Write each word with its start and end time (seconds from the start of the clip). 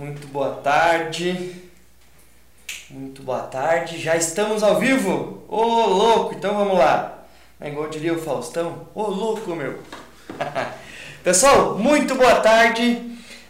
Muito 0.00 0.26
boa 0.28 0.52
tarde. 0.52 1.56
Muito 2.88 3.22
boa 3.22 3.42
tarde. 3.42 3.98
Já 3.98 4.16
estamos 4.16 4.62
ao 4.62 4.80
vivo? 4.80 5.44
Ô 5.46 5.62
louco, 5.62 6.34
então 6.34 6.56
vamos 6.56 6.78
lá. 6.78 7.22
É 7.60 7.68
igual 7.68 7.86
diria 7.86 8.14
o 8.14 8.18
Faustão. 8.18 8.88
Ô 8.94 9.02
louco, 9.02 9.54
meu. 9.54 9.78
Pessoal, 11.22 11.74
muito 11.74 12.14
boa 12.14 12.36
tarde. 12.36 12.98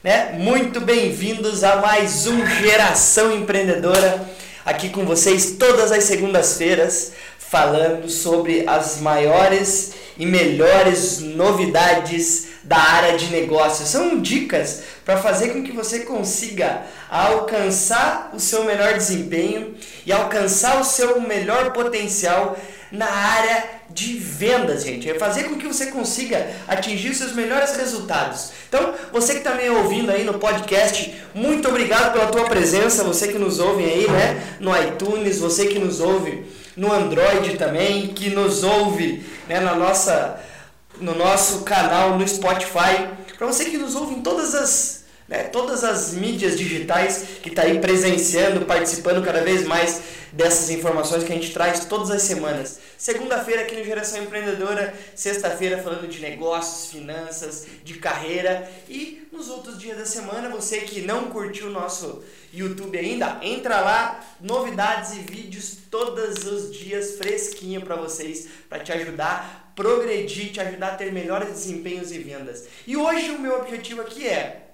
Né? 0.03 0.33
Muito 0.41 0.81
bem-vindos 0.81 1.63
a 1.63 1.77
mais 1.77 2.27
um 2.27 2.45
Geração 2.45 3.31
Empreendedora. 3.31 4.21
Aqui 4.67 4.91
com 4.91 5.07
vocês 5.07 5.53
todas 5.53 5.93
as 5.93 6.03
segundas-feiras, 6.03 7.13
falando 7.39 8.11
sobre 8.11 8.67
as 8.67 9.01
maiores 9.01 9.93
e 10.19 10.27
melhores 10.27 11.21
novidades 11.21 12.49
da 12.65 12.77
área 12.77 13.17
de 13.17 13.27
negócios. 13.27 13.89
São 13.89 14.21
dicas 14.21 14.83
para 15.11 15.17
fazer 15.17 15.49
com 15.49 15.65
que 15.65 15.73
você 15.73 16.01
consiga 16.01 16.83
alcançar 17.11 18.31
o 18.33 18.39
seu 18.39 18.63
melhor 18.63 18.95
desempenho 18.95 19.75
e 20.07 20.13
alcançar 20.13 20.81
o 20.81 20.85
seu 20.85 21.21
melhor 21.21 21.73
potencial 21.73 22.57
na 22.93 23.11
área 23.11 23.65
de 23.91 24.17
vendas, 24.17 24.85
gente. 24.85 25.11
É 25.11 25.19
fazer 25.19 25.45
com 25.45 25.57
que 25.57 25.67
você 25.67 25.87
consiga 25.87 26.49
atingir 26.69 27.11
os 27.11 27.17
seus 27.17 27.33
melhores 27.33 27.77
resultados. 27.77 28.53
Então, 28.69 28.95
você 29.13 29.33
que 29.33 29.39
está 29.39 29.55
me 29.55 29.69
ouvindo 29.69 30.13
aí 30.13 30.23
no 30.23 30.35
podcast, 30.35 31.13
muito 31.35 31.69
obrigado 31.69 32.13
pela 32.13 32.29
tua 32.29 32.45
presença. 32.45 33.03
Você 33.03 33.27
que 33.27 33.39
nos 33.39 33.59
ouve 33.59 33.83
aí, 33.83 34.09
né, 34.09 34.59
no 34.61 34.71
iTunes, 34.81 35.41
você 35.41 35.67
que 35.67 35.81
nos 35.81 35.99
ouve 35.99 36.47
no 36.77 36.93
Android 36.93 37.57
também, 37.57 38.09
que 38.15 38.31
nos 38.31 38.63
ouve, 38.63 39.27
né, 39.49 39.59
na 39.59 39.75
nossa 39.75 40.41
no 41.01 41.15
nosso 41.15 41.63
canal 41.63 42.17
no 42.17 42.29
Spotify. 42.29 43.09
Para 43.37 43.47
você 43.47 43.65
que 43.65 43.79
nos 43.79 43.97
ouve 43.97 44.15
em 44.15 44.21
todas 44.21 44.55
as, 44.55 45.00
né, 45.31 45.45
todas 45.45 45.85
as 45.85 46.13
mídias 46.13 46.59
digitais, 46.59 47.25
que 47.41 47.51
está 47.51 47.63
aí 47.63 47.79
presenciando, 47.79 48.67
participando 48.67 49.25
cada 49.25 49.43
vez 49.43 49.65
mais 49.65 50.03
dessas 50.33 50.71
informações 50.71 51.23
que 51.23 51.33
a 51.33 51.37
gente 51.37 51.53
traz 51.53 51.85
todas 51.85 52.11
as 52.11 52.23
semanas. 52.23 52.81
Segunda-feira 52.99 53.63
aqui 53.63 53.77
no 53.77 53.85
Geração 53.85 54.21
Empreendedora, 54.25 54.93
sexta-feira 55.15 55.79
falando 55.79 56.09
de 56.09 56.21
negócios, 56.21 56.91
finanças, 56.91 57.67
de 57.85 57.95
carreira 57.95 58.69
e 58.89 59.29
nos 59.31 59.49
outros 59.49 59.79
dias 59.79 59.97
da 59.97 60.05
semana, 60.05 60.49
você 60.49 60.81
que 60.81 61.03
não 61.03 61.31
curtiu 61.31 61.69
o 61.69 61.71
nosso 61.71 62.25
YouTube 62.53 62.99
ainda, 62.99 63.39
entra 63.41 63.81
lá, 63.81 64.21
novidades 64.41 65.13
e 65.13 65.21
vídeos 65.21 65.79
todos 65.89 66.45
os 66.45 66.77
dias 66.77 67.19
fresquinho 67.19 67.83
para 67.83 67.95
vocês, 67.95 68.49
para 68.69 68.81
te 68.81 68.91
ajudar 68.91 69.73
progredir, 69.77 70.53
te 70.53 70.61
ajudar 70.61 70.89
a 70.89 70.97
ter 70.97 71.11
melhores 71.11 71.49
desempenhos 71.49 72.13
e 72.13 72.19
vendas. 72.19 72.67
E 72.87 72.99
hoje 72.99 73.31
o 73.31 73.39
meu 73.39 73.61
objetivo 73.61 74.03
aqui 74.03 74.27
é 74.27 74.70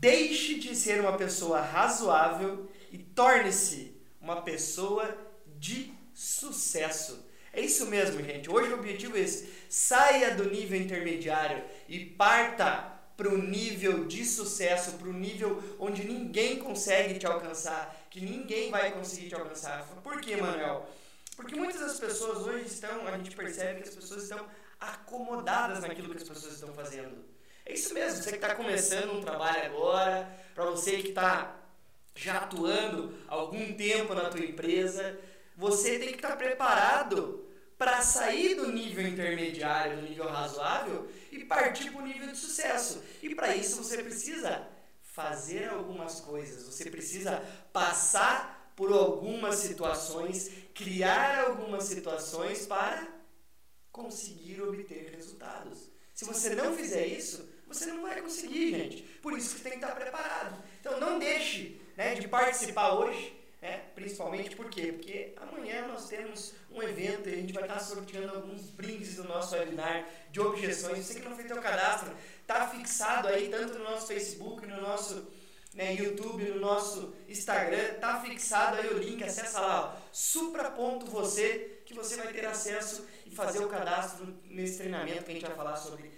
deixe 0.00 0.58
de 0.58 0.74
ser 0.74 0.98
uma 1.00 1.16
pessoa 1.16 1.60
razoável 1.60 2.68
e 2.90 2.96
torne-se 2.96 3.94
uma 4.18 4.40
pessoa 4.40 5.14
de 5.58 5.92
sucesso. 6.14 7.28
É 7.52 7.60
isso 7.60 7.86
mesmo, 7.86 8.22
gente. 8.22 8.50
Hoje 8.50 8.72
o 8.72 8.78
objetivo 8.78 9.16
é 9.16 9.20
esse. 9.20 9.52
Saia 9.68 10.34
do 10.34 10.48
nível 10.48 10.80
intermediário 10.80 11.62
e 11.86 12.04
parta 12.04 12.98
para 13.14 13.28
o 13.28 13.36
nível 13.36 14.06
de 14.06 14.24
sucesso, 14.24 14.92
para 14.92 15.08
o 15.08 15.12
nível 15.12 15.62
onde 15.78 16.04
ninguém 16.04 16.58
consegue 16.58 17.18
te 17.18 17.26
alcançar, 17.26 17.94
que 18.08 18.20
ninguém 18.20 18.70
vai 18.70 18.92
conseguir 18.92 19.28
te 19.28 19.34
alcançar. 19.34 19.84
Por 20.02 20.18
quê, 20.22 20.36
Manuel? 20.36 20.88
Porque 21.36 21.54
muitas 21.54 21.80
das 21.80 21.98
pessoas 21.98 22.46
hoje 22.46 22.64
estão, 22.64 23.06
a 23.06 23.18
gente 23.18 23.36
percebe 23.36 23.82
que 23.82 23.88
as 23.90 23.94
pessoas 23.94 24.22
estão 24.22 24.46
acomodadas 24.80 25.80
naquilo 25.80 26.08
que 26.10 26.16
as 26.16 26.28
pessoas 26.28 26.54
estão 26.54 26.72
fazendo. 26.72 27.22
É 27.70 27.74
isso 27.74 27.94
mesmo, 27.94 28.20
você 28.20 28.30
que 28.30 28.36
está 28.36 28.52
começando 28.56 29.12
um 29.12 29.20
trabalho 29.20 29.64
agora, 29.66 30.28
para 30.56 30.64
você 30.64 30.96
que 30.96 31.10
está 31.10 31.56
já 32.16 32.38
atuando 32.38 33.14
algum 33.28 33.72
tempo 33.74 34.12
na 34.12 34.28
tua 34.28 34.40
empresa, 34.40 35.16
você 35.56 35.96
tem 35.96 36.08
que 36.08 36.16
estar 36.16 36.30
tá 36.30 36.36
preparado 36.36 37.46
para 37.78 38.02
sair 38.02 38.56
do 38.56 38.72
nível 38.72 39.06
intermediário, 39.06 39.98
do 39.98 40.02
nível 40.02 40.26
razoável 40.26 41.08
e 41.30 41.44
partir 41.44 41.92
para 41.92 42.02
o 42.02 42.04
nível 42.04 42.26
de 42.26 42.36
sucesso. 42.36 43.04
E 43.22 43.36
para 43.36 43.54
isso 43.54 43.84
você 43.84 44.02
precisa 44.02 44.66
fazer 45.00 45.68
algumas 45.68 46.18
coisas, 46.18 46.64
você 46.64 46.90
precisa 46.90 47.40
passar 47.72 48.72
por 48.74 48.92
algumas 48.92 49.54
situações, 49.54 50.50
criar 50.74 51.44
algumas 51.44 51.84
situações 51.84 52.66
para 52.66 53.06
conseguir 53.92 54.60
obter 54.60 55.12
resultados. 55.14 55.88
Se 56.20 56.24
você 56.24 56.54
não 56.56 56.76
fizer 56.76 57.06
isso, 57.06 57.48
você 57.74 57.86
não 57.86 58.02
vai 58.02 58.20
conseguir, 58.20 58.70
gente. 58.70 59.02
Por 59.22 59.32
isso 59.36 59.54
que 59.54 59.60
você 59.60 59.70
tem 59.70 59.78
que 59.78 59.84
estar 59.84 59.94
preparado. 59.94 60.62
Então 60.80 60.98
não 60.98 61.18
deixe 61.18 61.80
né, 61.96 62.16
de 62.16 62.26
participar 62.26 62.94
hoje, 62.94 63.32
né, 63.62 63.84
principalmente 63.94 64.56
por 64.56 64.68
quê? 64.68 64.92
Porque 64.92 65.32
amanhã 65.36 65.86
nós 65.86 66.08
temos 66.08 66.52
um 66.70 66.82
evento 66.82 67.28
e 67.28 67.34
a 67.34 67.36
gente 67.36 67.52
vai 67.52 67.62
estar 67.62 67.78
sorteando 67.78 68.34
alguns 68.34 68.70
brindes 68.70 69.14
do 69.16 69.24
nosso 69.24 69.54
webinar 69.54 70.04
de 70.32 70.40
objeções. 70.40 71.06
Você 71.06 71.20
que 71.20 71.28
não 71.28 71.36
fez 71.36 71.46
seu 71.46 71.62
cadastro, 71.62 72.12
está 72.42 72.68
fixado 72.68 73.28
aí 73.28 73.48
tanto 73.48 73.78
no 73.78 73.84
nosso 73.84 74.08
Facebook, 74.08 74.66
no 74.66 74.80
nosso 74.80 75.28
né, 75.72 75.94
YouTube, 75.94 76.42
no 76.50 76.58
nosso 76.58 77.14
Instagram, 77.28 77.94
tá 78.00 78.20
fixado 78.20 78.78
aí 78.78 78.88
o 78.88 78.98
link, 78.98 79.22
acessa 79.22 79.60
lá, 79.60 80.02
supra.você, 80.10 81.82
que 81.86 81.94
você 81.94 82.16
vai 82.16 82.32
ter 82.32 82.44
acesso 82.44 83.06
e 83.24 83.30
fazer 83.30 83.64
o 83.64 83.68
cadastro 83.68 84.26
nesse 84.46 84.78
treinamento 84.78 85.24
que 85.24 85.30
a 85.30 85.34
gente 85.34 85.46
vai 85.46 85.54
falar 85.54 85.76
sobre 85.76 86.10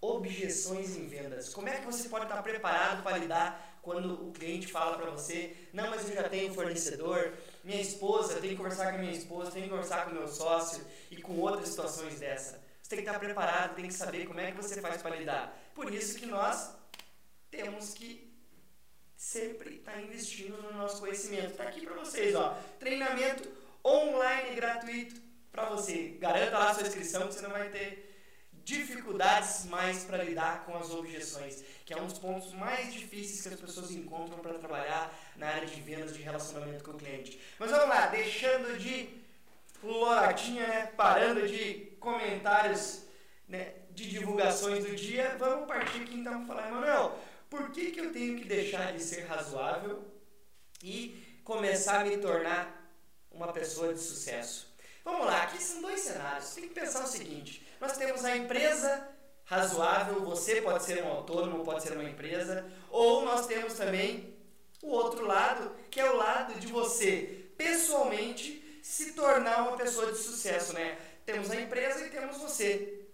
objeções 0.00 0.96
em 0.96 1.06
vendas. 1.06 1.52
Como 1.52 1.68
é 1.68 1.78
que 1.78 1.86
você 1.86 2.08
pode 2.08 2.24
estar 2.24 2.42
preparado 2.42 3.02
para 3.02 3.18
lidar 3.18 3.78
quando 3.82 4.28
o 4.28 4.32
cliente 4.32 4.66
fala 4.66 4.96
para 4.96 5.10
você, 5.10 5.56
não, 5.72 5.88
mas 5.90 6.08
eu 6.08 6.14
já 6.14 6.28
tenho 6.28 6.52
fornecedor, 6.52 7.32
minha 7.64 7.80
esposa, 7.80 8.34
tenho 8.34 8.52
que 8.52 8.56
conversar 8.56 8.90
com 8.90 8.98
a 8.98 8.98
minha 8.98 9.12
esposa, 9.12 9.50
tenho 9.50 9.64
que 9.64 9.70
conversar 9.70 10.04
com 10.04 10.10
o 10.10 10.14
meu 10.14 10.28
sócio 10.28 10.84
e 11.10 11.20
com 11.20 11.38
outras 11.38 11.70
situações 11.70 12.18
dessa. 12.18 12.62
Você 12.82 12.96
tem 12.96 13.04
que 13.04 13.08
estar 13.08 13.18
preparado, 13.18 13.74
tem 13.74 13.86
que 13.86 13.94
saber 13.94 14.26
como 14.26 14.40
é 14.40 14.50
que 14.50 14.56
você 14.56 14.80
faz 14.80 15.00
para 15.00 15.16
lidar. 15.16 15.56
Por 15.74 15.92
isso 15.92 16.18
que 16.18 16.26
nós 16.26 16.74
temos 17.50 17.94
que 17.94 18.30
sempre 19.16 19.76
está 19.76 20.00
investindo 20.00 20.60
no 20.62 20.72
nosso 20.72 21.00
conhecimento. 21.00 21.52
Está 21.52 21.64
aqui 21.64 21.86
para 21.86 21.94
vocês, 21.94 22.34
ó. 22.34 22.56
Treinamento 22.78 23.48
online 23.84 24.54
gratuito 24.56 25.20
para 25.52 25.68
você. 25.70 26.16
Garanta 26.18 26.58
lá 26.58 26.70
a 26.70 26.74
sua 26.74 26.86
inscrição 26.86 27.28
que 27.28 27.34
você 27.34 27.42
não 27.42 27.50
vai 27.50 27.68
ter 27.70 28.09
dificuldades 28.70 29.64
mais 29.66 30.04
para 30.04 30.22
lidar 30.22 30.64
com 30.64 30.76
as 30.76 30.90
objeções, 30.90 31.64
que 31.84 31.92
é 31.92 32.00
um 32.00 32.06
dos 32.06 32.18
pontos 32.18 32.52
mais 32.52 32.92
difíceis 32.92 33.42
que 33.42 33.48
as 33.48 33.60
pessoas 33.60 33.90
encontram 33.90 34.38
para 34.38 34.54
trabalhar 34.54 35.12
na 35.36 35.48
área 35.48 35.66
de 35.66 35.80
vendas, 35.80 36.14
de 36.14 36.22
relacionamento 36.22 36.84
com 36.84 36.92
o 36.92 36.96
cliente. 36.96 37.40
Mas 37.58 37.70
vamos 37.72 37.88
lá, 37.88 38.06
deixando 38.06 38.78
de 38.78 39.08
loratinha, 39.82 40.66
né? 40.66 40.86
parando 40.96 41.48
de 41.48 41.96
comentários 41.98 43.02
né? 43.48 43.74
de 43.90 44.08
divulgações 44.08 44.84
do 44.84 44.94
dia, 44.94 45.34
vamos 45.36 45.66
partir 45.66 46.02
aqui 46.02 46.14
então 46.14 46.46
para 46.46 46.54
falar, 46.54 46.68
Emanuel, 46.68 47.18
por 47.48 47.72
que, 47.72 47.90
que 47.90 48.00
eu 48.00 48.12
tenho 48.12 48.38
que 48.38 48.44
deixar 48.44 48.92
de 48.92 49.02
ser 49.02 49.22
razoável 49.22 50.04
e 50.80 51.40
começar 51.42 52.02
a 52.02 52.04
me 52.04 52.16
tornar 52.18 52.88
uma 53.32 53.52
pessoa 53.52 53.92
de 53.92 54.00
sucesso? 54.00 54.70
Vamos 55.04 55.26
lá, 55.26 55.42
aqui 55.42 55.60
são 55.60 55.82
dois 55.82 55.98
cenários. 56.00 56.54
Tem 56.54 56.68
que 56.68 56.74
pensar 56.74 57.02
o 57.02 57.08
seguinte: 57.08 57.66
nós 57.80 57.96
temos 57.96 58.24
a 58.24 58.36
empresa 58.36 59.08
razoável, 59.44 60.20
você 60.24 60.60
pode 60.60 60.84
ser 60.84 61.02
um 61.02 61.08
autônomo, 61.08 61.64
pode 61.64 61.82
ser 61.82 61.92
uma 61.92 62.08
empresa, 62.08 62.64
ou 62.88 63.24
nós 63.24 63.46
temos 63.46 63.74
também 63.74 64.36
o 64.82 64.88
outro 64.90 65.26
lado, 65.26 65.72
que 65.90 66.00
é 66.00 66.10
o 66.10 66.16
lado 66.16 66.58
de 66.60 66.68
você 66.68 67.46
pessoalmente 67.56 68.80
se 68.82 69.12
tornar 69.12 69.68
uma 69.68 69.76
pessoa 69.76 70.12
de 70.12 70.18
sucesso, 70.18 70.72
né? 70.72 70.96
Temos 71.26 71.50
a 71.50 71.60
empresa 71.60 72.06
e 72.06 72.10
temos 72.10 72.36
você. 72.38 73.06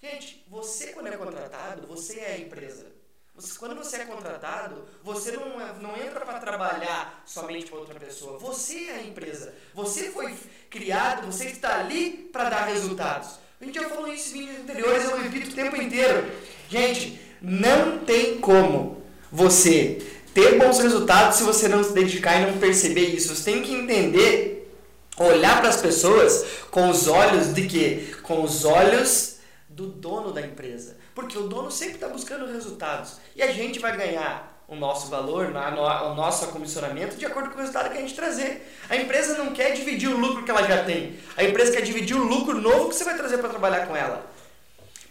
Gente, 0.00 0.44
você 0.48 0.92
quando 0.92 1.08
é 1.08 1.16
contratado, 1.16 1.86
você 1.86 2.18
é 2.18 2.32
a 2.32 2.38
empresa. 2.38 2.92
Você, 3.34 3.58
quando 3.58 3.74
você 3.74 3.96
é 3.96 4.04
contratado, 4.04 4.86
você 5.02 5.32
não, 5.32 5.60
é, 5.60 5.72
não 5.80 5.96
entra 5.96 6.24
para 6.24 6.38
trabalhar 6.38 7.22
somente 7.26 7.66
para 7.66 7.80
outra 7.80 7.98
pessoa. 7.98 8.38
Você 8.38 8.86
é 8.86 8.92
a 8.92 9.02
empresa. 9.02 9.54
Você 9.74 10.10
foi 10.10 10.36
criado, 10.70 11.26
você 11.26 11.46
está 11.46 11.80
ali 11.80 12.28
para 12.32 12.48
dar 12.48 12.64
resultados. 12.66 13.38
A 13.60 13.64
gente 13.64 13.80
já 13.80 13.88
falou 13.88 14.12
isso 14.12 14.36
em 14.36 14.40
vídeos 14.40 14.60
anteriores, 14.60 15.04
eu 15.04 15.16
repito 15.22 15.50
o 15.50 15.54
tempo 15.54 15.80
inteiro. 15.80 16.24
Gente, 16.68 17.20
não 17.40 17.98
tem 17.98 18.38
como 18.38 19.02
você 19.30 19.98
ter 20.32 20.58
bons 20.58 20.78
resultados 20.80 21.38
se 21.38 21.44
você 21.44 21.68
não 21.68 21.82
se 21.84 21.92
dedicar 21.92 22.40
e 22.40 22.50
não 22.50 22.58
perceber 22.58 23.06
isso. 23.06 23.34
Você 23.34 23.52
tem 23.52 23.62
que 23.62 23.72
entender, 23.72 24.70
olhar 25.16 25.60
para 25.60 25.68
as 25.68 25.80
pessoas 25.80 26.44
com 26.70 26.90
os 26.90 27.06
olhos 27.06 27.54
de 27.54 27.66
quê? 27.66 28.14
Com 28.22 28.42
os 28.42 28.64
olhos 28.64 29.38
do 29.68 29.86
dono 29.86 30.32
da 30.32 30.40
empresa. 30.40 30.96
Porque 31.14 31.38
o 31.38 31.48
dono 31.48 31.70
sempre 31.70 31.94
está 31.94 32.08
buscando 32.08 32.52
resultados. 32.52 33.18
E 33.36 33.42
a 33.42 33.52
gente 33.52 33.78
vai 33.78 33.96
ganhar 33.96 34.53
o 34.66 34.74
nosso 34.74 35.08
valor, 35.08 35.46
o 35.46 36.14
nosso 36.14 36.48
comissionamento 36.48 37.16
de 37.16 37.26
acordo 37.26 37.50
com 37.50 37.56
o 37.56 37.60
resultado 37.60 37.90
que 37.90 37.98
a 37.98 38.00
gente 38.00 38.14
trazer. 38.14 38.74
A 38.88 38.96
empresa 38.96 39.36
não 39.36 39.52
quer 39.52 39.72
dividir 39.72 40.08
o 40.08 40.16
lucro 40.16 40.44
que 40.44 40.50
ela 40.50 40.66
já 40.66 40.84
tem. 40.84 41.18
A 41.36 41.44
empresa 41.44 41.72
quer 41.72 41.82
dividir 41.82 42.16
o 42.16 42.24
lucro 42.24 42.60
novo 42.60 42.88
que 42.88 42.94
você 42.94 43.04
vai 43.04 43.16
trazer 43.16 43.38
para 43.38 43.50
trabalhar 43.50 43.86
com 43.86 43.94
ela. 43.94 44.30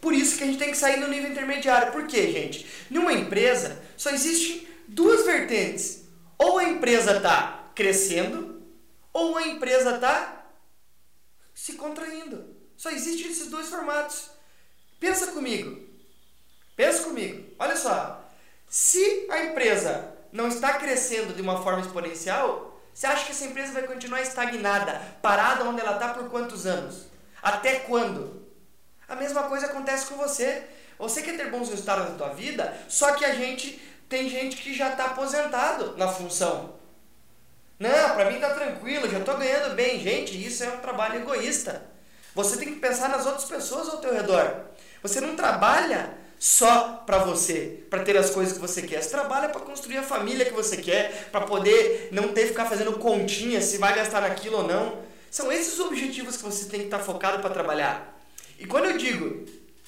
Por 0.02 0.14
isso 0.14 0.38
que 0.38 0.44
a 0.44 0.48
gente 0.48 0.60
tem 0.60 0.72
que 0.72 0.78
sair 0.78 0.98
no 0.98 1.08
nível 1.08 1.32
intermediário. 1.32 1.92
Por 1.92 2.08
quê, 2.08 2.32
gente? 2.32 2.68
Numa 2.90 3.14
empresa 3.14 3.82
só 3.96 4.10
existe 4.10 4.68
duas 4.88 5.26
vertentes. 5.26 6.04
Ou 6.38 6.58
a 6.58 6.66
empresa 6.66 7.18
está 7.18 7.70
crescendo, 7.74 8.62
ou 9.14 9.38
a 9.38 9.48
empresa 9.48 9.96
está 9.96 10.46
se 11.54 11.74
contraindo. 11.74 12.54
Só 12.76 12.90
existem 12.90 13.32
esses 13.32 13.50
dois 13.50 13.70
formatos. 13.70 14.32
Pensa 15.00 15.28
comigo. 15.28 15.80
Pensa 16.76 17.04
comigo. 17.04 17.54
Olha 17.60 17.78
só. 17.78 18.23
Se 18.76 19.28
a 19.30 19.44
empresa 19.44 20.16
não 20.32 20.48
está 20.48 20.74
crescendo 20.80 21.36
de 21.36 21.44
uma 21.44 21.62
forma 21.62 21.82
exponencial, 21.82 22.82
você 22.92 23.06
acha 23.06 23.24
que 23.24 23.32
essa 23.32 23.46
empresa 23.46 23.72
vai 23.72 23.84
continuar 23.84 24.20
estagnada, 24.20 25.00
parada 25.22 25.64
onde 25.66 25.80
ela 25.80 25.94
está 25.94 26.10
por 26.10 26.28
quantos 26.32 26.66
anos? 26.66 27.06
Até 27.40 27.82
quando? 27.82 28.48
A 29.08 29.16
mesma 29.16 29.44
coisa 29.44 29.68
acontece 29.68 30.08
com 30.08 30.16
você. 30.16 30.64
Você 30.98 31.22
quer 31.22 31.38
ter 31.38 31.52
bons 31.52 31.70
resultados 31.70 32.10
na 32.10 32.16
tua 32.16 32.30
vida, 32.30 32.76
só 32.90 33.14
que 33.14 33.24
a 33.24 33.36
gente 33.36 33.80
tem 34.10 34.28
gente 34.28 34.58
que 34.58 34.74
já 34.74 34.90
está 34.90 35.06
aposentado 35.06 35.96
na 35.96 36.08
função. 36.08 36.74
Não, 37.78 38.16
para 38.16 38.32
mim 38.32 38.40
tá 38.40 38.56
tranquilo, 38.56 39.08
já 39.08 39.20
estou 39.20 39.38
ganhando 39.38 39.76
bem. 39.76 40.00
Gente, 40.00 40.44
isso 40.44 40.64
é 40.64 40.70
um 40.70 40.80
trabalho 40.80 41.20
egoísta. 41.22 41.86
Você 42.34 42.58
tem 42.58 42.74
que 42.74 42.80
pensar 42.80 43.10
nas 43.10 43.28
outras 43.28 43.46
pessoas 43.46 43.88
ao 43.90 44.00
teu 44.00 44.12
redor. 44.12 44.66
Você 45.04 45.22
não 45.22 45.36
trabalha 45.36 46.23
só 46.44 47.02
para 47.06 47.20
você, 47.20 47.86
para 47.90 48.04
ter 48.04 48.18
as 48.18 48.32
coisas 48.32 48.52
que 48.52 48.60
você 48.60 48.82
quer. 48.82 49.02
Você 49.02 49.12
trabalha 49.12 49.48
para 49.48 49.62
construir 49.62 50.00
a 50.00 50.04
família 50.04 50.44
que 50.44 50.52
você 50.52 50.76
quer, 50.76 51.30
para 51.32 51.46
poder 51.46 52.10
não 52.12 52.34
ter 52.34 52.42
que 52.42 52.48
ficar 52.50 52.66
fazendo 52.66 52.92
continha 53.00 53.62
se 53.62 53.78
vai 53.78 53.96
gastar 53.96 54.20
naquilo 54.20 54.58
ou 54.58 54.68
não. 54.68 54.98
São 55.32 55.50
esses 55.50 55.76
os 55.76 55.80
objetivos 55.80 56.36
que 56.36 56.44
você 56.44 56.66
tem 56.66 56.82
que 56.82 56.86
estar 56.88 56.98
tá 56.98 57.04
focado 57.06 57.40
para 57.40 57.50
trabalhar. 57.50 58.22
E 58.60 58.66
quando 58.66 58.88
eu 58.88 58.98
digo 58.98 59.46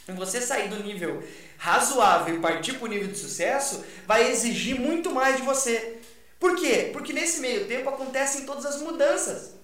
você 0.07 0.39
sair 0.39 0.69
do 0.69 0.81
nível 0.81 1.21
razoável 1.57 2.35
e 2.35 2.39
partir 2.39 2.75
para 2.75 2.85
o 2.85 2.87
nível 2.87 3.09
de 3.09 3.17
sucesso, 3.17 3.83
vai 4.07 4.31
exigir 4.31 4.79
muito 4.79 5.11
mais 5.11 5.35
de 5.35 5.41
você. 5.41 5.97
Por 6.39 6.55
quê? 6.55 6.89
Porque 6.93 7.11
nesse 7.11 7.41
meio 7.41 7.67
tempo 7.67 7.89
acontecem 7.89 8.45
todas 8.45 8.65
as 8.65 8.81
mudanças. 8.81 9.55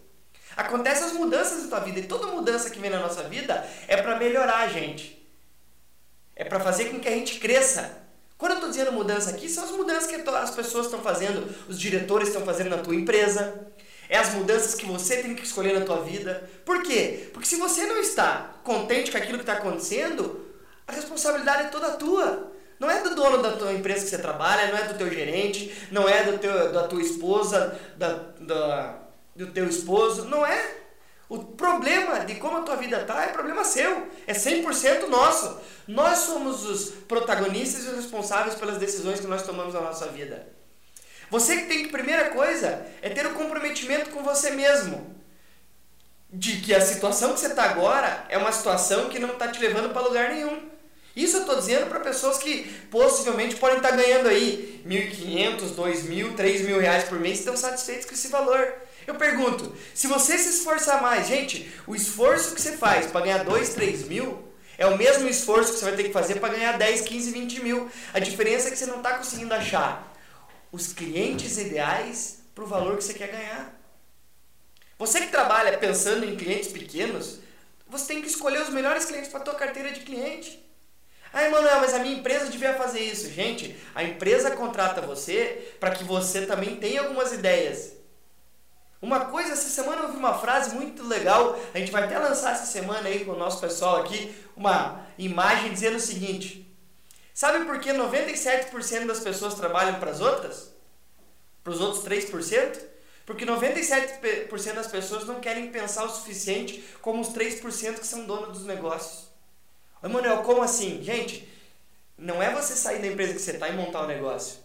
Acontecem 0.57 1.05
as 1.05 1.13
mudanças 1.13 1.63
na 1.63 1.69
tua 1.69 1.79
vida. 1.79 2.01
E 2.01 2.03
toda 2.03 2.27
mudança 2.27 2.69
que 2.69 2.79
vem 2.81 2.89
na 2.89 2.99
nossa 2.99 3.23
vida 3.29 3.65
é 3.87 3.95
para 3.95 4.19
melhorar 4.19 4.63
a 4.63 4.67
gente. 4.67 5.20
É 6.41 6.43
para 6.43 6.59
fazer 6.59 6.85
com 6.85 6.99
que 6.99 7.07
a 7.07 7.11
gente 7.11 7.39
cresça. 7.39 7.99
Quando 8.35 8.53
eu 8.53 8.55
estou 8.55 8.71
dizendo 8.71 8.91
mudança 8.91 9.29
aqui, 9.29 9.47
são 9.47 9.63
as 9.63 9.69
mudanças 9.69 10.07
que 10.07 10.15
as 10.15 10.49
pessoas 10.49 10.87
estão 10.87 10.99
fazendo, 10.99 11.47
os 11.69 11.79
diretores 11.79 12.29
estão 12.29 12.43
fazendo 12.43 12.71
na 12.71 12.79
tua 12.79 12.95
empresa. 12.95 13.67
É 14.09 14.17
as 14.17 14.33
mudanças 14.33 14.73
que 14.73 14.83
você 14.83 15.17
tem 15.17 15.35
que 15.35 15.43
escolher 15.43 15.79
na 15.79 15.85
tua 15.85 16.01
vida. 16.01 16.49
Por 16.65 16.81
quê? 16.81 17.29
Porque 17.31 17.47
se 17.47 17.57
você 17.57 17.85
não 17.85 17.99
está 17.99 18.55
contente 18.63 19.11
com 19.11 19.19
aquilo 19.19 19.37
que 19.37 19.43
está 19.43 19.53
acontecendo, 19.53 20.43
a 20.87 20.93
responsabilidade 20.93 21.67
é 21.67 21.69
toda 21.69 21.91
tua. 21.91 22.51
Não 22.79 22.89
é 22.89 23.03
do 23.03 23.13
dono 23.13 23.43
da 23.43 23.51
tua 23.51 23.71
empresa 23.71 24.05
que 24.05 24.09
você 24.09 24.17
trabalha, 24.17 24.71
não 24.71 24.79
é 24.79 24.83
do 24.85 24.97
teu 24.97 25.11
gerente, 25.11 25.71
não 25.91 26.09
é 26.09 26.23
do 26.23 26.39
teu, 26.39 26.71
da 26.71 26.87
tua 26.87 27.03
esposa, 27.03 27.79
da, 27.97 28.13
da, 28.39 28.95
do 29.35 29.45
teu 29.51 29.67
esposo, 29.67 30.25
não 30.25 30.43
é. 30.43 30.80
O 31.31 31.39
problema 31.39 32.25
de 32.25 32.35
como 32.35 32.57
a 32.57 32.61
tua 32.61 32.75
vida 32.75 33.03
está 33.03 33.23
é 33.23 33.27
problema 33.27 33.63
seu, 33.63 34.05
é 34.27 34.33
100% 34.33 35.07
nosso. 35.07 35.61
Nós 35.87 36.17
somos 36.19 36.65
os 36.65 36.89
protagonistas 37.07 37.85
e 37.85 37.87
os 37.87 37.95
responsáveis 37.95 38.55
pelas 38.55 38.77
decisões 38.77 39.21
que 39.21 39.27
nós 39.27 39.43
tomamos 39.43 39.73
na 39.73 39.79
nossa 39.79 40.07
vida. 40.07 40.45
Você 41.29 41.55
que 41.55 41.67
tem 41.67 41.83
que, 41.83 41.89
primeira 41.89 42.31
coisa, 42.31 42.85
é 43.01 43.09
ter 43.09 43.25
o 43.25 43.29
um 43.29 43.33
comprometimento 43.33 44.09
com 44.09 44.21
você 44.21 44.51
mesmo. 44.51 45.15
De 46.29 46.59
que 46.59 46.75
a 46.75 46.81
situação 46.81 47.31
que 47.33 47.39
você 47.39 47.47
está 47.47 47.63
agora 47.63 48.25
é 48.27 48.37
uma 48.37 48.51
situação 48.51 49.07
que 49.07 49.17
não 49.17 49.31
está 49.31 49.47
te 49.47 49.61
levando 49.61 49.93
para 49.93 50.01
lugar 50.01 50.33
nenhum. 50.33 50.69
Isso 51.15 51.37
eu 51.37 51.41
estou 51.41 51.55
dizendo 51.55 51.87
para 51.87 52.01
pessoas 52.01 52.39
que 52.39 52.65
possivelmente 52.91 53.55
podem 53.55 53.77
estar 53.77 53.91
tá 53.91 53.95
ganhando 53.95 54.27
aí 54.27 54.83
1.500, 54.85 55.75
2.000, 55.77 56.35
3.000 56.35 56.77
reais 56.77 57.05
por 57.05 57.17
mês 57.21 57.37
e 57.37 57.39
estão 57.39 57.55
satisfeitos 57.55 58.05
com 58.05 58.13
esse 58.13 58.27
valor. 58.27 58.90
Eu 59.07 59.15
pergunto, 59.15 59.75
se 59.93 60.07
você 60.07 60.37
se 60.37 60.49
esforçar 60.49 61.01
mais, 61.01 61.27
gente, 61.27 61.71
o 61.87 61.95
esforço 61.95 62.53
que 62.53 62.61
você 62.61 62.77
faz 62.77 63.07
para 63.07 63.21
ganhar 63.21 63.43
2, 63.43 63.69
3 63.69 64.07
mil 64.07 64.51
é 64.77 64.85
o 64.85 64.97
mesmo 64.97 65.27
esforço 65.27 65.73
que 65.73 65.79
você 65.79 65.85
vai 65.85 65.95
ter 65.95 66.03
que 66.03 66.13
fazer 66.13 66.39
para 66.39 66.53
ganhar 66.53 66.77
10, 66.77 67.01
15, 67.01 67.31
20 67.31 67.63
mil. 67.63 67.91
A 68.13 68.19
diferença 68.19 68.67
é 68.67 68.71
que 68.71 68.77
você 68.77 68.85
não 68.85 68.97
está 68.97 69.17
conseguindo 69.17 69.53
achar 69.53 70.11
os 70.71 70.93
clientes 70.93 71.57
ideais 71.57 72.39
para 72.55 72.63
o 72.63 72.67
valor 72.67 72.97
que 72.97 73.03
você 73.03 73.13
quer 73.13 73.27
ganhar. 73.27 73.79
Você 74.97 75.21
que 75.21 75.27
trabalha 75.27 75.77
pensando 75.77 76.25
em 76.25 76.35
clientes 76.35 76.71
pequenos, 76.71 77.39
você 77.87 78.07
tem 78.07 78.21
que 78.21 78.27
escolher 78.27 78.61
os 78.61 78.69
melhores 78.69 79.05
clientes 79.05 79.29
para 79.29 79.41
a 79.41 79.43
tua 79.43 79.55
carteira 79.55 79.91
de 79.91 80.01
cliente. 80.01 80.63
Ah, 81.33 81.43
Emanuel, 81.45 81.79
mas 81.79 81.93
a 81.93 81.99
minha 81.99 82.17
empresa 82.17 82.49
devia 82.49 82.73
fazer 82.73 82.99
isso. 82.99 83.31
Gente, 83.31 83.75
a 83.95 84.03
empresa 84.03 84.51
contrata 84.51 85.01
você 85.01 85.75
para 85.79 85.91
que 85.91 86.03
você 86.03 86.45
também 86.45 86.75
tenha 86.75 87.01
algumas 87.01 87.31
ideias. 87.33 88.00
Uma 89.01 89.25
coisa, 89.25 89.53
essa 89.53 89.67
semana 89.67 90.01
eu 90.01 90.05
ouvi 90.05 90.17
uma 90.17 90.37
frase 90.37 90.75
muito 90.75 91.03
legal, 91.03 91.57
a 91.73 91.77
gente 91.79 91.91
vai 91.91 92.03
até 92.03 92.19
lançar 92.19 92.53
essa 92.53 92.67
semana 92.67 93.09
aí 93.09 93.25
com 93.25 93.31
o 93.31 93.37
nosso 93.37 93.59
pessoal 93.59 93.97
aqui, 93.97 94.35
uma 94.55 95.07
imagem 95.17 95.73
dizendo 95.73 95.97
o 95.97 95.99
seguinte: 95.99 96.71
Sabe 97.33 97.65
por 97.65 97.79
que 97.79 97.89
97% 97.89 99.07
das 99.07 99.19
pessoas 99.19 99.55
trabalham 99.55 99.99
para 99.99 100.11
as 100.11 100.21
outras? 100.21 100.71
Para 101.63 101.73
os 101.73 101.81
outros 101.81 102.03
3%? 102.03 102.79
Porque 103.25 103.45
97% 103.45 104.73
das 104.73 104.87
pessoas 104.87 105.25
não 105.25 105.39
querem 105.39 105.71
pensar 105.71 106.03
o 106.03 106.09
suficiente 106.09 106.83
como 107.01 107.21
os 107.21 107.29
3% 107.29 107.99
que 107.99 108.05
são 108.05 108.25
donos 108.25 108.57
dos 108.57 108.65
negócios. 108.65 109.29
Emanuel, 110.03 110.43
como 110.43 110.61
assim? 110.61 111.01
Gente, 111.01 111.47
não 112.17 112.41
é 112.41 112.53
você 112.53 112.75
sair 112.75 112.99
da 112.99 113.07
empresa 113.07 113.33
que 113.33 113.39
você 113.39 113.51
está 113.51 113.69
e 113.69 113.75
montar 113.75 114.03
um 114.03 114.07
negócio. 114.07 114.59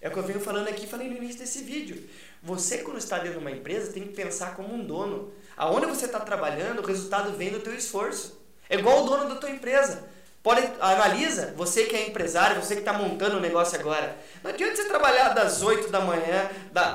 É 0.00 0.08
o 0.08 0.12
que 0.12 0.18
eu 0.18 0.22
venho 0.22 0.40
falando 0.40 0.68
aqui, 0.68 0.86
falei 0.86 1.08
no 1.08 1.16
início 1.16 1.40
desse 1.40 1.62
vídeo. 1.62 2.08
Você, 2.42 2.78
quando 2.78 2.98
está 2.98 3.18
dentro 3.18 3.32
de 3.32 3.38
uma 3.38 3.50
empresa, 3.50 3.92
tem 3.92 4.04
que 4.04 4.14
pensar 4.14 4.54
como 4.54 4.74
um 4.74 4.84
dono. 4.84 5.32
Aonde 5.56 5.86
você 5.86 6.06
está 6.06 6.20
trabalhando, 6.20 6.80
o 6.80 6.86
resultado 6.86 7.32
vem 7.36 7.50
do 7.50 7.60
teu 7.60 7.74
esforço. 7.74 8.40
É 8.68 8.76
igual 8.76 9.02
o 9.02 9.06
dono 9.06 9.28
da 9.28 9.36
tua 9.36 9.50
empresa. 9.50 10.04
Pode, 10.42 10.62
analisa, 10.80 11.52
você 11.56 11.86
que 11.86 11.96
é 11.96 12.06
empresário, 12.06 12.62
você 12.62 12.74
que 12.74 12.80
está 12.80 12.92
montando 12.92 13.34
o 13.34 13.38
um 13.38 13.42
negócio 13.42 13.78
agora. 13.80 14.16
Não 14.44 14.50
adianta 14.52 14.76
você 14.76 14.84
trabalhar 14.84 15.30
das 15.30 15.60
8 15.60 15.90
da 15.90 16.00
manhã 16.00 16.48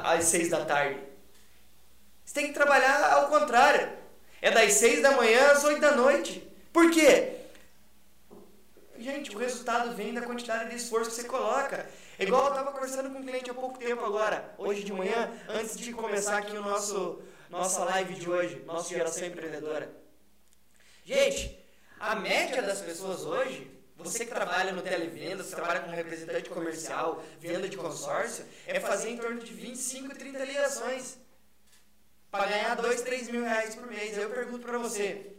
às 0.06 0.24
6 0.26 0.50
da 0.50 0.64
tarde. 0.64 0.98
Você 2.24 2.34
tem 2.34 2.48
que 2.48 2.54
trabalhar 2.54 3.12
ao 3.12 3.28
contrário. 3.28 3.90
É 4.42 4.52
das 4.52 4.72
6 4.76 5.02
da 5.02 5.12
manhã 5.12 5.52
às 5.52 5.66
8 5.66 5.82
da 5.82 5.92
noite. 5.92 6.48
Por 6.72 6.90
quê? 6.92 7.42
Gente, 8.98 9.36
o 9.36 9.40
resultado 9.40 9.94
vem 9.96 10.14
da 10.14 10.22
quantidade 10.22 10.70
de 10.70 10.78
esforço 10.78 11.10
que 11.10 11.18
você 11.18 11.24
coloca. 11.26 11.90
É 12.22 12.24
igual 12.24 12.44
eu 12.44 12.50
estava 12.50 12.72
conversando 12.72 13.10
com 13.10 13.18
um 13.18 13.24
cliente 13.24 13.50
há 13.50 13.54
pouco 13.56 13.80
tempo 13.80 14.06
agora, 14.06 14.54
hoje 14.56 14.84
de 14.84 14.94
manhã, 14.94 15.28
antes 15.50 15.75
de 15.75 15.92
começar 15.92 16.38
aqui 16.38 16.56
o 16.56 16.62
nosso 16.62 17.20
nossa 17.50 17.84
live 17.84 18.13
de 18.13 18.30
hoje, 18.30 18.62
nossa 18.63 18.90
geração 18.90 19.25
empreendedora. 19.25 19.92
Gente, 21.04 21.58
a 22.00 22.13
média 22.13 22.62
das 22.62 22.80
pessoas 22.80 23.25
hoje, 23.25 23.72
você 23.96 24.24
que 24.24 24.32
trabalha 24.32 24.72
no 24.72 24.84
televenda, 24.84 25.44
você 25.44 25.56
trabalha 25.56 25.80
como 25.80 25.96
representante 25.96 26.48
comercial, 26.48 27.24
venda 27.40 27.68
de 27.68 27.75
consórcio, 27.75 28.46
é 28.68 28.80
fazer 28.80 29.10
em 29.10 29.18
torno 29.18 29.40
de 29.40 29.51
25, 29.51 30.13
30 30.13 30.46
ligações 30.46 31.18
para 32.30 32.46
ganhar 32.46 32.75
2, 32.75 33.01
3 33.01 33.30
mil 33.30 33.44
reais 33.44 33.74
por 33.74 33.88
mês. 33.88 34.16
Eu 34.16 34.30
pergunto 34.30 34.68
para 34.68 34.78
você, 34.78 35.38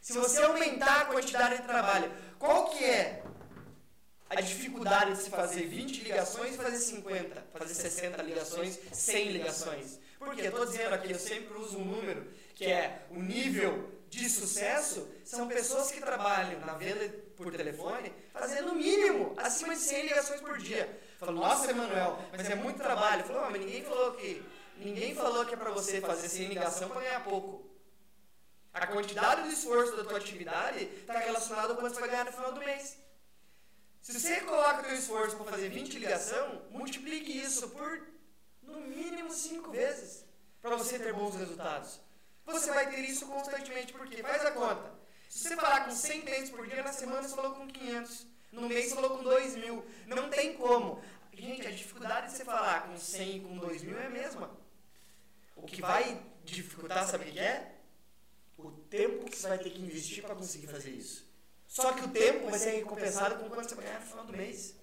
se 0.00 0.14
você 0.14 0.42
aumentar 0.44 1.02
a 1.02 1.04
quantidade 1.04 1.58
de 1.58 1.64
trabalho, 1.64 2.10
qual 2.38 2.70
que 2.70 2.82
é 2.82 3.21
a 4.36 4.40
dificuldade 4.40 5.12
de 5.12 5.22
se 5.22 5.30
fazer 5.30 5.66
20 5.66 6.04
ligações 6.04 6.54
e 6.54 6.56
fazer 6.56 6.78
50, 6.78 7.46
fazer 7.52 7.74
60 7.74 8.22
ligações, 8.22 8.78
100 8.90 9.28
ligações. 9.32 9.98
Por 10.18 10.34
quê? 10.34 10.42
Estou 10.42 10.64
dizendo 10.64 10.94
aqui, 10.94 11.12
eu 11.12 11.18
sempre 11.18 11.54
uso 11.58 11.78
um 11.78 11.84
número 11.84 12.26
que 12.54 12.64
é 12.64 13.06
o 13.10 13.20
nível 13.20 13.90
de 14.08 14.28
sucesso, 14.28 15.08
são 15.24 15.48
pessoas 15.48 15.90
que 15.90 16.00
trabalham 16.00 16.60
na 16.60 16.74
venda 16.74 17.08
por 17.36 17.52
telefone 17.52 18.12
fazendo 18.32 18.68
no 18.68 18.74
mínimo 18.74 19.34
acima 19.36 19.74
de 19.74 19.80
100 19.80 20.02
ligações 20.02 20.40
por 20.40 20.58
dia. 20.58 21.00
Falo, 21.18 21.32
nossa, 21.32 21.70
Emanuel, 21.70 22.18
mas 22.30 22.48
é 22.48 22.54
muito 22.54 22.78
trabalho. 22.78 23.24
Falou, 23.24 23.50
mas 23.50 23.60
ninguém 23.60 23.82
falou 23.82 24.12
que 24.12 24.42
ninguém 24.76 25.14
falou 25.14 25.44
que 25.44 25.54
é 25.54 25.56
para 25.56 25.70
você 25.70 26.00
fazer 26.00 26.28
100 26.28 26.48
ligação 26.48 26.88
para 26.88 27.00
ganhar 27.00 27.24
pouco. 27.24 27.70
A 28.72 28.86
quantidade 28.86 29.48
de 29.48 29.54
esforço 29.54 29.94
da 29.96 30.04
tua 30.04 30.16
atividade 30.16 30.84
está 30.84 31.18
relacionada 31.18 31.74
com 31.74 31.80
quanto 31.80 31.94
você 31.94 32.00
vai 32.00 32.10
ganhar 32.10 32.24
no 32.24 32.32
final 32.32 32.52
do 32.52 32.60
mês. 32.60 32.96
Se 34.02 34.18
você 34.18 34.40
coloca 34.40 34.88
o 34.88 34.94
esforço 34.94 35.36
para 35.36 35.52
fazer 35.52 35.68
20 35.68 35.96
ligação, 35.96 36.60
multiplique 36.70 37.38
isso 37.38 37.68
por 37.68 38.04
no 38.60 38.80
mínimo 38.80 39.30
5 39.30 39.70
vezes 39.70 40.24
para 40.60 40.74
você 40.74 40.98
ter 40.98 41.12
bons 41.12 41.36
resultados. 41.36 42.00
Você 42.44 42.72
vai 42.72 42.90
ter 42.90 42.98
isso 42.98 43.24
constantemente, 43.26 43.92
porque 43.92 44.20
faz 44.20 44.44
a 44.44 44.50
conta. 44.50 44.92
Se 45.28 45.48
você 45.48 45.54
falar 45.54 45.84
com 45.84 45.92
100 45.92 46.20
clientes 46.22 46.50
por 46.50 46.66
dia, 46.66 46.82
na 46.82 46.92
semana 46.92 47.22
você 47.22 47.36
falou 47.36 47.54
com 47.54 47.68
500. 47.68 48.26
No 48.50 48.62
mês 48.62 48.86
você 48.86 48.94
falou 48.96 49.18
com 49.18 49.22
2 49.22 49.54
mil. 49.54 49.86
Não 50.08 50.28
tem 50.28 50.56
como. 50.56 51.00
Gente, 51.32 51.68
a 51.68 51.70
dificuldade 51.70 52.26
de 52.26 52.32
você 52.32 52.44
falar 52.44 52.88
com 52.88 52.98
100 52.98 53.36
e 53.36 53.40
com 53.40 53.56
2 53.56 53.82
mil 53.84 53.98
é 54.00 54.06
a 54.06 54.10
mesma. 54.10 54.50
O 55.54 55.64
que 55.64 55.80
vai 55.80 56.20
dificultar, 56.44 57.06
sabe 57.06 57.28
o 57.28 57.32
que 57.32 57.38
é? 57.38 57.78
O 58.58 58.72
tempo 58.72 59.30
que 59.30 59.36
você 59.36 59.48
vai 59.48 59.58
ter 59.58 59.70
que 59.70 59.80
investir 59.80 60.24
para 60.24 60.34
conseguir 60.34 60.66
fazer 60.66 60.90
isso. 60.90 61.31
Só 61.72 61.90
que 61.94 62.04
o 62.04 62.08
tempo 62.08 62.50
vai 62.50 62.58
ser 62.58 62.72
recompensado 62.72 63.36
com 63.36 63.48
quanto 63.48 63.70
você 63.70 63.74
vai 63.74 63.86
ganhar 63.86 64.00
no 64.00 64.06
final 64.06 64.26
do 64.26 64.36
mês. 64.36 64.74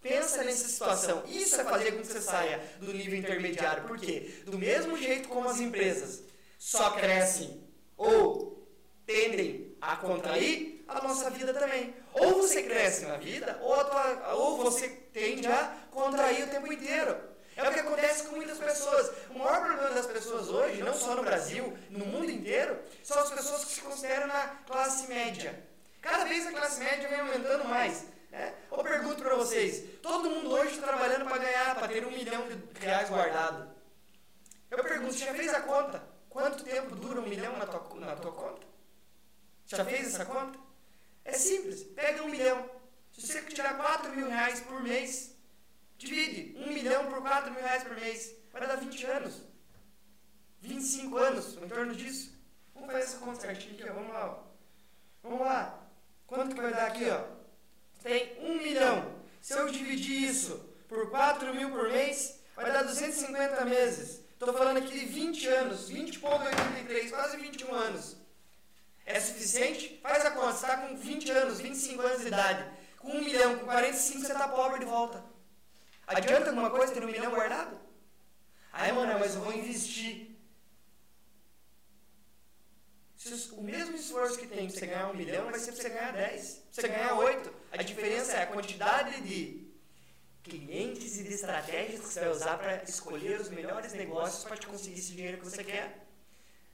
Pensa 0.00 0.42
nessa 0.42 0.66
situação. 0.66 1.22
Isso 1.26 1.60
é 1.60 1.64
fazer 1.64 1.92
com 1.92 2.00
que 2.00 2.06
você 2.06 2.22
saia 2.22 2.58
do 2.80 2.94
nível 2.94 3.18
intermediário. 3.18 3.84
Por 3.84 3.98
quê? 3.98 4.40
Do 4.46 4.56
mesmo 4.56 4.96
jeito 4.96 5.28
como 5.28 5.50
as 5.50 5.60
empresas 5.60 6.22
só 6.58 6.92
crescem 6.92 7.62
ou 7.94 8.66
tendem 9.04 9.76
a 9.82 9.96
contrair, 9.96 10.82
a 10.88 11.02
nossa 11.02 11.28
vida 11.28 11.52
também. 11.52 11.94
Ou 12.14 12.36
você 12.36 12.62
cresce 12.62 13.04
na 13.04 13.18
vida, 13.18 13.58
ou, 13.60 13.84
tua, 13.84 14.34
ou 14.34 14.56
você 14.64 14.88
tende 15.12 15.46
a 15.46 15.76
contrair 15.90 16.44
o 16.44 16.50
tempo 16.50 16.72
inteiro. 16.72 17.14
É 17.54 17.68
o 17.68 17.74
que 17.74 17.80
acontece 17.80 18.22
com 18.22 18.36
muitas 18.36 18.56
pessoas. 18.56 19.12
O 19.28 19.38
maior 19.38 19.62
problema 19.62 19.90
das 19.90 20.06
pessoas 20.06 20.48
hoje, 20.48 20.82
não 20.82 20.94
só 20.94 21.14
no 21.14 21.22
Brasil, 21.22 21.76
no 21.90 22.06
mundo 22.06 22.30
inteiro, 22.30 22.78
são 23.02 23.18
as 23.18 23.30
pessoas 23.30 23.66
que 23.66 23.72
se 23.72 23.82
consideram 23.82 24.26
na 24.26 24.46
classe 24.66 25.06
média. 25.06 25.67
Cada 26.08 26.24
vez 26.24 26.46
a 26.46 26.52
classe 26.52 26.80
média 26.80 27.06
vem 27.06 27.20
aumentando 27.20 27.68
mais. 27.68 28.06
Né? 28.30 28.54
Eu 28.72 28.82
pergunto 28.82 29.22
para 29.22 29.36
vocês: 29.36 30.00
todo 30.00 30.30
mundo 30.30 30.50
hoje 30.52 30.74
está 30.74 30.86
trabalhando 30.86 31.26
para 31.26 31.36
ganhar, 31.36 31.74
para 31.74 31.88
ter 31.88 32.06
um 32.06 32.10
milhão 32.10 32.48
de 32.48 32.80
reais 32.80 33.10
guardado. 33.10 33.70
Eu 34.70 34.82
pergunto: 34.82 35.12
já 35.12 35.34
fez 35.34 35.52
a 35.52 35.60
conta? 35.60 36.02
Quanto 36.30 36.64
tempo 36.64 36.96
dura 36.96 37.20
um 37.20 37.28
milhão 37.28 37.58
na 37.58 37.66
tua, 37.66 38.00
na 38.00 38.16
tua 38.16 38.32
conta? 38.32 38.66
Já 39.66 39.84
fez 39.84 40.14
essa 40.14 40.24
conta? 40.24 40.58
É 41.26 41.32
simples: 41.32 41.82
pega 41.82 42.22
um 42.22 42.28
milhão. 42.28 42.70
Se 43.12 43.26
você 43.26 43.42
tirar 43.42 43.76
4 43.76 44.10
mil 44.16 44.28
reais 44.30 44.60
por 44.60 44.82
mês, 44.82 45.36
divide 45.98 46.56
um 46.58 46.68
milhão 46.68 47.10
por 47.10 47.20
4 47.20 47.50
mil 47.50 47.60
reais 47.60 47.82
por 47.82 47.94
mês, 47.96 48.34
vai 48.50 48.66
dar 48.66 48.76
20 48.76 49.04
anos. 49.04 49.42
25 50.60 51.18
anos, 51.18 51.56
em 51.56 51.68
torno 51.68 51.94
disso. 51.94 52.34
Vamos 52.74 52.92
fazer 52.92 53.04
essa 53.04 53.18
conta 53.18 53.40
certinho 53.40 53.74
aqui. 53.74 53.92
Vamos 53.92 54.12
lá. 54.12 54.42
Vamos 55.22 55.40
lá. 55.40 55.87
Quanto 56.28 56.54
que 56.54 56.60
vai 56.60 56.72
dar 56.72 56.86
aqui, 56.86 57.08
ó? 57.10 57.38
tem 58.02 58.36
um 58.40 58.58
milhão. 58.58 59.12
Se 59.40 59.54
eu 59.54 59.68
dividir 59.68 60.22
isso 60.22 60.60
por 60.88 61.10
4 61.10 61.54
mil 61.54 61.70
por 61.70 61.88
mês, 61.88 62.38
vai 62.54 62.70
dar 62.70 62.84
250 62.84 63.64
meses. 63.64 64.20
Estou 64.32 64.52
falando 64.52 64.76
aqui 64.76 64.92
de 64.92 65.06
20 65.06 65.48
anos, 65.48 65.90
20,83, 65.90 67.10
quase 67.10 67.36
21 67.38 67.74
anos. 67.74 68.16
É 69.06 69.18
suficiente? 69.18 69.98
Faz 70.02 70.24
a 70.26 70.30
conta, 70.30 70.52
você 70.52 70.66
está 70.66 70.76
com 70.76 70.96
20 70.96 71.30
anos, 71.30 71.60
25 71.60 72.02
anos 72.02 72.20
de 72.20 72.28
idade. 72.28 72.64
Com 72.98 73.08
1 73.08 73.24
milhão, 73.24 73.58
com 73.58 73.64
45 73.64 74.20
você 74.20 74.32
está 74.32 74.48
pobre 74.48 74.80
de 74.80 74.84
volta. 74.84 75.24
Adianta 76.06 76.50
alguma 76.50 76.70
coisa 76.70 76.92
ter 76.92 77.02
um 77.02 77.06
milhão 77.06 77.30
guardado? 77.30 77.78
Aí, 78.70 78.92
mano, 78.92 79.18
mas 79.18 79.34
eu 79.34 79.40
vou 79.40 79.52
investir. 79.52 80.27
O 83.52 83.62
mesmo 83.62 83.96
esforço 83.96 84.38
que 84.38 84.46
tem 84.46 84.66
para 84.68 84.78
você 84.78 84.86
ganhar 84.86 85.10
um 85.10 85.14
milhão 85.14 85.50
vai 85.50 85.58
ser 85.58 85.72
para 85.72 85.82
você 85.82 85.88
ganhar 85.90 86.12
10, 86.12 86.62
para 86.72 86.82
você 86.82 86.88
ganhar 86.88 87.14
8. 87.14 87.52
A 87.72 87.82
diferença 87.82 88.32
é 88.32 88.42
a 88.42 88.46
quantidade 88.46 89.20
de 89.20 89.68
clientes 90.42 91.18
e 91.18 91.24
de 91.24 91.34
estratégias 91.34 92.00
que 92.00 92.06
você 92.06 92.20
vai 92.20 92.30
usar 92.30 92.56
para 92.58 92.82
escolher 92.84 93.40
os 93.40 93.50
melhores 93.50 93.92
negócios 93.92 94.44
para 94.44 94.56
te 94.56 94.66
conseguir 94.66 94.98
esse 94.98 95.12
dinheiro 95.12 95.38
que 95.38 95.44
você 95.44 95.62
quer. 95.62 96.06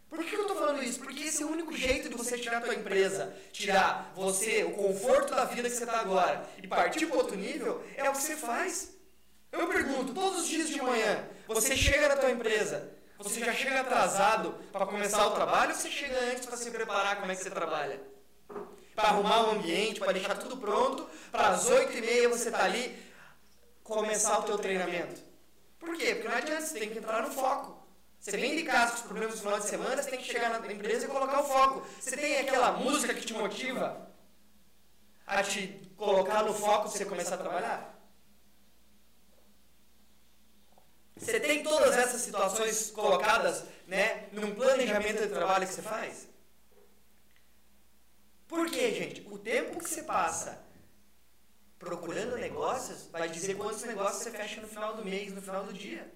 Por 0.09 0.25
que 0.25 0.37
eu 0.37 0.43
estou 0.43 0.57
falando 0.57 0.83
isso? 0.83 1.01
Porque 1.01 1.25
esse 1.25 1.43
é 1.43 1.47
o 1.47 1.51
único 1.51 1.77
jeito 1.77 2.09
de 2.09 2.15
você 2.15 2.39
tirar 2.39 2.59
a 2.59 2.61
tua 2.61 2.75
empresa, 2.75 3.37
tirar 3.53 4.13
você, 4.15 4.63
o 4.63 4.71
conforto 4.73 5.35
da 5.35 5.45
vida 5.45 5.69
que 5.69 5.75
você 5.75 5.83
está 5.83 5.99
agora 5.99 6.49
e 6.63 6.69
partir 6.69 7.07
para 7.07 7.17
outro 7.17 7.37
nível, 7.37 7.85
é 7.97 8.09
o 8.09 8.13
que 8.13 8.23
você 8.23 8.37
faz. 8.37 8.93
Eu 9.51 9.67
pergunto, 9.67 10.15
todos 10.15 10.43
os 10.43 10.49
dias 10.49 10.69
de 10.69 10.81
manhã, 10.81 11.29
você 11.49 11.77
chega 11.77 12.09
na 12.09 12.17
tua 12.17 12.31
empresa, 12.31 12.93
você 13.25 13.41
já 13.41 13.55
chega 13.55 13.81
atrasado 13.81 14.53
para 14.71 14.85
começar 14.85 15.27
o 15.27 15.31
trabalho 15.31 15.71
ou 15.71 15.77
você 15.77 15.91
chega 15.91 16.15
antes 16.31 16.45
para 16.45 16.59
se 16.59 16.71
preparar 16.71 17.19
como 17.21 17.33
é 17.33 17.35
que 17.35 17.43
você 17.43 17.51
trabalha? 17.51 17.99
Para 18.95 19.09
arrumar 19.09 19.49
o 19.49 19.51
ambiente, 19.53 19.99
para 19.99 20.13
deixar 20.13 20.37
tudo 20.37 20.59
pronto, 20.59 21.09
para 21.33 21.49
as 21.49 21.67
8 21.67 21.97
e 21.97 22.01
meia 22.03 22.29
você 22.29 22.51
está 22.51 22.65
ali, 22.65 23.03
começar 23.83 24.41
o 24.41 24.43
teu 24.43 24.59
treinamento. 24.59 25.23
Por 25.79 25.97
quê? 25.97 26.15
Porque 26.15 26.29
não 26.29 26.37
adianta, 26.37 26.67
você 26.67 26.79
tem 26.79 26.91
que 26.91 26.99
entrar 26.99 27.23
no 27.23 27.31
foco. 27.31 27.83
Você 28.21 28.37
vem 28.37 28.57
de 28.57 28.63
casa 28.63 28.93
com 28.93 28.97
os 28.99 29.03
problemas 29.03 29.37
no 29.37 29.41
final 29.41 29.59
de 29.59 29.67
semana, 29.67 30.03
você 30.03 30.11
tem 30.11 30.19
que 30.19 30.27
chegar 30.27 30.61
na 30.61 30.73
empresa 30.73 31.07
e 31.07 31.09
colocar 31.09 31.41
o 31.41 31.45
foco. 31.45 31.87
Você 31.99 32.17
tem 32.17 32.41
aquela 32.41 32.73
música 32.73 33.15
que 33.15 33.25
te 33.25 33.33
motiva 33.33 34.07
a 35.27 35.43
te 35.43 35.81
colocar 35.97 36.43
no 36.43 36.53
foco 36.53 36.83
para 36.83 36.91
você 36.91 37.07
começar 37.07 37.37
a 37.37 37.39
trabalhar? 37.39 37.94
Você 41.25 41.41
tem 41.41 41.63
todas 41.63 41.97
essas 41.97 42.21
situações 42.21 42.91
colocadas 42.91 43.65
né, 43.87 44.29
num 44.31 44.55
planejamento 44.55 45.23
de 45.23 45.29
trabalho 45.29 45.67
que 45.67 45.73
você 45.73 45.81
faz? 45.81 46.29
Por 48.47 48.71
quê, 48.71 48.93
gente? 48.93 49.27
O 49.31 49.39
tempo 49.39 49.83
que 49.83 49.89
você 49.89 50.03
passa 50.03 50.63
procurando 51.79 52.37
negócios 52.37 53.09
vai 53.11 53.27
dizer 53.31 53.57
quantos 53.57 53.83
negócios 53.85 54.23
você 54.23 54.31
fecha 54.31 54.61
no 54.61 54.69
final 54.69 54.97
do 54.97 55.05
mês, 55.05 55.33
no 55.33 55.41
final 55.41 55.65
do 55.65 55.73
dia. 55.73 56.13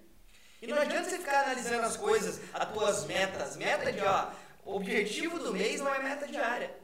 E 0.61 0.67
não 0.67 0.79
adianta 0.79 1.09
você 1.09 1.19
ficar 1.19 1.45
analisando 1.45 1.87
as 1.87 1.97
coisas, 1.97 2.41
as 2.53 2.71
tuas 2.71 3.07
metas. 3.07 3.57
Meta 3.57 3.91
de, 3.91 4.03
ó, 4.03 4.31
objetivo 4.63 5.39
do 5.39 5.55
mês 5.55 5.81
não 5.81 5.95
é 5.95 6.03
meta 6.03 6.27
diária. 6.27 6.79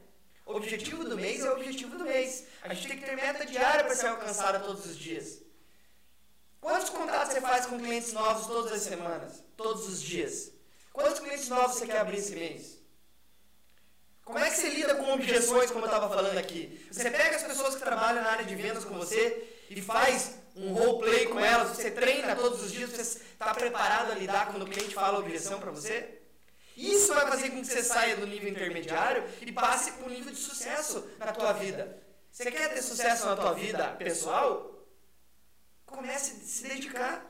Objetivo 0.47 1.03
do 1.03 1.15
mês 1.15 1.45
é 1.45 1.51
objetivo 1.51 1.95
do 1.95 2.05
mês. 2.05 2.47
A 2.63 2.73
gente 2.73 2.87
tem 2.87 2.97
que 2.97 3.05
ter 3.05 3.15
meta 3.15 3.45
diária 3.45 3.83
para 3.83 3.95
ser 3.95 4.07
alcançada 4.07 4.59
todos 4.59 4.83
os 4.87 4.97
dias. 4.97 5.44
Quantos 6.65 6.89
contatos 6.89 7.31
você 7.31 7.41
faz 7.41 7.67
com 7.67 7.77
clientes 7.77 8.11
novos 8.11 8.47
todas 8.47 8.71
as 8.71 8.81
semanas? 8.81 9.43
Todos 9.55 9.87
os 9.87 10.01
dias? 10.01 10.51
Quantos 10.91 11.19
clientes 11.19 11.47
novos 11.47 11.75
você 11.75 11.85
quer 11.85 11.99
abrir 11.99 12.17
esse 12.17 12.33
mês? 12.33 12.79
Como 14.23 14.39
é 14.39 14.49
que 14.49 14.57
você 14.57 14.69
lida 14.69 14.95
com 14.95 15.13
objeções, 15.13 15.69
como 15.69 15.85
eu 15.85 15.89
estava 15.89 16.09
falando 16.09 16.39
aqui? 16.39 16.83
Você 16.91 17.11
pega 17.11 17.35
as 17.35 17.43
pessoas 17.43 17.75
que 17.75 17.81
trabalham 17.81 18.23
na 18.23 18.31
área 18.31 18.45
de 18.45 18.55
vendas 18.55 18.83
com 18.83 18.95
você 18.97 19.47
e 19.69 19.79
faz 19.79 20.39
um 20.55 20.73
roleplay 20.73 21.27
com 21.27 21.39
elas, 21.39 21.77
você 21.77 21.91
treina 21.91 22.35
todos 22.35 22.63
os 22.63 22.71
dias, 22.71 22.89
você 22.89 23.03
está 23.03 23.53
preparado 23.53 24.13
a 24.13 24.15
lidar 24.15 24.47
quando 24.47 24.63
o 24.63 24.67
cliente 24.67 24.95
fala 24.95 25.19
objeção 25.19 25.59
para 25.59 25.69
você? 25.69 26.19
Isso 26.75 27.13
vai 27.13 27.27
fazer 27.27 27.51
com 27.51 27.61
que 27.61 27.67
você 27.67 27.83
saia 27.83 28.15
do 28.15 28.25
nível 28.25 28.49
intermediário 28.49 29.23
e 29.39 29.51
passe 29.51 29.91
para 29.91 30.07
o 30.07 30.09
nível 30.09 30.33
de 30.33 30.39
sucesso 30.39 31.07
na 31.19 31.31
tua 31.31 31.53
vida. 31.53 32.01
Você 32.31 32.49
quer 32.49 32.73
ter 32.73 32.81
sucesso 32.81 33.27
na 33.27 33.35
tua 33.35 33.53
vida 33.53 33.89
pessoal? 33.99 34.74
Comece 35.85 36.31
a 36.31 36.45
se 36.45 36.63
dedicar. 36.63 37.25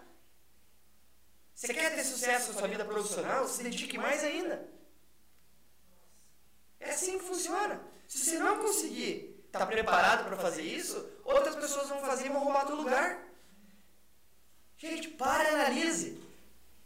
Você 1.54 1.74
quer 1.74 1.96
ter 1.96 2.04
sucesso 2.04 2.52
na 2.52 2.60
sua 2.60 2.68
vida 2.68 2.84
profissional? 2.84 3.48
Se 3.48 3.64
dedique 3.64 3.98
mais 3.98 4.24
ainda. 4.24 4.68
É 6.80 6.92
assim 6.92 7.18
que 7.18 7.26
funciona. 7.26 7.82
Se 8.08 8.20
você 8.20 8.38
não 8.38 8.60
conseguir 8.60 9.44
estar 9.48 9.60
tá 9.60 9.66
preparado 9.66 10.26
para 10.26 10.38
fazer 10.38 10.64
isso, 10.64 11.10
outras 11.24 11.56
pessoas 11.56 11.90
vão 11.90 12.02
fazer 12.02 12.26
e 12.26 12.30
vão 12.30 12.44
roubar 12.44 12.66
teu 12.66 12.76
lugar. 12.76 13.24
Gente, 14.78 15.08
para 15.10 15.44
e 15.44 15.48
analise. 15.48 16.22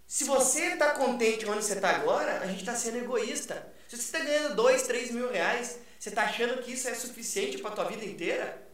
Se 0.06 0.24
você 0.24 0.74
está 0.74 0.94
contente 0.94 1.46
onde 1.46 1.64
você 1.64 1.74
está 1.74 1.90
agora, 1.92 2.40
a 2.40 2.48
gente 2.48 2.60
está 2.60 2.76
sendo 2.76 2.98
egoísta. 2.98 3.74
Se 3.88 3.98
você 3.98 4.04
está 4.04 4.20
ganhando 4.20 4.56
2, 4.56 4.84
3 4.84 5.12
mil 5.12 5.32
reais, 5.32 5.80
você 6.00 6.10
está 6.10 6.24
achando 6.24 6.62
que 6.64 6.72
isso 6.72 6.88
é 6.88 6.96
suficiente 6.96 7.58
para 7.58 7.72
a 7.72 7.76
tua 7.76 7.86
vida 7.86 8.06
inteira, 8.06 8.66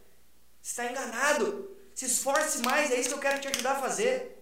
você 0.62 0.82
está 0.82 0.92
enganado. 0.92 1.75
Se 1.96 2.06
esforce 2.06 2.60
mais, 2.60 2.92
é 2.92 3.00
isso 3.00 3.10
que 3.10 3.16
eu 3.16 3.20
quero 3.20 3.40
te 3.40 3.48
ajudar 3.48 3.78
a 3.78 3.82
fazer. 3.82 4.38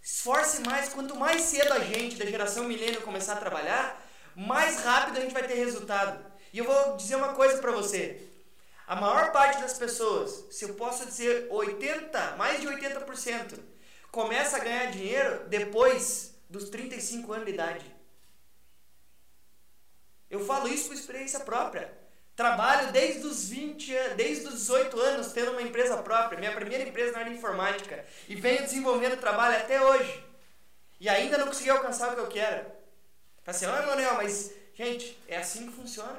Esforce 0.00 0.62
mais, 0.62 0.88
quanto 0.90 1.16
mais 1.16 1.42
cedo 1.42 1.72
a 1.72 1.80
gente 1.80 2.16
da 2.16 2.24
geração 2.24 2.64
milênio 2.64 3.02
começar 3.02 3.32
a 3.32 3.40
trabalhar, 3.40 4.00
mais 4.36 4.84
rápido 4.84 5.18
a 5.18 5.20
gente 5.20 5.34
vai 5.34 5.46
ter 5.46 5.54
resultado. 5.54 6.24
E 6.52 6.58
eu 6.58 6.64
vou 6.64 6.96
dizer 6.96 7.16
uma 7.16 7.34
coisa 7.34 7.58
para 7.58 7.72
você. 7.72 8.24
A 8.86 8.94
maior 8.94 9.32
parte 9.32 9.60
das 9.60 9.76
pessoas, 9.76 10.44
se 10.52 10.64
eu 10.64 10.74
posso 10.74 11.04
dizer 11.06 11.48
80, 11.50 12.36
mais 12.36 12.60
de 12.60 12.68
80%, 12.68 13.58
começa 14.12 14.58
a 14.58 14.60
ganhar 14.60 14.92
dinheiro 14.92 15.48
depois 15.48 16.34
dos 16.48 16.70
35 16.70 17.32
anos 17.32 17.46
de 17.46 17.52
idade. 17.52 17.96
Eu 20.30 20.44
falo 20.46 20.68
isso 20.68 20.86
por 20.86 20.94
experiência 20.94 21.40
própria. 21.40 21.99
Trabalho 22.40 22.90
desde 22.90 23.26
os 23.26 23.50
20 23.50 23.94
anos, 23.94 24.16
desde 24.16 24.46
os 24.46 24.54
18 24.54 24.98
anos 24.98 25.30
tendo 25.30 25.50
uma 25.50 25.60
empresa 25.60 25.98
própria, 25.98 26.38
minha 26.38 26.54
primeira 26.54 26.88
empresa 26.88 27.12
na 27.12 27.18
área 27.18 27.34
informática, 27.34 28.02
e 28.26 28.34
venho 28.34 28.62
desenvolvendo 28.62 29.20
trabalho 29.20 29.58
até 29.58 29.78
hoje. 29.78 30.24
E 30.98 31.06
ainda 31.06 31.36
não 31.36 31.48
consegui 31.48 31.68
alcançar 31.68 32.10
o 32.10 32.14
que 32.14 32.20
eu 32.20 32.28
quero. 32.28 32.64
Fala 33.42 33.54
assim, 33.54 33.66
ah, 33.66 33.86
Manuel, 33.86 34.14
mas, 34.14 34.54
gente, 34.72 35.18
é 35.28 35.36
assim 35.36 35.66
que 35.66 35.76
funciona. 35.76 36.18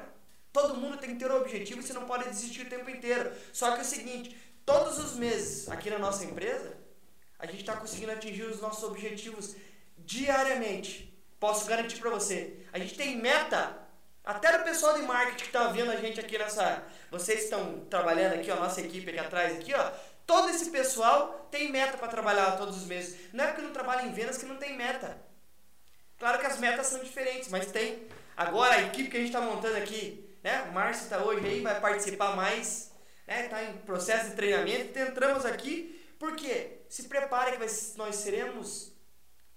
Todo 0.52 0.76
mundo 0.76 0.96
tem 0.96 1.10
que 1.10 1.16
ter 1.16 1.28
um 1.28 1.38
objetivo 1.38 1.80
e 1.80 1.82
você 1.82 1.92
não 1.92 2.06
pode 2.06 2.28
desistir 2.28 2.66
o 2.66 2.70
tempo 2.70 2.88
inteiro. 2.88 3.32
Só 3.52 3.72
que 3.72 3.78
é 3.78 3.82
o 3.82 3.84
seguinte, 3.84 4.40
todos 4.64 5.00
os 5.00 5.16
meses 5.16 5.68
aqui 5.68 5.90
na 5.90 5.98
nossa 5.98 6.24
empresa, 6.24 6.72
a 7.36 7.46
gente 7.46 7.62
está 7.62 7.74
conseguindo 7.74 8.12
atingir 8.12 8.44
os 8.44 8.60
nossos 8.60 8.84
objetivos 8.84 9.56
diariamente. 9.98 11.20
Posso 11.40 11.66
garantir 11.66 11.98
para 11.98 12.10
você. 12.10 12.64
A 12.72 12.78
gente 12.78 12.94
tem 12.94 13.16
meta 13.16 13.81
até 14.24 14.56
o 14.56 14.64
pessoal 14.64 14.94
de 14.94 15.02
marketing 15.02 15.36
que 15.36 15.46
está 15.46 15.68
vendo 15.68 15.90
a 15.90 15.96
gente 15.96 16.20
aqui 16.20 16.38
nessa. 16.38 16.82
Vocês 17.10 17.44
estão 17.44 17.80
trabalhando 17.90 18.34
aqui, 18.34 18.50
a 18.50 18.56
nossa 18.56 18.80
equipe 18.80 19.10
aqui 19.10 19.18
atrás, 19.18 19.56
aqui, 19.56 19.74
ó. 19.74 19.90
Todo 20.26 20.50
esse 20.50 20.70
pessoal 20.70 21.48
tem 21.50 21.70
meta 21.70 21.98
para 21.98 22.08
trabalhar 22.08 22.56
todos 22.56 22.76
os 22.76 22.86
meses. 22.86 23.32
Não 23.32 23.44
é 23.44 23.48
porque 23.48 23.62
não 23.62 23.72
trabalha 23.72 24.06
em 24.06 24.12
vendas 24.12 24.38
que 24.38 24.46
não 24.46 24.56
tem 24.56 24.76
meta. 24.76 25.18
Claro 26.18 26.38
que 26.38 26.46
as 26.46 26.58
metas 26.58 26.86
são 26.86 27.02
diferentes, 27.02 27.48
mas 27.48 27.66
tem. 27.66 28.06
Agora 28.36 28.74
a 28.74 28.82
equipe 28.82 29.10
que 29.10 29.16
a 29.16 29.20
gente 29.20 29.34
está 29.34 29.40
montando 29.40 29.76
aqui, 29.76 30.36
né? 30.42 30.62
O 30.70 30.72
Márcio 30.72 31.04
está 31.04 31.18
hoje 31.18 31.44
aí, 31.44 31.60
vai 31.60 31.80
participar 31.80 32.36
mais 32.36 32.92
né, 33.26 33.48
tá 33.48 33.62
em 33.64 33.78
processo 33.78 34.30
de 34.30 34.36
treinamento, 34.36 34.90
então 34.90 35.06
entramos 35.06 35.44
aqui, 35.44 36.00
porque 36.18 36.82
se 36.88 37.04
prepare 37.04 37.56
que 37.56 37.98
nós 37.98 38.16
seremos, 38.16 38.92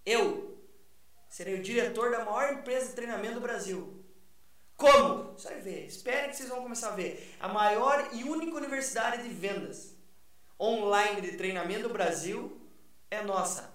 eu, 0.05 0.57
serei 1.29 1.55
o 1.55 1.63
diretor 1.63 2.11
da 2.11 2.23
maior 2.23 2.53
empresa 2.53 2.87
de 2.87 2.93
treinamento 2.93 3.35
do 3.35 3.41
Brasil. 3.41 3.94
Como? 4.75 5.33
Você 5.33 5.49
vai 5.49 5.61
ver, 5.61 5.85
espere 5.85 6.29
que 6.29 6.35
vocês 6.35 6.49
vão 6.49 6.61
começar 6.61 6.89
a 6.89 6.95
ver. 6.95 7.35
A 7.39 7.47
maior 7.47 8.09
e 8.13 8.23
única 8.23 8.57
universidade 8.57 9.23
de 9.23 9.29
vendas 9.29 9.95
online 10.59 11.21
de 11.21 11.37
treinamento 11.37 11.87
do 11.87 11.93
Brasil 11.93 12.61
é 13.09 13.21
nossa. 13.21 13.73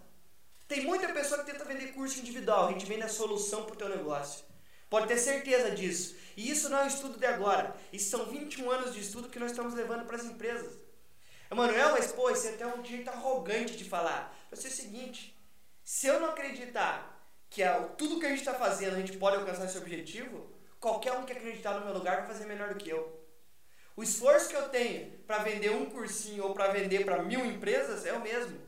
Tem 0.69 0.85
muita 0.85 1.13
pessoa 1.13 1.43
que 1.43 1.51
tenta 1.51 1.65
vender 1.65 1.93
curso 1.95 2.21
individual, 2.21 2.69
a 2.69 2.73
gente 2.73 2.87
vende 2.87 3.03
a 3.03 3.09
solução 3.09 3.65
para 3.65 3.75
o 3.75 3.79
teu 3.79 3.89
negócio. 3.89 4.45
Pode 4.89 5.07
ter 5.07 5.19
certeza 5.19 5.71
disso. 5.71 6.17
E 6.37 6.51
isso 6.51 6.69
não 6.69 6.79
é 6.79 6.85
um 6.85 6.89
estudo 6.89 7.19
de 7.19 7.27
agora. 7.27 7.75
Isso 7.93 8.11
são 8.11 8.27
21 8.27 8.71
anos 8.71 8.95
de 8.95 9.01
estudo 9.01 9.29
que 9.29 9.39
nós 9.39 9.53
estamos 9.53 9.75
levando 9.75 10.05
para 10.05 10.17
as 10.17 10.25
empresas. 10.25 10.79
Emanuel, 11.51 11.93
mas 11.93 12.13
pô, 12.13 12.31
esse 12.31 12.49
é 12.49 12.51
até 12.51 12.67
um 12.67 12.85
jeito 12.85 13.09
arrogante 13.09 13.77
de 13.77 13.85
falar. 13.85 14.37
Vai 14.51 14.61
ser 14.61 14.69
o 14.69 14.73
seguinte: 14.73 15.37
se 15.85 16.07
eu 16.07 16.21
não 16.21 16.31
acreditar 16.31 17.21
que 17.49 17.63
é, 17.63 17.73
tudo 17.99 18.21
que 18.21 18.27
a 18.27 18.29
gente 18.29 18.39
está 18.39 18.55
fazendo 18.55 18.95
a 18.95 19.01
gente 19.01 19.17
pode 19.17 19.37
alcançar 19.37 19.65
esse 19.65 19.79
objetivo, 19.79 20.50
qualquer 20.81 21.13
um 21.13 21.25
que 21.25 21.33
acreditar 21.33 21.79
no 21.79 21.85
meu 21.85 21.95
lugar 21.95 22.19
vai 22.19 22.27
fazer 22.27 22.47
melhor 22.47 22.73
do 22.73 22.77
que 22.77 22.89
eu. 22.89 23.21
O 23.95 24.03
esforço 24.03 24.49
que 24.49 24.57
eu 24.57 24.69
tenho 24.71 25.19
para 25.27 25.43
vender 25.43 25.71
um 25.71 25.87
cursinho 25.87 26.45
ou 26.45 26.55
para 26.55 26.73
vender 26.73 27.05
para 27.05 27.23
mil 27.23 27.45
empresas 27.45 28.07
é 28.07 28.13
o 28.15 28.23
mesmo. 28.23 28.59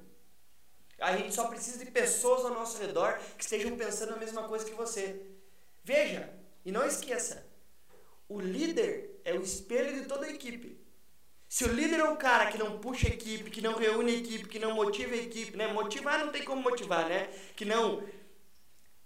A 0.99 1.17
gente 1.17 1.35
só 1.35 1.49
precisa 1.49 1.85
de 1.85 1.91
pessoas 1.91 2.45
ao 2.45 2.55
nosso 2.55 2.79
redor 2.79 3.19
que 3.37 3.43
estejam 3.43 3.77
pensando 3.77 4.13
a 4.13 4.19
mesma 4.19 4.47
coisa 4.47 4.65
que 4.65 4.75
você. 4.75 5.23
Veja, 5.83 6.33
e 6.65 6.71
não 6.71 6.87
esqueça, 6.87 7.45
o 8.29 8.41
líder 8.41 9.21
é 9.25 9.33
o 9.33 9.43
espelho 9.43 10.01
de 10.01 10.07
toda 10.07 10.27
a 10.27 10.31
equipe. 10.31 10.81
Se 11.49 11.65
o 11.65 11.73
líder 11.73 12.01
é 12.01 12.05
um 12.05 12.17
cara 12.17 12.51
que 12.51 12.59
não 12.59 12.79
puxa 12.79 13.09
a 13.09 13.11
equipe, 13.11 13.51
que 13.51 13.61
não 13.61 13.75
reúne 13.75 14.13
a 14.13 14.19
equipe, 14.19 14.49
que 14.49 14.59
não 14.59 14.75
motiva 14.75 15.13
a 15.15 15.19
equipe, 15.19 15.57
né? 15.57 15.67
Motivar 15.73 16.19
não 16.25 16.33
tem 16.33 16.45
como 16.45 16.63
motivar, 16.63 17.09
né? 17.09 17.29
Que 17.57 17.65
não 17.65 18.03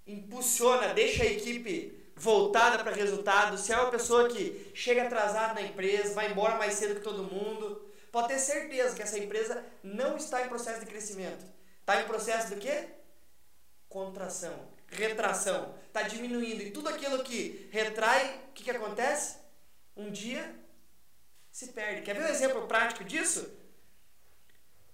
impulsiona, 0.06 0.94
deixa 0.94 1.22
a 1.22 1.26
equipe 1.26 2.05
voltada 2.16 2.82
para 2.82 2.96
resultado, 2.96 3.58
se 3.58 3.72
é 3.72 3.76
uma 3.76 3.90
pessoa 3.90 4.28
que 4.28 4.72
chega 4.74 5.04
atrasada 5.04 5.54
na 5.54 5.62
empresa, 5.62 6.14
vai 6.14 6.30
embora 6.30 6.56
mais 6.56 6.74
cedo 6.74 6.96
que 6.96 7.02
todo 7.02 7.22
mundo, 7.22 7.84
pode 8.10 8.28
ter 8.28 8.38
certeza 8.38 8.96
que 8.96 9.02
essa 9.02 9.18
empresa 9.18 9.64
não 9.82 10.16
está 10.16 10.44
em 10.44 10.48
processo 10.48 10.80
de 10.80 10.86
crescimento. 10.86 11.44
Está 11.80 12.00
em 12.00 12.06
processo 12.06 12.54
do 12.54 12.60
quê? 12.60 12.88
Contração 13.88 14.74
retração, 14.88 15.74
está 15.86 16.02
diminuindo. 16.02 16.62
E 16.62 16.70
tudo 16.70 16.88
aquilo 16.88 17.22
que 17.22 17.68
retrai, 17.72 18.40
o 18.48 18.52
que, 18.52 18.64
que 18.64 18.70
acontece? 18.70 19.38
Um 19.96 20.10
dia 20.10 20.54
se 21.50 21.68
perde. 21.68 22.02
Quer 22.02 22.14
ver 22.14 22.24
um 22.24 22.28
exemplo 22.28 22.66
prático 22.66 23.04
disso? 23.04 23.50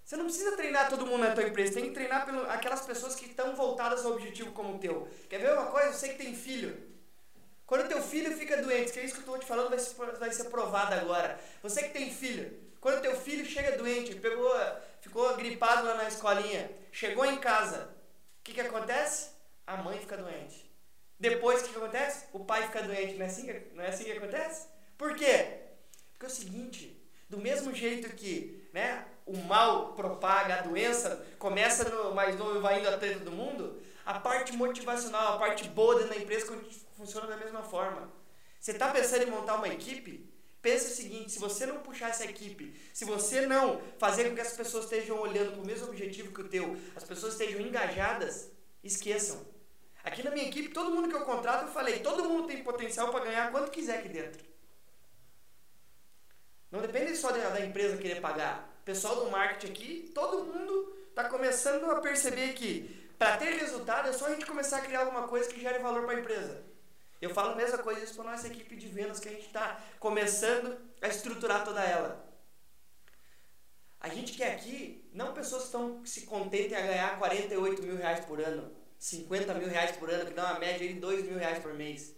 Você 0.04 0.16
não 0.16 0.24
precisa 0.24 0.56
treinar 0.56 0.88
todo 0.88 1.06
mundo 1.06 1.24
na 1.24 1.34
tua 1.34 1.44
empresa, 1.44 1.74
tem 1.74 1.88
que 1.88 1.94
treinar 1.94 2.26
pelo, 2.26 2.42
aquelas 2.50 2.84
pessoas 2.84 3.14
que 3.14 3.26
estão 3.26 3.54
voltadas 3.54 4.04
ao 4.04 4.12
objetivo 4.12 4.52
como 4.52 4.74
o 4.74 4.78
teu. 4.78 5.08
Quer 5.28 5.38
ver 5.38 5.52
uma 5.52 5.66
coisa? 5.66 5.92
Você 5.92 6.10
que 6.10 6.22
tem 6.22 6.34
filho. 6.34 6.91
Quando 7.72 7.88
teu 7.88 8.02
filho 8.02 8.36
fica 8.36 8.60
doente, 8.60 8.92
que 8.92 9.00
é 9.00 9.04
isso 9.06 9.14
que 9.14 9.20
eu 9.20 9.34
estou 9.34 9.38
te 9.38 9.46
falando, 9.46 9.70
vai 9.70 9.78
ser, 9.78 9.94
vai 9.94 10.50
provado 10.50 10.94
agora. 10.94 11.40
Você 11.62 11.84
que 11.84 11.88
tem 11.88 12.12
filho, 12.12 12.52
quando 12.78 13.00
teu 13.00 13.16
filho 13.16 13.46
chega 13.46 13.78
doente, 13.78 14.14
pegou, 14.16 14.52
ficou 15.00 15.34
gripado 15.36 15.86
lá 15.86 15.94
na 15.94 16.06
escolinha, 16.06 16.70
chegou 16.92 17.24
em 17.24 17.38
casa, 17.38 17.88
o 18.40 18.44
que, 18.44 18.52
que 18.52 18.60
acontece? 18.60 19.30
a 19.66 19.78
mãe 19.78 19.98
fica 19.98 20.18
doente. 20.18 20.70
Depois 21.18 21.62
o 21.62 21.70
que 21.70 21.74
acontece? 21.78 22.26
O 22.34 22.40
pai 22.40 22.62
fica 22.66 22.82
doente. 22.82 23.14
Não 23.14 23.24
é 23.24 23.28
assim 23.28 23.46
que, 23.46 23.74
não 23.74 23.82
é 23.82 23.88
assim 23.88 24.04
que 24.04 24.12
acontece? 24.12 24.68
Por 24.98 25.16
quê? 25.16 25.60
Porque 26.12 26.26
é 26.26 26.28
o 26.28 26.30
seguinte, 26.30 27.02
do 27.26 27.38
mesmo 27.38 27.74
jeito 27.74 28.14
que 28.14 28.68
né, 28.74 29.06
o 29.24 29.34
mal 29.38 29.94
propaga, 29.94 30.56
a 30.56 30.60
doença 30.60 31.24
começa 31.38 31.88
no 31.88 32.14
mais 32.14 32.36
novo 32.36 32.58
e 32.58 32.60
vai 32.60 32.80
indo 32.80 32.88
até 32.90 33.14
todo 33.14 33.32
mundo, 33.32 33.80
a 34.04 34.18
parte 34.18 34.52
motivacional, 34.56 35.34
a 35.34 35.38
parte 35.38 35.68
boa 35.68 35.96
dentro 35.96 36.10
da 36.10 36.16
empresa 36.16 36.54
funciona 36.96 37.26
da 37.26 37.36
mesma 37.36 37.62
forma. 37.62 38.12
Você 38.60 38.72
está 38.72 38.90
pensando 38.90 39.22
em 39.22 39.30
montar 39.30 39.56
uma 39.56 39.68
equipe? 39.68 40.30
Pense 40.60 40.92
o 40.92 40.94
seguinte, 40.94 41.32
se 41.32 41.40
você 41.40 41.66
não 41.66 41.80
puxar 41.80 42.10
essa 42.10 42.24
equipe, 42.24 42.80
se 42.94 43.04
você 43.04 43.46
não 43.46 43.80
fazer 43.98 44.28
com 44.28 44.36
que 44.36 44.40
as 44.40 44.52
pessoas 44.52 44.84
estejam 44.84 45.18
olhando 45.18 45.52
para 45.52 45.60
o 45.62 45.66
mesmo 45.66 45.88
objetivo 45.88 46.32
que 46.32 46.40
o 46.40 46.48
teu, 46.48 46.76
as 46.94 47.02
pessoas 47.02 47.32
estejam 47.32 47.60
engajadas, 47.60 48.52
Esqueçam. 48.82 49.40
Aqui 50.02 50.24
na 50.24 50.32
minha 50.32 50.48
equipe, 50.48 50.70
todo 50.70 50.90
mundo 50.90 51.08
que 51.08 51.14
eu 51.14 51.24
contrato, 51.24 51.66
eu 51.66 51.72
falei, 51.72 52.00
todo 52.00 52.24
mundo 52.24 52.48
tem 52.48 52.64
potencial 52.64 53.10
para 53.12 53.24
ganhar 53.24 53.52
quanto 53.52 53.70
quiser 53.70 53.98
aqui 53.98 54.08
dentro. 54.08 54.44
Não 56.70 56.80
depende 56.80 57.14
só 57.16 57.30
da 57.30 57.64
empresa 57.64 57.96
querer 57.96 58.20
pagar. 58.20 58.76
O 58.80 58.84
pessoal 58.84 59.24
do 59.24 59.30
marketing 59.30 59.72
aqui, 59.72 60.10
todo 60.12 60.44
mundo 60.44 60.96
está 61.08 61.28
começando 61.28 61.88
a 61.90 62.00
perceber 62.00 62.54
que 62.54 63.01
para 63.22 63.36
ter 63.36 63.54
resultado 63.54 64.08
é 64.08 64.12
só 64.12 64.26
a 64.26 64.30
gente 64.30 64.44
começar 64.44 64.78
a 64.78 64.80
criar 64.80 65.00
alguma 65.00 65.28
coisa 65.28 65.48
que 65.48 65.60
gere 65.60 65.78
valor 65.78 66.04
para 66.04 66.16
a 66.16 66.20
empresa. 66.20 66.64
Eu 67.20 67.30
falo 67.30 67.52
a 67.52 67.54
mesma 67.54 67.78
coisa 67.78 68.02
isso 68.02 68.16
para 68.16 68.32
nossa 68.32 68.48
equipe 68.48 68.74
de 68.74 68.88
vendas 68.88 69.20
que 69.20 69.28
a 69.28 69.32
gente 69.32 69.46
está 69.46 69.80
começando 70.00 70.76
a 71.00 71.06
estruturar 71.06 71.64
toda 71.64 71.80
ela. 71.84 72.28
A 74.00 74.08
gente 74.08 74.32
quer 74.32 74.56
aqui, 74.56 75.08
não 75.12 75.32
pessoas 75.32 75.62
que 75.62 75.68
estão 75.68 76.04
se 76.04 76.22
contentem 76.22 76.76
a 76.76 76.80
ganhar 76.80 77.18
48 77.20 77.82
mil 77.84 77.96
reais 77.96 78.24
por 78.24 78.40
ano, 78.40 78.74
50 78.98 79.54
mil 79.54 79.68
reais 79.68 79.96
por 79.96 80.10
ano, 80.10 80.26
que 80.26 80.34
dá 80.34 80.50
uma 80.50 80.58
média 80.58 80.88
de 80.88 80.94
2 80.94 81.22
mil 81.26 81.38
reais 81.38 81.60
por 81.60 81.72
mês. 81.74 82.16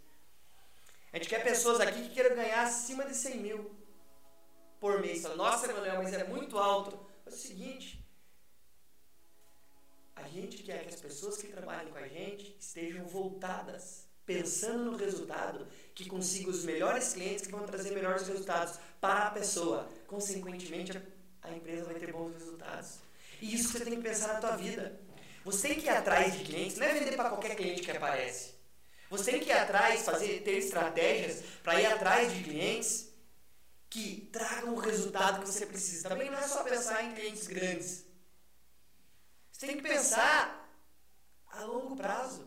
A 1.12 1.18
gente 1.18 1.28
quer 1.28 1.44
pessoas 1.44 1.80
aqui 1.82 2.00
que 2.04 2.14
queiram 2.14 2.34
ganhar 2.34 2.62
acima 2.62 3.04
de 3.04 3.14
100 3.14 3.36
mil 3.40 3.76
por 4.80 4.98
mês. 5.02 5.22
Nossa, 5.36 5.70
Manuel, 5.70 6.02
mas 6.02 6.14
é 6.14 6.24
muito 6.24 6.58
alto. 6.58 6.98
É 7.26 7.28
o 7.28 7.32
seguinte, 7.32 8.03
a 10.16 10.28
gente 10.28 10.62
quer 10.62 10.84
que 10.84 10.94
as 10.94 11.00
pessoas 11.00 11.36
que 11.36 11.48
trabalhem 11.48 11.92
com 11.92 11.98
a 11.98 12.08
gente 12.08 12.56
estejam 12.58 13.04
voltadas, 13.06 14.06
pensando 14.24 14.90
no 14.90 14.96
resultado, 14.96 15.66
que 15.94 16.08
consigam 16.08 16.50
os 16.50 16.64
melhores 16.64 17.12
clientes 17.12 17.46
que 17.46 17.52
vão 17.52 17.66
trazer 17.66 17.92
melhores 17.92 18.26
resultados 18.26 18.78
para 19.00 19.26
a 19.26 19.30
pessoa. 19.30 19.88
Consequentemente, 20.06 21.00
a 21.42 21.50
empresa 21.52 21.84
vai 21.84 21.94
ter 21.94 22.12
bons 22.12 22.32
resultados. 22.32 22.98
E 23.40 23.54
isso 23.54 23.72
você 23.72 23.84
tem 23.84 23.96
que 23.96 24.02
pensar 24.02 24.34
na 24.34 24.40
tua 24.40 24.56
vida. 24.56 25.00
Você 25.44 25.68
tem 25.68 25.80
que 25.80 25.86
ir 25.86 25.90
atrás 25.90 26.32
de 26.32 26.44
clientes, 26.44 26.78
não 26.78 26.86
é 26.86 26.94
vender 26.94 27.16
para 27.16 27.28
qualquer 27.28 27.54
cliente 27.54 27.82
que 27.82 27.90
aparece. 27.90 28.54
Você 29.10 29.32
tem 29.32 29.40
que 29.40 29.50
ir 29.50 29.52
atrás, 29.52 30.02
fazer, 30.02 30.42
ter 30.42 30.56
estratégias 30.58 31.42
para 31.62 31.80
ir 31.80 31.86
atrás 31.86 32.32
de 32.32 32.42
clientes 32.42 33.12
que 33.90 34.28
tragam 34.32 34.74
o 34.74 34.78
resultado 34.78 35.42
que 35.42 35.46
você 35.46 35.66
precisa. 35.66 36.08
Também 36.08 36.30
não 36.30 36.38
é 36.38 36.48
só 36.48 36.64
pensar 36.64 37.04
em 37.04 37.14
clientes 37.14 37.46
grandes. 37.46 38.04
Você 39.54 39.66
tem 39.66 39.76
que 39.76 39.82
pensar 39.82 40.68
a 41.46 41.62
longo 41.62 41.94
prazo. 41.94 42.44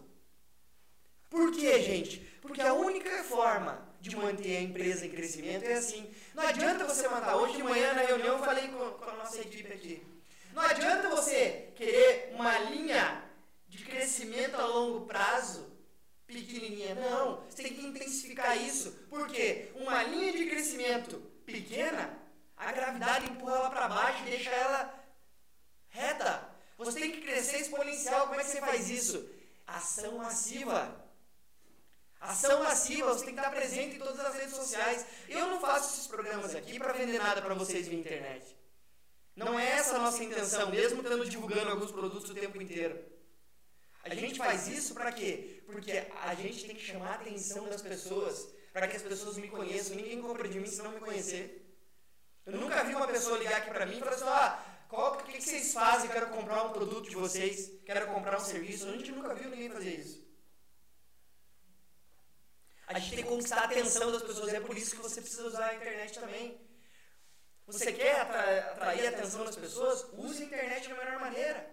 Por 1.30 1.54
quê, 1.54 1.82
gente? 1.82 2.20
Porque 2.42 2.62
a 2.62 2.74
única 2.74 3.24
forma 3.24 3.82
de 4.02 4.14
manter 4.14 4.58
a 4.58 4.62
empresa 4.62 5.06
em 5.06 5.10
crescimento 5.10 5.64
é 5.64 5.74
assim. 5.76 6.14
Não 6.36 6.44
adianta 6.46 6.84
você 6.84 7.08
mandar. 7.08 7.38
Hoje 7.38 7.56
de 7.56 7.64
manhã 7.64 7.94
na 7.94 8.02
reunião 8.02 8.38
eu 8.38 8.44
falei 8.44 8.68
com, 8.68 8.92
com 8.92 9.10
a 9.10 9.14
nossa 9.14 9.40
equipe 9.40 9.72
aqui. 9.72 10.06
Não 10.52 10.62
adianta 10.62 11.08
você 11.10 11.70
querer 11.76 12.34
uma 12.34 12.60
linha 12.60 13.24
de 13.70 13.86
crescimento 13.86 14.56
a 14.58 14.66
longo 14.66 15.06
prazo 15.06 15.66
pequenininha. 16.26 16.94
Não, 16.96 17.42
você 17.50 17.64
tem 17.64 17.74
que 17.74 17.86
intensificar 17.86 18.62
isso. 18.62 18.92
Porque 19.10 19.72
uma 19.76 20.04
linha 20.04 20.34
de 20.34 20.46
crescimento 20.46 21.20
pequena, 21.46 22.20
a 22.58 22.70
gravidade 22.74 23.32
empurra 23.32 23.56
ela 23.56 23.70
para 23.70 23.88
baixo 23.88 24.24
e 24.24 24.30
deixa 24.30 24.50
ela 24.50 24.94
reta. 25.88 26.58
Você 26.78 27.00
tem 27.00 27.12
que 27.12 27.22
crescer 27.22 27.58
exponencial. 27.58 28.28
Como 28.28 28.40
é 28.40 28.44
que 28.44 28.50
você 28.52 28.60
faz 28.60 28.90
isso? 28.90 29.30
Ação 29.98 30.16
massiva. 30.20 30.96
Ação 32.22 32.64
massiva, 32.64 33.14
você 33.14 33.26
tem 33.26 33.34
que 33.34 33.40
estar 33.40 33.50
presente 33.50 33.96
em 33.96 34.00
todas 34.00 34.20
as 34.20 34.36
redes 34.36 34.56
sociais. 34.56 35.04
Eu 35.28 35.48
não 35.48 35.60
faço 35.60 35.92
esses 35.92 36.06
programas 36.06 36.54
aqui 36.54 36.78
para 36.78 36.94
vender 36.94 37.18
nada 37.18 37.42
para 37.42 37.56
vocês 37.56 37.88
via 37.88 37.98
internet. 37.98 38.56
Não 39.36 39.60
é 39.60 39.68
essa 39.72 39.96
a 39.96 40.00
nossa 40.00 40.24
intenção, 40.24 40.70
mesmo 40.70 41.02
estando 41.02 41.28
divulgando 41.28 41.72
alguns 41.72 41.92
produtos 41.92 42.30
o 42.30 42.36
tempo 42.36 42.62
inteiro. 42.62 42.96
A 44.04 44.14
gente 44.14 44.38
faz 44.38 44.68
isso 44.68 44.94
para 44.94 45.12
quê? 45.12 45.64
Porque 45.66 45.92
a 46.22 46.36
gente 46.36 46.66
tem 46.68 46.76
que 46.76 46.86
chamar 46.86 47.14
a 47.14 47.16
atenção 47.16 47.68
das 47.68 47.82
pessoas, 47.82 48.50
para 48.72 48.88
que 48.88 48.98
as 48.98 49.02
pessoas 49.02 49.38
me 49.38 49.48
conheçam. 49.48 49.96
Ninguém 49.96 50.22
compra 50.22 50.48
de 50.48 50.60
mim 50.60 50.68
se 50.68 50.84
não 50.84 50.92
me 50.92 51.00
conhecer. 51.00 51.68
Eu 52.46 52.54
nunca 52.60 52.84
vi 52.84 52.94
uma 52.94 53.08
pessoa 53.08 53.40
ligar 53.40 53.58
aqui 53.58 53.72
para 53.72 53.88
mim 53.88 53.98
e 53.98 54.00
falar 54.00 54.14
assim: 54.14 54.26
ah, 54.28 54.64
qual, 54.88 55.14
o 55.14 55.18
que, 55.18 55.34
que 55.34 55.42
vocês 55.42 55.74
fazem? 55.74 56.10
Quero 56.10 56.30
comprar 56.30 56.64
um 56.64 56.72
produto 56.72 57.10
de 57.10 57.16
vocês, 57.16 57.72
quero 57.86 58.08
comprar 58.08 58.38
um 58.38 58.46
serviço. 58.46 58.88
A 58.88 58.92
gente 58.94 59.12
nunca 59.12 59.36
viu 59.36 59.50
ninguém 59.50 59.70
fazer 59.70 59.96
isso. 59.96 60.26
A 62.88 62.98
gente 62.98 63.16
tem 63.16 63.24
que 63.24 63.30
conquistar 63.30 63.60
a 63.60 63.66
atenção 63.66 64.12
das 64.12 64.24
pessoas. 64.24 64.54
É 64.54 64.62
por 64.62 64.78
isso 64.78 64.96
que 64.96 65.02
você 65.02 65.20
precisa 65.20 65.46
usar 65.46 65.66
a 65.66 65.76
internet 65.76 66.18
também. 66.18 66.66
Você 67.66 67.92
quer 67.92 68.22
atrair 68.22 69.08
a 69.08 69.10
atenção 69.10 69.44
das 69.44 69.58
pessoas? 69.58 70.06
Use 70.14 70.42
a 70.42 70.46
internet 70.46 70.88
da 70.88 70.96
melhor 70.96 71.20
maneira. 71.20 71.70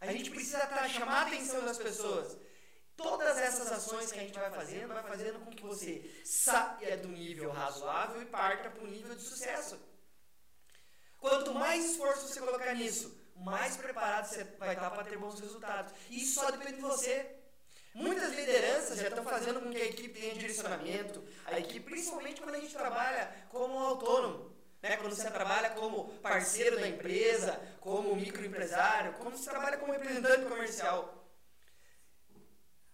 A 0.00 0.10
gente 0.10 0.30
precisa 0.30 0.66
chamar 0.88 1.24
a 1.24 1.26
atenção 1.26 1.62
das 1.64 1.76
pessoas. 1.76 2.38
todas 2.96 3.36
essas 3.36 3.70
ações 3.70 4.12
que 4.12 4.18
a 4.18 4.22
gente 4.22 4.38
vai 4.38 4.50
fazendo, 4.50 4.94
vai 4.94 5.02
fazendo 5.02 5.40
com 5.40 5.50
que 5.50 5.62
você 5.62 6.22
saia 6.24 6.96
do 6.96 7.08
nível 7.08 7.50
razoável 7.50 8.22
e 8.22 8.26
parta 8.26 8.70
para 8.70 8.84
o 8.84 8.86
nível 8.86 9.14
de 9.14 9.22
sucesso. 9.22 9.78
Quanto 11.22 11.54
mais 11.54 11.84
esforço 11.84 12.26
você 12.26 12.40
colocar 12.40 12.74
nisso, 12.74 13.16
mais 13.36 13.76
preparado 13.76 14.26
você 14.26 14.42
vai 14.58 14.74
estar 14.74 14.90
para 14.90 15.04
ter 15.04 15.16
bons 15.16 15.38
resultados. 15.38 15.94
Isso 16.10 16.40
só 16.40 16.50
depende 16.50 16.74
de 16.74 16.82
você. 16.82 17.36
Muitas 17.94 18.32
lideranças 18.32 18.98
já 18.98 19.06
estão 19.06 19.22
fazendo 19.22 19.60
com 19.60 19.70
que 19.70 19.80
a 19.80 19.84
equipe 19.84 20.20
tenha 20.20 20.34
direcionamento, 20.34 21.22
a 21.46 21.60
equipe, 21.60 21.88
principalmente 21.88 22.40
quando 22.40 22.56
a 22.56 22.58
gente 22.58 22.74
trabalha 22.74 23.32
como 23.50 23.78
autônomo. 23.78 24.52
Né? 24.82 24.96
Quando 24.96 25.14
você 25.14 25.30
trabalha 25.30 25.70
como 25.70 26.08
parceiro 26.14 26.80
da 26.80 26.88
empresa, 26.88 27.52
como 27.78 28.16
microempresário, 28.16 29.12
quando 29.12 29.36
você 29.36 29.48
trabalha 29.48 29.78
como 29.78 29.92
representante 29.92 30.44
comercial. 30.46 31.24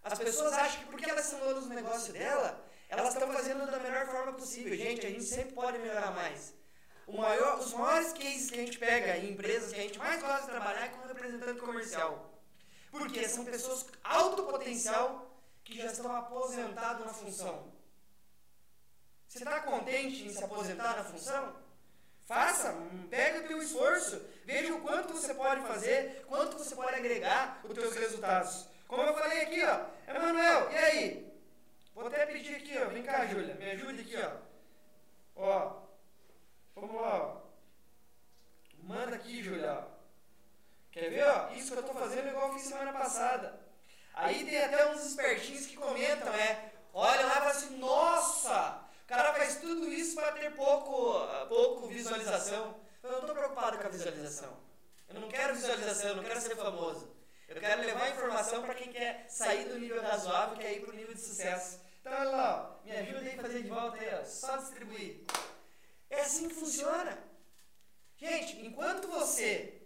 As 0.03 0.19
pessoas 0.19 0.53
acham 0.53 0.81
que 0.81 0.85
porque 0.85 1.09
elas 1.09 1.25
são 1.25 1.39
donas 1.39 1.63
do 1.63 1.73
negócio 1.73 2.13
dela, 2.13 2.63
elas 2.89 3.11
estão 3.11 3.33
fazendo 3.33 3.65
da 3.65 3.79
melhor 3.79 4.05
forma 4.05 4.33
possível. 4.33 4.77
Gente, 4.77 5.07
a 5.07 5.09
gente 5.09 5.23
sempre 5.23 5.53
pode 5.53 5.79
melhorar 5.79 6.11
mais. 6.11 6.58
Maior, 7.11 7.59
os 7.59 7.73
maiores 7.73 8.13
cases 8.13 8.49
que 8.49 8.59
a 8.59 8.65
gente 8.65 8.77
pega 8.77 9.17
em 9.17 9.31
empresas 9.31 9.73
que 9.73 9.79
a 9.79 9.83
gente 9.83 9.97
mais 9.97 10.21
gosta 10.21 10.41
de 10.41 10.51
trabalhar 10.51 10.85
é 10.85 10.89
como 10.89 11.07
representante 11.07 11.59
comercial. 11.59 12.33
Porque 12.91 13.27
são 13.27 13.45
pessoas 13.45 13.85
alto 14.03 14.43
potencial 14.43 15.29
que 15.63 15.77
já 15.77 15.85
estão 15.85 16.15
aposentados 16.15 17.05
na 17.05 17.13
função. 17.13 17.71
Você 19.27 19.39
está 19.39 19.59
contente 19.59 20.25
em 20.25 20.33
se 20.33 20.43
aposentar 20.43 20.97
na 20.97 21.03
função? 21.03 21.55
Faça, 22.25 22.75
pega 23.09 23.39
o 23.39 23.47
teu 23.47 23.61
esforço, 23.61 24.21
veja 24.45 24.73
o 24.73 24.81
quanto 24.81 25.13
você 25.13 25.33
pode 25.33 25.61
fazer, 25.61 26.25
quanto 26.27 26.57
você 26.57 26.75
pode 26.75 26.95
agregar 26.95 27.59
os 27.63 27.73
teus 27.73 27.95
resultados. 27.95 28.67
Como 28.87 29.01
eu 29.01 29.13
falei 29.13 29.41
aqui, 29.41 29.63
ó, 29.63 29.85
Emanuel, 30.07 30.71
e 30.71 30.75
aí? 30.75 31.33
Vou 31.93 32.07
até 32.07 32.25
pedir 32.27 32.55
aqui, 32.55 32.77
ó, 32.77 32.89
vem 32.89 33.03
cá, 33.03 33.25
Júlia, 33.25 33.55
me 33.55 33.71
ajude 33.71 34.01
aqui, 34.01 34.15
ó. 34.17 34.31
Ó, 35.35 35.78
vamos 36.75 37.01
lá. 37.01 37.41
Manda 38.83 39.15
aqui, 39.15 39.43
Júlia, 39.43 39.87
Quer 40.91 41.09
ver, 41.09 41.27
ó? 41.27 41.49
Isso 41.53 41.71
que 41.71 41.77
eu 41.77 41.83
tô 41.83 41.93
fazendo 41.93 42.27
é 42.27 42.31
igual 42.31 42.47
eu 42.47 42.53
fiz 42.55 42.63
semana 42.63 42.91
passada. 42.91 43.59
Aí 44.13 44.43
tem 44.43 44.61
até 44.61 44.91
uns 44.91 45.05
espertinhos 45.05 45.65
que 45.65 45.77
comentam, 45.77 46.33
é, 46.33 46.71
olha 46.93 47.25
lá 47.25 47.31
e 47.31 47.39
fala 47.39 47.51
assim, 47.51 47.77
nossa, 47.77 48.83
o 49.03 49.07
cara 49.07 49.33
faz 49.33 49.57
tudo 49.57 49.87
isso 49.87 50.15
para 50.15 50.31
ter 50.33 50.55
pouco, 50.55 51.25
pouco 51.47 51.87
visualização. 51.87 52.75
Eu 53.01 53.11
não 53.11 53.19
estou 53.19 53.35
preocupado 53.35 53.77
com 53.77 53.87
a 53.87 53.89
visualização. 53.89 54.57
Eu 55.07 55.21
não 55.21 55.29
quero 55.29 55.55
visualização, 55.55 56.09
eu 56.09 56.15
não 56.17 56.23
quero 56.23 56.41
ser 56.41 56.55
famoso. 56.55 57.15
Eu 57.47 57.59
quero 57.59 57.81
levar 57.81 58.11
informação 58.11 58.61
para 58.63 58.75
quem 58.75 58.91
quer 58.91 59.25
sair 59.29 59.69
do 59.69 59.79
nível 59.79 60.01
razoável, 60.01 60.57
quer 60.57 60.73
ir 60.73 60.81
para 60.81 60.93
o 60.93 60.95
nível 60.95 61.15
de 61.15 61.21
sucesso. 61.21 61.79
Então, 62.01 62.13
olha 62.13 62.29
lá, 62.29 62.79
me 62.83 62.91
ajuda 62.91 63.19
aí 63.19 63.39
a 63.39 63.41
fazer 63.41 63.63
de 63.63 63.69
volta 63.69 63.97
aí, 63.99 64.19
ó, 64.21 64.25
só 64.25 64.57
distribuir. 64.57 65.23
É 66.09 66.21
assim 66.21 66.47
que 66.47 66.55
funciona. 66.55 67.17
Gente, 68.17 68.65
enquanto 68.65 69.07
você 69.07 69.81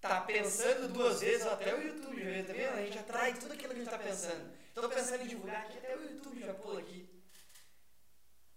tá 0.00 0.20
pensando 0.22 0.92
duas 0.92 1.20
vezes, 1.20 1.46
até 1.46 1.74
o 1.74 1.82
YouTube 1.82 2.22
já 2.22 2.44
tá 2.44 2.52
vendo? 2.52 2.74
A 2.74 2.84
gente 2.84 2.98
atrai 2.98 3.34
tudo 3.34 3.52
aquilo 3.52 3.74
que 3.74 3.80
a 3.80 3.84
gente 3.84 3.94
está 3.94 3.98
pensando. 3.98 4.52
Estou 4.68 4.88
pensando 4.88 5.24
em 5.24 5.28
divulgar 5.28 5.66
aqui, 5.66 5.78
até 5.78 5.96
o 5.96 6.02
YouTube 6.02 6.40
já 6.40 6.54
pula 6.54 6.80
aqui. 6.80 7.08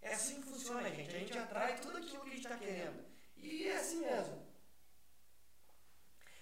É 0.01 0.13
assim 0.13 0.41
que 0.41 0.49
funciona, 0.49 0.89
gente. 0.89 1.15
A 1.15 1.19
gente 1.19 1.37
atrai 1.37 1.79
tudo 1.79 1.97
aquilo 1.97 2.21
que 2.23 2.29
a 2.29 2.33
gente 2.33 2.45
está 2.45 2.57
querendo. 2.57 3.05
E 3.37 3.67
é 3.67 3.77
assim 3.77 3.99
mesmo. 3.99 4.47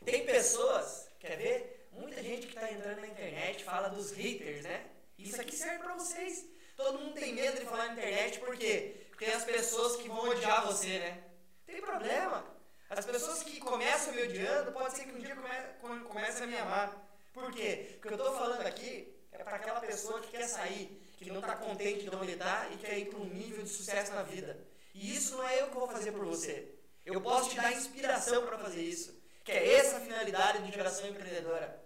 Tem 0.05 0.25
pessoas, 0.25 1.09
quer 1.19 1.37
ver? 1.37 1.89
Muita 1.91 2.21
gente 2.23 2.47
que 2.47 2.55
está 2.55 2.71
entrando 2.71 3.01
na 3.01 3.07
internet 3.07 3.63
fala 3.63 3.89
dos 3.89 4.11
haters, 4.11 4.63
né? 4.63 4.89
Isso 5.17 5.39
aqui 5.41 5.55
serve 5.55 5.79
para 5.79 5.95
vocês. 5.95 6.45
Todo 6.75 6.99
mundo 6.99 7.13
tem 7.13 7.33
medo 7.33 7.59
de 7.59 7.65
falar 7.65 7.87
na 7.87 7.93
internet 7.93 8.39
porque 8.39 9.08
tem 9.19 9.33
as 9.33 9.43
pessoas 9.43 9.97
que 9.97 10.07
vão 10.07 10.29
odiar 10.29 10.65
você, 10.65 10.97
né? 10.97 11.23
Tem 11.67 11.81
problema. 11.81 12.45
As 12.89 13.05
pessoas 13.05 13.43
que 13.43 13.59
começam 13.59 14.13
me 14.13 14.23
odiando, 14.23 14.71
pode 14.71 14.95
ser 14.95 15.03
que 15.03 15.11
um 15.11 15.19
dia 15.19 15.35
come, 15.81 15.99
comece 16.05 16.41
a 16.41 16.47
me 16.47 16.57
amar. 16.57 16.89
Por 17.33 17.51
quê? 17.51 17.97
O 17.97 18.01
que 18.01 18.07
eu 18.07 18.15
estou 18.15 18.33
falando 18.33 18.65
aqui 18.65 19.13
é 19.33 19.43
para 19.43 19.57
aquela 19.57 19.81
pessoa 19.81 20.21
que 20.21 20.31
quer 20.31 20.47
sair, 20.47 20.87
que 21.17 21.29
não 21.29 21.41
está 21.41 21.55
contente 21.57 22.09
de 22.09 22.15
onde 22.15 22.31
está 22.31 22.69
e 22.71 22.77
quer 22.77 22.97
ir 22.97 23.09
para 23.09 23.19
um 23.19 23.25
nível 23.25 23.61
de 23.61 23.69
sucesso 23.69 24.13
na 24.13 24.23
vida. 24.23 24.57
E 24.95 25.13
isso 25.15 25.35
não 25.35 25.47
é 25.47 25.61
eu 25.61 25.67
que 25.67 25.75
vou 25.75 25.87
fazer 25.89 26.13
por 26.13 26.25
você. 26.25 26.73
Eu 27.05 27.19
posso 27.19 27.49
te 27.49 27.57
dar 27.57 27.73
inspiração 27.73 28.45
para 28.45 28.57
fazer 28.57 28.81
isso. 28.81 29.21
Que 29.43 29.51
é 29.51 29.73
essa 29.75 29.97
a 29.97 30.01
finalidade 30.01 30.65
de 30.65 30.71
geração 30.71 31.07
empreendedora. 31.07 31.83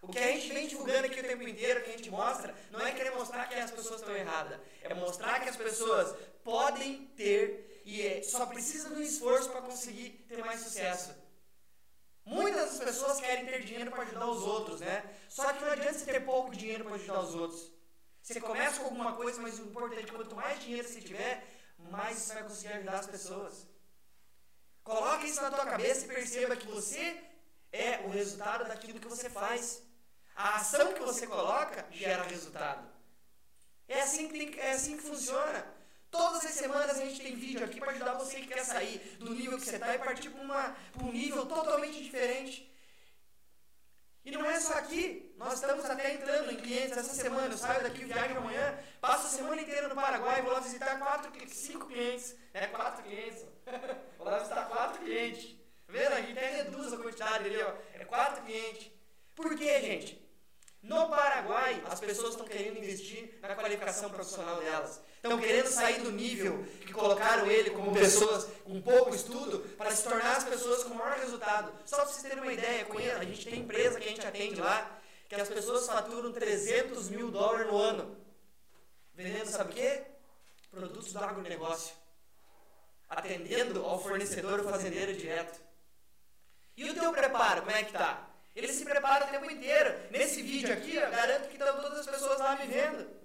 O 0.00 0.08
que 0.08 0.18
a 0.18 0.28
gente 0.28 0.52
vem 0.52 0.68
divulgando 0.68 1.06
aqui 1.06 1.18
o 1.20 1.24
tempo 1.24 1.42
inteiro, 1.42 1.82
que 1.82 1.90
a 1.90 1.96
gente 1.96 2.10
mostra, 2.10 2.54
não 2.70 2.80
é 2.80 2.92
querer 2.92 3.10
mostrar 3.10 3.48
que 3.48 3.54
as 3.54 3.70
pessoas 3.70 4.00
estão 4.00 4.16
erradas. 4.16 4.58
É 4.82 4.94
mostrar 4.94 5.40
que 5.40 5.48
as 5.48 5.56
pessoas 5.56 6.16
podem 6.48 7.04
ter 7.08 7.82
e 7.84 8.00
é, 8.06 8.22
só 8.22 8.46
precisam 8.46 8.94
de 8.94 9.00
um 9.00 9.02
esforço 9.02 9.50
para 9.50 9.60
conseguir 9.60 10.10
ter 10.26 10.42
mais 10.42 10.62
sucesso. 10.62 11.14
Muitas 12.24 12.78
pessoas 12.78 13.20
querem 13.20 13.44
ter 13.44 13.64
dinheiro 13.64 13.90
para 13.90 14.04
ajudar 14.04 14.26
os 14.26 14.42
outros, 14.44 14.80
né? 14.80 15.04
Só 15.28 15.52
que 15.52 15.62
não 15.62 15.70
adianta 15.70 15.98
você 15.98 16.06
ter 16.06 16.24
pouco 16.24 16.56
dinheiro 16.56 16.84
para 16.84 16.94
ajudar 16.94 17.20
os 17.20 17.34
outros. 17.34 17.70
Você 18.22 18.40
começa 18.40 18.80
com 18.80 18.86
alguma 18.86 19.12
coisa, 19.14 19.42
mas 19.42 19.58
o 19.58 19.64
importante 19.64 20.08
é 20.08 20.12
quanto 20.16 20.34
mais 20.34 20.58
dinheiro 20.60 20.88
você 20.88 21.02
tiver, 21.02 21.46
mais 21.78 22.16
você 22.16 22.32
vai 22.32 22.44
conseguir 22.44 22.72
ajudar 22.72 22.98
as 22.98 23.06
pessoas. 23.06 23.66
Coloque 24.82 25.26
isso 25.26 25.42
na 25.42 25.50
tua 25.50 25.66
cabeça 25.66 26.06
e 26.06 26.08
perceba 26.08 26.56
que 26.56 26.66
você 26.66 27.22
é 27.70 28.06
o 28.06 28.08
resultado 28.08 28.66
daquilo 28.66 29.00
que 29.00 29.08
você 29.08 29.28
faz. 29.28 29.82
A 30.34 30.56
ação 30.56 30.94
que 30.94 31.00
você 31.00 31.26
coloca 31.26 31.86
gera 31.90 32.22
resultado. 32.22 32.88
É 33.86 34.00
assim 34.00 34.28
que, 34.28 34.38
tem, 34.38 34.60
é 34.60 34.72
assim 34.72 34.96
que 34.96 35.02
funciona. 35.02 35.77
Todas 36.10 36.44
as 36.44 36.52
semanas 36.52 36.98
a 36.98 37.04
gente 37.04 37.20
tem 37.20 37.36
vídeo 37.36 37.64
aqui 37.64 37.78
para 37.78 37.92
ajudar 37.92 38.14
você 38.14 38.40
que 38.40 38.46
quer 38.46 38.64
sair 38.64 38.98
do 39.18 39.34
nível 39.34 39.58
que 39.58 39.64
você 39.64 39.76
está 39.76 39.94
e 39.94 39.98
partir 39.98 40.30
para 40.30 40.74
um 41.02 41.12
nível 41.12 41.44
totalmente 41.46 42.02
diferente. 42.02 42.68
E 44.24 44.30
não 44.30 44.44
é 44.44 44.60
só 44.60 44.74
aqui, 44.74 45.34
nós 45.38 45.54
estamos 45.54 45.84
até 45.84 46.14
entrando 46.14 46.50
em 46.50 46.56
clientes 46.56 46.96
essa 46.96 47.14
semana. 47.14 47.46
Eu 47.46 47.58
saio 47.58 47.82
daqui, 47.82 48.04
viajo 48.04 48.36
amanhã, 48.36 48.78
passo 49.00 49.26
a 49.26 49.30
semana 49.30 49.60
inteira 49.60 49.88
no 49.88 49.94
Paraguai, 49.94 50.42
vou 50.42 50.52
lá 50.52 50.60
visitar 50.60 50.98
quatro, 50.98 51.32
cinco 51.48 51.86
clientes. 51.86 52.36
É, 52.52 52.66
quatro 52.66 53.02
clientes. 53.04 53.44
vou 54.18 54.26
lá 54.26 54.38
visitar 54.38 54.66
quatro 54.66 55.02
clientes. 55.02 55.56
Vendo? 55.88 56.12
A 56.12 56.20
gente 56.20 56.32
até 56.32 56.62
reduz 56.62 56.92
a 56.92 56.98
quantidade 56.98 57.44
ali, 57.46 57.62
ó. 57.62 57.72
É 57.94 58.04
quatro 58.04 58.44
clientes. 58.44 58.90
Por 59.34 59.56
quê, 59.56 59.80
gente? 59.80 60.28
No 60.82 61.08
Paraguai, 61.08 61.82
as 61.86 61.98
pessoas 61.98 62.30
estão 62.30 62.46
querendo 62.46 62.76
investir 62.76 63.38
na 63.40 63.54
qualificação 63.54 64.10
profissional 64.10 64.60
delas. 64.60 65.00
Estão 65.18 65.36
querendo 65.40 65.66
sair 65.66 66.00
do 66.00 66.12
nível 66.12 66.64
que 66.80 66.92
colocaram 66.92 67.50
ele 67.50 67.70
como 67.70 67.92
pessoas 67.92 68.48
com 68.62 68.80
pouco 68.80 69.12
estudo 69.12 69.58
para 69.76 69.90
se 69.90 70.04
tornar 70.04 70.36
as 70.36 70.44
pessoas 70.44 70.84
com 70.84 70.94
maior 70.94 71.18
resultado. 71.18 71.72
Só 71.84 71.96
para 71.96 72.06
vocês 72.06 72.22
terem 72.22 72.40
uma 72.40 72.52
ideia, 72.52 72.86
a 73.18 73.24
gente 73.24 73.44
tem 73.44 73.58
empresa 73.58 73.98
que 73.98 74.06
a 74.06 74.10
gente 74.10 74.24
atende 74.24 74.60
lá, 74.60 75.00
que 75.28 75.34
as 75.34 75.48
pessoas 75.48 75.86
faturam 75.86 76.32
300 76.32 77.10
mil 77.10 77.32
dólares 77.32 77.66
no 77.66 77.76
ano. 77.76 78.16
Vendendo, 79.12 79.48
sabe 79.48 79.72
o 79.72 79.74
quê? 79.74 80.02
Produtos 80.70 81.12
do 81.12 81.18
agronegócio. 81.18 81.96
Atendendo 83.08 83.84
ao 83.84 84.00
fornecedor 84.00 84.62
fazendeiro 84.62 85.14
direto. 85.14 85.60
E 86.76 86.88
o 86.88 86.94
teu 86.94 87.10
preparo, 87.10 87.62
como 87.62 87.72
é 87.72 87.82
que 87.82 87.92
tá? 87.92 88.24
Ele 88.54 88.72
se 88.72 88.84
prepara 88.84 89.26
o 89.26 89.28
tempo 89.30 89.50
inteiro. 89.50 89.98
Nesse 90.12 90.42
vídeo 90.42 90.72
aqui, 90.72 90.94
eu 90.94 91.10
garanto 91.10 91.48
que 91.48 91.56
estão 91.56 91.80
todas 91.80 91.98
as 91.98 92.06
pessoas 92.06 92.38
lá 92.38 92.54
me 92.54 92.68
vendo. 92.68 93.17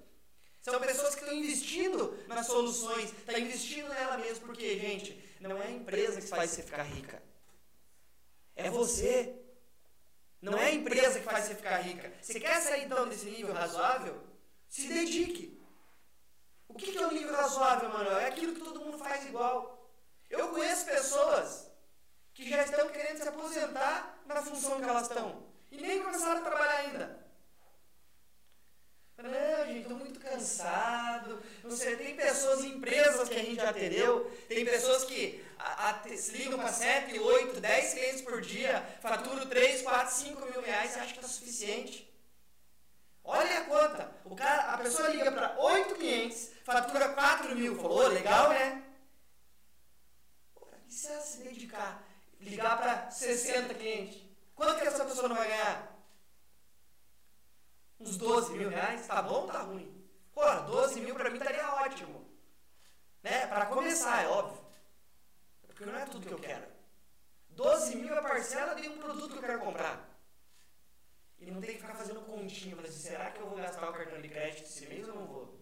São 0.63 0.79
pessoas 0.79 1.13
que 1.13 1.19
estão 1.19 1.37
investindo 1.37 2.17
nas 2.25 2.47
soluções, 2.47 3.11
estão 3.11 3.35
tá 3.35 3.39
investindo 3.39 3.89
nela 3.89 4.17
mesmo, 4.17 4.45
porque, 4.45 4.79
gente, 4.79 5.21
não 5.41 5.61
é 5.61 5.67
a 5.67 5.71
empresa 5.71 6.21
que 6.21 6.27
faz 6.27 6.51
você 6.51 6.63
ficar 6.63 6.83
rica. 6.83 7.21
É 8.55 8.69
você. 8.69 9.35
Não 10.41 10.57
é 10.57 10.67
a 10.67 10.73
empresa 10.73 11.19
que 11.19 11.25
faz 11.25 11.45
você 11.45 11.55
ficar 11.55 11.79
rica. 11.79 12.13
Você 12.21 12.39
quer 12.39 12.61
sair 12.61 12.85
então 12.85 13.09
desse 13.09 13.25
nível 13.25 13.53
razoável? 13.53 14.23
Se 14.69 14.87
dedique. 14.87 15.61
O 16.69 16.75
que 16.75 16.97
é 16.97 17.05
o 17.07 17.09
um 17.09 17.13
nível 17.13 17.35
razoável, 17.35 17.89
Manuel? 17.89 18.19
É 18.19 18.27
aquilo 18.29 18.53
que 18.53 18.61
todo 18.61 18.79
mundo 18.79 18.97
faz 18.97 19.25
igual. 19.25 19.91
Eu 20.29 20.47
conheço 20.47 20.85
pessoas 20.85 21.69
que 22.33 22.49
já 22.49 22.63
estão 22.63 22.87
querendo 22.87 23.17
se 23.17 23.27
aposentar 23.27 24.23
na 24.25 24.41
função 24.41 24.79
que 24.79 24.87
elas 24.87 25.09
estão. 25.09 25.45
E 25.69 25.75
nem 25.75 26.01
começaram 26.01 26.39
a 26.39 26.43
trabalhar 26.45 26.77
ainda. 26.77 27.23
Não, 29.17 29.65
gente, 29.67 29.81
estou 29.81 29.97
muito 29.97 30.12
cansado. 30.33 31.41
Não 31.63 31.71
sei, 31.71 31.95
tem 31.95 32.15
pessoas, 32.15 32.63
empresas 32.63 33.29
que 33.29 33.35
a 33.35 33.43
gente 33.43 33.55
já 33.55 33.69
atendeu, 33.69 34.29
tem 34.47 34.65
pessoas 34.65 35.03
que 35.05 35.43
a, 35.57 35.89
a, 35.89 36.17
se 36.17 36.31
ligam 36.37 36.57
para 36.57 36.71
7, 36.71 37.17
8, 37.19 37.59
10 37.59 37.93
clientes 37.93 38.21
por 38.21 38.41
dia, 38.41 38.83
faturam 39.01 39.45
3, 39.45 39.81
4, 39.81 40.13
5 40.13 40.45
mil 40.45 40.61
reais 40.61 40.95
e 40.95 40.99
acha 40.99 41.13
que 41.13 41.19
está 41.19 41.27
suficiente. 41.27 42.09
Olha 43.23 43.59
a 43.59 43.63
conta. 43.65 44.11
O 44.25 44.35
cara, 44.35 44.73
a 44.73 44.77
pessoa 44.79 45.07
liga 45.09 45.31
para 45.31 45.57
8 45.57 45.95
clientes, 45.95 46.51
fatura 46.65 47.09
4 47.09 47.55
mil. 47.55 47.75
Falou, 47.77 48.07
legal, 48.07 48.49
né? 48.49 48.83
E 50.87 50.93
se 50.93 51.07
ela 51.07 51.21
se 51.21 51.37
dedicar 51.37 52.03
ligar 52.43 52.77
para 52.77 53.09
60 53.09 53.73
clientes. 53.75 54.21
Quanto 54.53 54.79
que 54.79 54.87
essa 54.87 55.05
pessoa 55.05 55.29
não 55.29 55.35
vai 55.35 55.47
ganhar? 55.47 55.93
Uns 57.99 58.17
12 58.17 58.53
mil 58.53 58.69
reais, 58.69 59.07
tá 59.07 59.21
bom 59.21 59.41
ou 59.41 59.47
tá 59.47 59.61
ruim? 59.61 59.92
Pô, 60.33 60.43
12 60.67 61.01
mil 61.01 61.15
pra 61.15 61.29
mim 61.29 61.37
estaria 61.37 61.75
ótimo. 61.75 62.27
Né? 63.21 63.47
Pra 63.47 63.67
começar, 63.67 64.23
é 64.23 64.27
óbvio. 64.27 64.61
Porque 65.67 65.85
não 65.85 65.97
é 65.97 66.05
tudo 66.05 66.27
que 66.27 66.33
eu 66.33 66.39
quero. 66.39 66.65
12 67.49 67.95
mil 67.95 68.13
é 68.13 68.21
parcela 68.21 68.73
de 68.75 68.87
um 68.89 68.97
produto 68.97 69.31
que 69.31 69.37
eu 69.37 69.41
quero 69.41 69.59
comprar. 69.59 70.09
E 71.39 71.51
não 71.51 71.61
tem 71.61 71.75
que 71.75 71.81
ficar 71.81 71.95
fazendo 71.95 72.21
continha, 72.21 72.75
mas 72.75 72.89
assim, 72.89 73.09
será 73.09 73.29
que 73.31 73.39
eu 73.39 73.47
vou 73.47 73.57
gastar 73.57 73.89
o 73.89 73.93
cartão 73.93 74.21
de 74.21 74.29
crédito 74.29 74.63
esse 74.63 74.85
mês 74.87 75.07
ou 75.09 75.15
não 75.15 75.27
vou? 75.27 75.59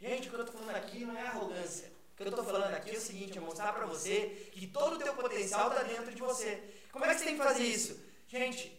Gente, 0.00 0.28
o 0.28 0.30
que 0.30 0.36
eu 0.36 0.44
estou 0.44 0.60
falando 0.60 0.76
aqui 0.76 1.04
não 1.04 1.16
é 1.16 1.22
arrogância. 1.22 1.92
O 2.12 2.16
que 2.16 2.22
eu 2.24 2.28
estou 2.28 2.44
falando 2.44 2.74
aqui 2.74 2.90
é 2.90 2.98
o 2.98 3.00
seguinte, 3.00 3.38
é 3.38 3.40
mostrar 3.40 3.72
para 3.72 3.86
você 3.86 4.50
que 4.52 4.66
todo 4.66 4.96
o 4.96 4.98
teu 4.98 5.14
potencial 5.14 5.68
está 5.68 5.82
dentro 5.84 6.12
de 6.12 6.20
você. 6.20 6.62
Como 6.90 7.04
é 7.04 7.08
que 7.08 7.20
você 7.20 7.24
tem 7.24 7.36
que 7.36 7.42
fazer 7.42 7.62
isso? 7.62 7.98
Gente, 8.26 8.78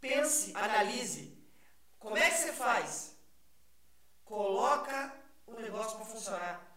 pense, 0.00 0.52
analise. 0.56 1.36
Como 1.98 2.16
é 2.16 2.30
que 2.30 2.38
você 2.38 2.52
faz? 2.52 3.17
Coloca 4.28 5.12
o 5.46 5.58
negócio 5.58 5.96
para 5.96 6.06
funcionar. 6.06 6.76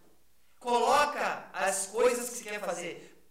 Coloca 0.59 1.49
as 1.53 1.87
coisas 1.87 2.29
que 2.29 2.37
você 2.37 2.43
quer 2.45 2.59
fazer. 2.61 3.27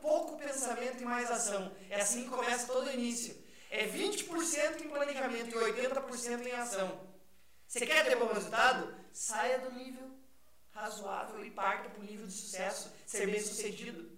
Pouco 0.00 0.38
pensamento 0.38 1.02
e 1.02 1.04
mais 1.04 1.30
ação. 1.30 1.74
É 1.90 2.00
assim 2.00 2.24
que 2.24 2.30
começa 2.30 2.72
todo 2.72 2.86
o 2.86 2.92
início. 2.92 3.36
É 3.70 3.86
20% 3.86 4.80
em 4.80 4.88
planejamento 4.88 5.50
e 5.50 5.72
80% 5.72 6.46
em 6.46 6.52
ação. 6.52 7.00
Você 7.66 7.84
quer 7.84 8.04
ter 8.04 8.16
bom 8.16 8.32
resultado? 8.32 8.94
Saia 9.12 9.58
do 9.58 9.72
nível 9.72 10.14
razoável 10.74 11.44
e 11.44 11.50
parta 11.50 11.88
para 11.88 12.00
o 12.00 12.04
nível 12.04 12.26
de 12.26 12.32
sucesso, 12.32 12.92
ser 13.06 13.26
bem 13.26 13.40
sucedido. 13.40 14.10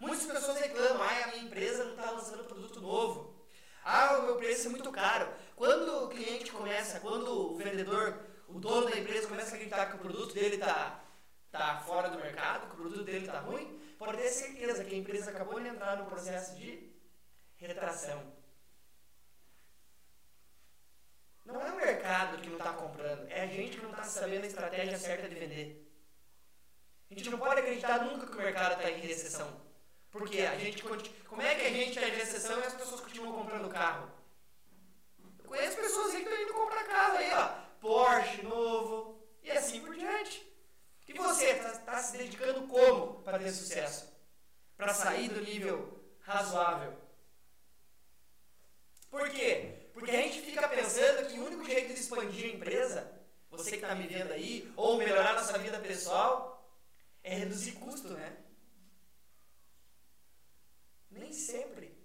Muitas 0.00 0.24
pessoas 0.24 0.58
reclamam, 0.58 1.02
ah, 1.02 1.24
a 1.24 1.26
minha 1.28 1.44
empresa 1.44 1.84
não 1.84 1.94
está 1.94 2.10
lançando 2.10 2.44
produto 2.44 2.80
novo. 2.80 3.46
Ah, 3.84 4.18
o 4.18 4.22
meu 4.22 4.36
preço 4.36 4.66
é 4.66 4.70
muito 4.70 4.90
caro. 4.90 5.30
Quando 5.54 6.04
o 6.04 6.08
cliente 6.08 6.50
começa, 6.50 7.00
quando 7.00 7.52
o 7.52 7.56
vendedor, 7.56 8.29
o 8.54 8.58
dono 8.58 8.90
da 8.90 8.98
empresa 8.98 9.28
começa 9.28 9.50
a 9.50 9.54
acreditar 9.54 9.86
que 9.86 9.96
o 9.96 9.98
produto 9.98 10.34
dele 10.34 10.56
está 10.56 11.00
tá 11.50 11.80
fora 11.80 12.08
do 12.08 12.18
mercado, 12.18 12.66
que 12.68 12.74
o 12.74 12.76
produto 12.76 13.04
dele 13.04 13.26
está 13.26 13.40
ruim, 13.40 13.80
pode 13.98 14.18
ter 14.18 14.28
certeza 14.28 14.84
que 14.84 14.94
a 14.94 14.98
empresa 14.98 15.30
acabou 15.30 15.60
de 15.60 15.68
entrar 15.68 15.96
no 15.96 16.06
processo 16.06 16.56
de 16.56 16.90
retração. 17.56 18.22
Não 21.44 21.60
é 21.60 21.72
o 21.72 21.76
mercado 21.76 22.40
que 22.40 22.48
não 22.48 22.58
está 22.58 22.72
comprando, 22.72 23.26
é 23.28 23.42
a 23.42 23.46
gente 23.46 23.76
que 23.76 23.82
não 23.82 23.90
está 23.90 24.04
sabendo 24.04 24.44
a 24.44 24.46
estratégia 24.46 24.98
certa 24.98 25.28
de 25.28 25.34
vender. 25.34 25.86
A 27.10 27.14
gente 27.14 27.30
não 27.30 27.38
pode 27.38 27.60
acreditar 27.60 28.04
nunca 28.04 28.26
que 28.26 28.34
o 28.34 28.40
mercado 28.40 28.74
está 28.74 28.90
em 28.90 29.00
recessão. 29.00 29.60
Porque 30.12 30.40
a 30.42 30.56
gente 30.58 30.82
como 30.82 31.42
é 31.42 31.54
que 31.54 31.66
a 31.66 31.70
gente 31.70 31.90
está 31.90 32.08
em 32.08 32.16
recessão 32.16 32.58
e 32.60 32.64
as 32.64 32.74
pessoas 32.74 33.00
continuam 33.00 33.32
comprando 33.32 33.68
carro? 33.68 34.10
Eu 35.38 35.44
conheço 35.44 35.76
pessoas 35.76 36.14
aí 36.14 36.22
que 36.22 36.28
estão 36.28 36.42
indo 36.42 36.54
comprar 36.54 36.84
carro 36.84 37.16
aí, 37.18 37.32
ó. 37.32 37.69
Porsche 37.80 38.42
novo 38.42 39.20
e 39.42 39.50
assim 39.50 39.80
por 39.80 39.94
diante. 39.94 40.46
E 41.08 41.12
você 41.12 41.46
está 41.46 41.76
tá 41.78 42.02
se 42.02 42.16
dedicando 42.16 42.68
como 42.68 43.22
para 43.22 43.38
ter 43.38 43.50
sucesso? 43.50 44.08
Para 44.76 44.94
sair 44.94 45.28
do 45.28 45.40
nível 45.40 46.00
razoável? 46.20 46.96
Por 49.10 49.28
quê? 49.30 49.88
Porque 49.92 50.12
a 50.12 50.22
gente 50.22 50.40
fica 50.42 50.68
pensando 50.68 51.28
que 51.28 51.38
o 51.40 51.46
único 51.46 51.64
jeito 51.64 51.92
de 51.92 52.00
expandir 52.00 52.44
a 52.44 52.54
empresa, 52.54 53.12
você 53.50 53.70
que 53.70 53.76
está 53.82 53.92
me 53.94 54.06
vendo 54.06 54.32
aí, 54.32 54.72
ou 54.76 54.96
melhorar 54.96 55.34
nossa 55.34 55.58
vida 55.58 55.80
pessoal, 55.80 56.72
é 57.24 57.34
reduzir 57.34 57.72
custo, 57.72 58.10
né? 58.10 58.36
Nem 61.10 61.32
sempre, 61.32 61.98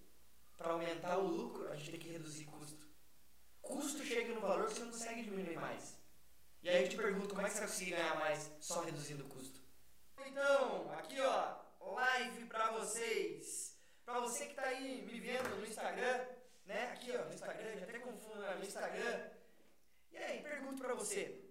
para 0.58 0.72
aumentar 0.72 1.20
o 1.20 1.28
lucro, 1.28 1.72
a 1.72 1.76
gente 1.76 1.92
tem 1.92 2.00
que 2.00 2.10
reduzir 2.10 2.46
custo. 2.46 2.85
Custo 3.66 4.04
chega 4.06 4.32
no 4.34 4.42
valor 4.42 4.68
que 4.68 4.76
você 4.76 4.84
não 4.84 4.92
consegue 4.92 5.24
diminuir 5.24 5.60
mais. 5.60 5.98
E 6.62 6.70
aí 6.70 6.84
eu 6.84 6.90
te 6.90 6.96
pergunto, 6.96 7.34
como 7.34 7.42
é 7.42 7.50
que 7.50 7.56
você 7.56 7.60
vai 7.62 7.68
conseguir 7.68 7.92
ganhar 7.92 8.16
mais 8.20 8.52
só 8.60 8.82
reduzindo 8.82 9.26
o 9.26 9.30
custo? 9.30 9.60
Então, 10.26 10.92
aqui 10.94 11.20
ó, 11.20 11.56
live 11.80 12.46
para 12.46 12.72
vocês. 12.72 13.76
Para 14.06 14.20
você 14.20 14.46
que 14.46 14.52
está 14.52 14.68
aí 14.68 15.02
me 15.02 15.20
vendo 15.20 15.50
no 15.58 15.66
Instagram, 15.66 16.28
né? 16.66 16.92
Aqui, 16.92 17.12
ó, 17.18 17.26
no 17.26 17.34
Instagram, 17.34 17.78
já 17.78 17.86
até 17.86 18.00
confundo 18.00 18.40
né? 18.40 18.56
no 18.56 18.64
Instagram. 18.64 19.30
E 20.12 20.18
aí, 20.18 20.44
pergunto 20.44 20.84
para 20.84 20.94
você, 20.94 21.44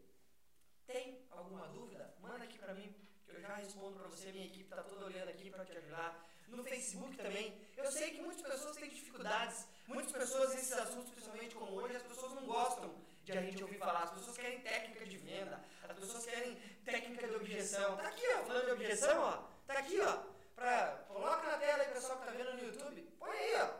tem 0.86 1.20
alguma 1.32 1.66
dúvida? 1.68 2.14
Manda 2.20 2.44
aqui 2.44 2.58
para 2.58 2.74
mim, 2.74 2.94
que 3.24 3.32
eu 3.32 3.40
já 3.40 3.56
respondo 3.56 3.98
para 3.98 4.08
você. 4.08 4.30
Minha 4.30 4.46
equipe 4.46 4.70
está 4.70 4.84
toda 4.84 5.06
olhando 5.06 5.30
aqui 5.30 5.50
para 5.50 5.64
te 5.64 5.76
ajudar. 5.76 6.24
No 6.46 6.62
Facebook 6.62 7.16
também. 7.16 7.60
Eu 7.76 7.90
sei 7.90 8.12
que 8.12 8.22
muitas 8.22 8.42
pessoas 8.42 8.76
têm 8.76 8.88
dificuldades. 8.88 9.66
Muitas 9.86 10.12
pessoas, 10.12 10.54
esses 10.54 10.72
assuntos, 10.72 11.10
principalmente 11.10 11.54
como 11.54 11.72
hoje, 11.74 11.96
as 11.96 12.02
pessoas 12.02 12.32
não 12.32 12.46
gostam 12.46 12.94
de 13.24 13.32
a 13.32 13.40
gente 13.40 13.62
ouvir 13.62 13.78
falar. 13.78 14.04
As 14.04 14.10
pessoas 14.12 14.36
querem 14.36 14.60
técnica 14.60 15.04
de 15.04 15.16
venda. 15.18 15.62
As 15.82 15.98
pessoas 15.98 16.24
querem 16.24 16.56
técnica 16.84 17.28
de 17.28 17.34
objeção. 17.34 17.96
Tá 17.96 18.08
aqui, 18.08 18.22
ó, 18.34 18.44
falando 18.44 18.64
de 18.64 18.72
objeção, 18.72 19.20
ó. 19.20 19.32
Tá 19.66 19.78
aqui, 19.78 20.00
ó. 20.00 20.22
Pra, 20.54 21.04
coloca 21.08 21.42
na 21.46 21.58
tela 21.58 21.82
aí, 21.82 21.88
pessoal 21.92 22.18
que 22.18 22.26
tá 22.26 22.32
vendo 22.32 22.54
no 22.54 22.64
YouTube. 22.64 23.02
Põe 23.18 23.36
aí, 23.36 23.54
ó. 23.56 23.70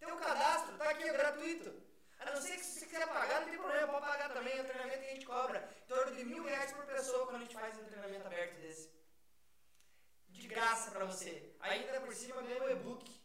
Tem 0.00 0.12
o 0.12 0.16
cadastro, 0.16 0.76
tá 0.76 0.90
aqui, 0.90 1.04
é 1.04 1.12
gratuito. 1.12 1.82
A 2.18 2.24
não 2.26 2.40
ser 2.40 2.56
que 2.56 2.64
se 2.64 2.80
você 2.80 2.86
quiser 2.86 3.06
pagar, 3.08 3.40
não 3.40 3.48
tem 3.48 3.58
problema, 3.58 3.88
pode 3.88 4.06
pagar 4.06 4.32
também. 4.32 4.56
É 4.56 4.62
um 4.62 4.64
treinamento 4.64 4.98
que 5.00 5.06
a 5.06 5.14
gente 5.14 5.26
cobra 5.26 5.68
em 5.84 5.86
torno 5.86 6.16
de 6.16 6.24
mil 6.24 6.44
reais 6.44 6.72
por 6.72 6.84
pessoa 6.86 7.26
quando 7.26 7.36
a 7.36 7.44
gente 7.44 7.54
faz 7.54 7.78
um 7.78 7.84
treinamento 7.84 8.26
aberto 8.26 8.60
desse. 8.60 8.90
De 10.28 10.46
graça 10.48 10.90
para 10.90 11.04
você. 11.04 11.54
Ainda 11.60 12.00
por 12.00 12.14
cima 12.14 12.42
ganha 12.42 12.62
um 12.62 12.70
e-book. 12.70 13.20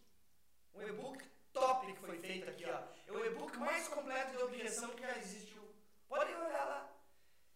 Um 0.76 0.82
e-book 0.82 1.37
top 1.60 1.94
que 1.94 2.00
foi 2.00 2.18
feito 2.20 2.50
aqui, 2.50 2.66
ó. 2.66 2.80
É 3.08 3.12
o 3.12 3.26
e-book 3.26 3.58
mais 3.58 3.88
completo 3.88 4.32
de 4.32 4.44
objeção 4.44 4.90
que 4.96 5.02
já 5.02 5.18
existiu. 5.18 5.64
Pode 6.08 6.34
olhar 6.34 6.66
lá. 6.74 6.82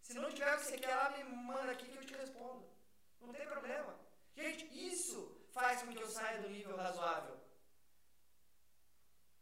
Se 0.02 0.14
não 0.14 0.32
tiver 0.32 0.54
o 0.54 0.58
que 0.58 0.66
você 0.66 0.78
quer 0.78 0.96
lá, 0.96 1.10
me 1.12 1.24
manda 1.24 1.72
aqui 1.72 1.86
que 1.88 1.98
eu 1.98 2.06
te 2.06 2.14
respondo. 2.14 2.66
Não 3.22 3.32
tem 3.34 3.46
problema. 3.46 3.96
Gente, 4.36 4.64
isso 4.90 5.20
faz 5.52 5.82
com 5.82 5.94
que 5.94 6.02
eu 6.02 6.10
saia 6.10 6.42
do 6.42 6.50
nível 6.50 6.76
razoável. 6.76 7.38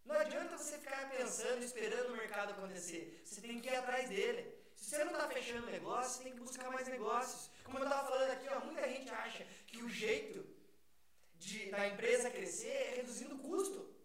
Não 0.06 0.15
adianta 0.15 0.58
você 0.58 0.78
ficar 0.78 1.10
pensando, 1.10 1.63
esperando 1.63 2.10
o 2.10 2.17
mercado 2.17 2.52
acontecer. 2.52 3.22
Você 3.24 3.41
tem 3.41 3.60
que 3.62 3.69
ir 3.69 3.76
atrás 3.76 4.10
dele. 4.10 4.41
Se 4.76 4.89
você 4.89 5.04
não 5.04 5.12
está 5.12 5.28
fechando 5.28 5.67
negócio, 5.67 6.17
você 6.17 6.24
tem 6.24 6.34
que 6.34 6.39
buscar 6.39 6.72
mais 6.72 6.88
negócios. 6.88 7.52
Como 7.63 7.78
eu 7.78 7.84
estava 7.84 8.08
falando 8.08 8.32
aqui, 8.32 8.48
ó, 8.50 8.60
muita 8.62 8.88
gente 8.88 9.10
acha 9.12 9.45
que 9.67 9.84
o 9.84 9.89
jeito 9.89 10.48
de, 11.36 11.69
da 11.69 11.88
empresa 11.88 12.32
crescer 12.32 12.69
é 12.69 12.95
reduzindo 12.95 13.36
o 13.36 13.39
custo. 13.39 13.99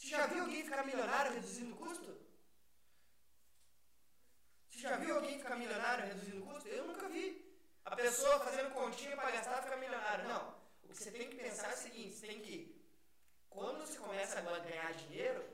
Você 0.00 0.08
já 0.08 0.26
viu 0.26 0.42
alguém 0.44 0.64
ficar 0.64 0.82
milionário 0.86 1.32
reduzindo 1.34 1.74
o 1.74 1.76
custo? 1.76 2.16
Você 4.70 4.78
já 4.78 4.96
viu 4.96 5.14
alguém 5.14 5.38
ficar 5.38 5.56
milionário 5.56 6.06
reduzindo 6.06 6.42
o 6.42 6.46
custo? 6.46 6.68
Eu 6.68 6.86
nunca 6.86 7.06
vi. 7.10 7.26
A 7.84 7.94
pessoa 7.94 8.40
fazendo 8.40 8.70
continha 8.70 9.14
para 9.14 9.30
gastar 9.30 9.62
ficar 9.62 9.76
milionário. 9.76 10.26
Não. 10.26 10.54
O 10.82 10.88
que 10.88 10.96
você 10.96 11.10
tem 11.10 11.28
que 11.28 11.36
pensar 11.36 11.70
é 11.70 11.74
o 11.74 11.76
seguinte: 11.76 12.14
você 12.14 12.26
tem 12.28 12.40
que 12.40 12.74
quando 13.50 13.86
você 13.86 13.98
começa 13.98 14.38
a 14.38 14.58
ganhar 14.60 14.94
dinheiro, 14.94 15.44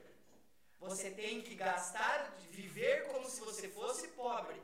você 0.79 1.11
tem 1.11 1.43
que 1.43 1.57
gastar, 1.57 2.33
viver 2.53 3.09
como 3.09 3.29
se 3.29 3.41
você 3.41 3.69
fosse 3.69 4.07
pobre. 4.09 4.63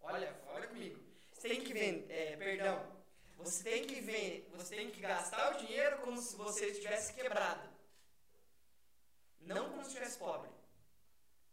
Olha, 0.00 0.40
olha 0.50 0.68
comigo. 0.68 1.02
Você 1.32 1.48
tem 1.48 1.64
que 1.64 1.72
vender, 1.72 2.12
é, 2.12 2.36
perdão. 2.36 2.96
Você 3.38 3.64
tem 3.64 3.84
que 3.84 4.00
ver, 4.00 4.48
você 4.52 4.76
tem 4.76 4.88
que 4.88 5.00
gastar 5.00 5.56
o 5.56 5.58
dinheiro 5.58 5.98
como 5.98 6.22
se 6.22 6.36
você 6.36 6.66
estivesse 6.66 7.12
quebrado. 7.12 7.77
Não 9.48 9.70
como 9.70 9.82
se 9.82 9.88
estivesse 9.88 10.18
pobre. 10.18 10.50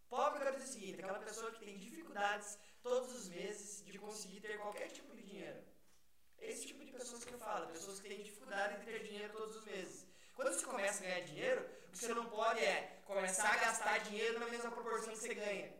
Pobre, 0.09 0.43
eu 0.43 0.51
dizer 0.51 0.65
o 0.65 0.73
seguinte, 0.73 0.99
aquela 0.99 1.19
pessoa 1.19 1.51
que 1.51 1.63
tem 1.65 1.77
dificuldades 1.77 2.57
todos 2.83 3.13
os 3.15 3.29
meses 3.29 3.83
de 3.85 3.97
conseguir 3.97 4.41
ter 4.41 4.57
qualquer 4.59 4.89
tipo 4.89 5.15
de 5.15 5.23
dinheiro. 5.23 5.59
Esse 6.37 6.67
tipo 6.67 6.83
de 6.83 6.91
pessoas 6.91 7.23
que 7.23 7.33
eu 7.33 7.39
falo, 7.39 7.67
pessoas 7.67 7.99
que 8.01 8.09
têm 8.09 8.21
dificuldade 8.21 8.79
de 8.79 8.85
ter 8.85 9.01
dinheiro 9.03 9.31
todos 9.31 9.55
os 9.55 9.65
meses. 9.65 10.05
Quando 10.35 10.53
você 10.53 10.65
começa 10.65 11.03
a 11.03 11.07
ganhar 11.07 11.21
dinheiro, 11.21 11.61
o 11.87 11.91
que 11.91 11.97
você 11.97 12.13
não 12.13 12.25
pode 12.29 12.59
é 12.59 13.01
começar 13.05 13.53
a 13.53 13.57
gastar 13.57 13.97
dinheiro 13.99 14.39
na 14.39 14.47
mesma 14.47 14.71
proporção 14.71 15.13
que 15.13 15.19
você 15.19 15.33
ganha. 15.33 15.73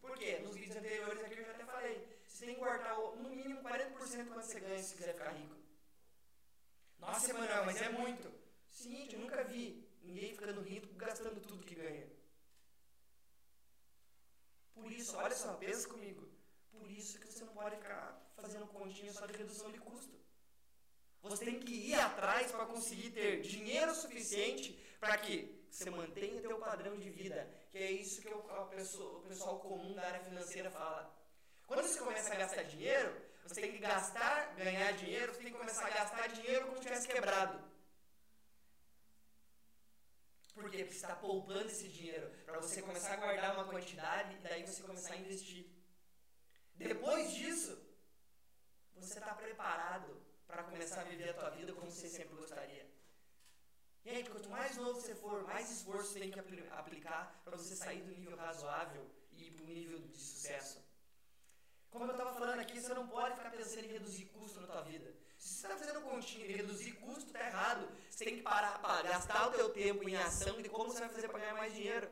Por 0.00 0.18
quê? 0.18 0.40
Nos 0.40 0.56
vídeos 0.56 0.76
anteriores 0.76 1.22
aqui 1.22 1.38
eu 1.38 1.44
já 1.44 1.52
até 1.52 1.64
falei. 1.64 2.18
Você 2.26 2.46
tem 2.46 2.54
que 2.56 2.60
cortar 2.60 2.96
no 2.96 3.30
mínimo 3.30 3.62
40% 3.62 4.26
quando 4.26 4.42
você 4.42 4.58
ganha 4.58 4.82
se 4.82 4.96
quiser 4.96 5.14
ficar 5.14 5.30
rico. 5.30 5.54
Nossa, 6.98 7.30
Emanuel, 7.30 7.64
mas 7.64 7.80
é 7.80 7.88
muito. 7.90 8.32
Seguinte, 8.70 9.14
eu 9.14 9.20
nunca 9.20 9.44
vi 9.44 9.83
ninguém 10.04 10.34
ficando 10.34 10.60
rico 10.60 10.94
gastando 10.94 11.40
tudo 11.40 11.64
que 11.64 11.74
ganha. 11.74 12.06
Por 14.74 14.90
isso, 14.90 15.16
olha 15.16 15.34
só, 15.34 15.54
pensa 15.54 15.88
comigo. 15.88 16.28
Por 16.72 16.90
isso 16.90 17.18
que 17.18 17.26
você 17.26 17.44
não 17.44 17.54
pode 17.54 17.76
ficar 17.76 18.20
fazendo 18.36 18.66
continha 18.66 19.12
só 19.12 19.26
de 19.26 19.36
redução 19.36 19.70
de 19.70 19.78
custo. 19.78 20.14
Você 21.22 21.44
tem 21.46 21.58
que 21.58 21.72
ir 21.72 21.94
atrás 21.94 22.52
para 22.52 22.66
conseguir 22.66 23.10
ter 23.10 23.40
dinheiro 23.40 23.94
suficiente 23.94 24.78
para 25.00 25.16
que 25.16 25.64
você 25.70 25.88
mantenha 25.90 26.40
teu 26.40 26.58
padrão 26.58 26.98
de 26.98 27.08
vida, 27.10 27.48
que 27.70 27.78
é 27.78 27.90
isso 27.90 28.20
que 28.20 28.28
o, 28.28 28.38
o 28.38 29.22
pessoal 29.26 29.58
comum 29.60 29.94
da 29.94 30.02
área 30.02 30.20
financeira 30.20 30.70
fala. 30.70 31.12
Quando 31.66 31.82
você 31.82 31.98
começa 31.98 32.32
a 32.32 32.36
gastar 32.36 32.62
dinheiro, 32.64 33.10
você 33.42 33.60
tem 33.60 33.72
que 33.72 33.78
gastar, 33.78 34.54
ganhar 34.54 34.92
dinheiro, 34.92 35.32
você 35.32 35.42
tem 35.42 35.52
que 35.52 35.58
começar 35.58 35.86
a 35.86 35.90
gastar 35.90 36.28
dinheiro 36.28 36.66
como 36.66 36.76
se 36.76 36.82
tivesse 36.82 37.08
quebrado. 37.08 37.73
Por 40.54 40.70
quê? 40.70 40.78
Porque 40.78 40.84
que 40.84 40.94
está 40.94 41.16
poupando 41.16 41.66
esse 41.66 41.88
dinheiro, 41.88 42.30
para 42.44 42.60
você 42.60 42.80
começar 42.80 43.14
a 43.14 43.16
guardar 43.16 43.54
uma 43.54 43.64
quantidade 43.64 44.36
e 44.36 44.38
daí 44.38 44.66
você 44.66 44.82
começar 44.82 45.14
a 45.14 45.16
investir. 45.16 45.66
Depois 46.76 47.32
disso, 47.32 47.76
você 48.94 49.18
está 49.18 49.34
preparado 49.34 50.10
para 50.46 50.62
começar 50.62 51.00
a 51.00 51.04
viver 51.04 51.30
a 51.30 51.34
tua 51.34 51.50
vida 51.50 51.72
como 51.72 51.90
você 51.90 52.08
sempre 52.08 52.36
gostaria. 52.36 52.88
Gente, 54.04 54.30
quanto 54.30 54.48
mais 54.50 54.76
novo 54.76 55.00
você 55.00 55.14
for, 55.14 55.42
mais 55.44 55.70
esforço 55.70 56.12
você 56.12 56.20
tem 56.20 56.30
que 56.30 56.38
aplicar 56.38 57.40
para 57.44 57.56
você 57.56 57.74
sair 57.74 58.02
do 58.02 58.12
nível 58.12 58.36
razoável 58.36 59.10
e 59.32 59.48
ir 59.48 59.50
para 59.52 59.64
o 59.64 59.68
nível 59.68 59.98
de 59.98 60.18
sucesso. 60.18 60.84
Como 61.90 62.04
eu 62.04 62.10
estava 62.10 62.34
falando 62.34 62.60
aqui, 62.60 62.80
você 62.80 62.92
não 62.92 63.06
pode 63.08 63.36
ficar 63.36 63.50
pensando 63.50 63.84
em 63.86 63.92
reduzir 63.92 64.26
custo 64.26 64.60
na 64.60 64.66
tua 64.66 64.82
vida. 64.82 65.14
Se 65.38 65.48
você 65.48 65.66
está 65.66 65.78
fazendo 65.78 66.02
continha 66.02 66.46
de 66.46 66.54
reduzir 66.54 66.92
custo, 66.94 67.26
está 67.26 67.46
errado. 67.46 67.88
Você 68.14 68.26
tem 68.26 68.36
que 68.36 68.42
parar 68.42 68.78
para 68.80 69.08
gastar 69.08 69.48
o 69.48 69.50
teu 69.50 69.70
tempo 69.70 70.08
em 70.08 70.14
ação 70.14 70.62
de 70.62 70.68
como 70.68 70.92
você 70.92 71.00
vai 71.00 71.08
fazer 71.08 71.28
para 71.28 71.40
ganhar 71.40 71.54
mais 71.54 71.74
dinheiro. 71.74 72.08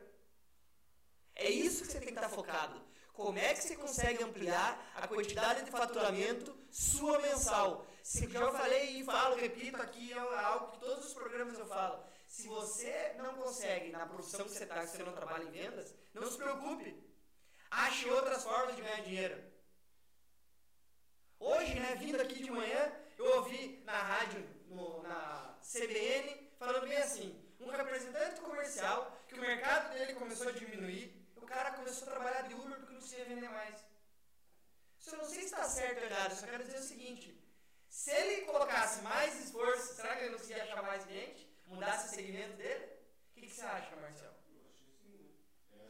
É 1.33 1.49
isso 1.49 1.85
que 1.85 1.93
você 1.93 1.99
tem 1.99 2.09
que 2.09 2.13
estar 2.13 2.27
tá 2.27 2.35
focado. 2.35 2.81
Como 3.13 3.39
é 3.39 3.53
que 3.53 3.63
você 3.63 3.77
consegue 3.77 4.21
ampliar 4.21 4.91
a 4.95 5.07
quantidade 5.07 5.63
de 5.63 5.71
faturamento 5.71 6.53
sua 6.69 7.19
mensal? 7.19 7.87
Se 8.03 8.29
já 8.29 8.51
falei 8.51 8.99
e 8.99 9.05
falo, 9.05 9.37
repito 9.37 9.81
aqui, 9.81 10.11
é 10.11 10.17
algo 10.17 10.73
que 10.73 10.79
todos 10.79 11.05
os 11.05 11.13
programas 11.13 11.57
eu 11.57 11.67
falo. 11.67 12.03
Se 12.27 12.49
você 12.49 13.15
não 13.17 13.35
consegue 13.35 13.89
na 13.89 14.05
profissão 14.05 14.43
que 14.43 14.51
você 14.51 14.63
está, 14.63 14.85
se 14.85 14.97
você 14.97 15.03
não 15.03 15.13
trabalha 15.13 15.45
em 15.45 15.51
vendas, 15.51 15.95
não 16.13 16.29
se 16.29 16.35
preocupe. 16.35 17.01
Ache 17.71 18.09
outras 18.09 18.43
formas 18.43 18.75
de 18.75 18.81
ganhar 18.81 19.03
dinheiro. 19.03 19.41
Hoje, 21.39 21.79
né, 21.79 21.95
vindo 21.95 22.21
aqui 22.21 22.43
de 22.43 22.51
manhã, 22.51 22.91
eu 23.17 23.37
ouvi 23.37 23.81
na 23.85 23.97
rádio, 23.97 24.45
no, 24.67 25.01
na 25.01 25.52
CBN, 25.73 26.51
falando 26.59 26.87
bem 26.87 26.99
assim, 26.99 27.35
um 27.59 27.67
representante 27.67 28.39
comercial, 28.41 29.19
que 29.27 29.33
o 29.33 29.41
mercado 29.41 29.91
dele 29.93 30.13
começou 30.13 30.49
a 30.49 30.51
diminuir, 30.51 31.11
o 31.35 31.41
cara 31.41 31.71
começou 31.71 32.07
a 32.07 32.11
trabalhar 32.11 32.43
de 32.43 32.53
Uber 32.53 32.77
porque 32.77 32.93
não 32.93 33.01
conseguia 33.01 33.25
vender 33.25 33.49
mais. 33.49 33.83
Isso 34.99 35.15
eu 35.15 35.17
não 35.17 35.25
sei 35.25 35.39
se 35.39 35.45
está 35.45 35.63
certo 35.63 35.97
ou 35.97 36.05
errado, 36.05 36.35
só 36.35 36.45
quero 36.45 36.63
dizer 36.63 36.77
o 36.77 36.83
seguinte, 36.83 37.43
se 37.89 38.11
ele 38.11 38.45
colocasse 38.45 39.01
mais 39.01 39.43
esforço, 39.43 39.95
será 39.95 40.15
que 40.15 40.21
ele 40.21 40.29
não 40.33 40.37
conseguia 40.37 40.63
achar 40.63 40.83
mais 40.83 41.05
cliente? 41.05 41.51
Mudasse 41.65 42.05
o 42.05 42.15
segmento 42.17 42.55
dele? 42.57 42.85
O 42.85 43.33
que, 43.33 43.47
que 43.47 43.49
você 43.49 43.61
acha, 43.63 43.95
Marcelo? 43.95 44.35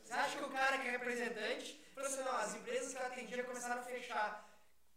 Você 0.01 0.13
acha 0.13 0.37
que 0.37 0.45
o 0.45 0.49
cara 0.49 0.77
que 0.77 0.87
é 0.87 0.91
representante, 0.91 1.85
falou 1.93 2.09
assim, 2.09 2.23
não, 2.23 2.37
as 2.37 2.55
empresas 2.55 2.93
que 2.93 2.99
eu 2.99 3.05
atendia 3.05 3.43
começaram 3.43 3.81
a 3.81 3.83
fechar. 3.83 4.42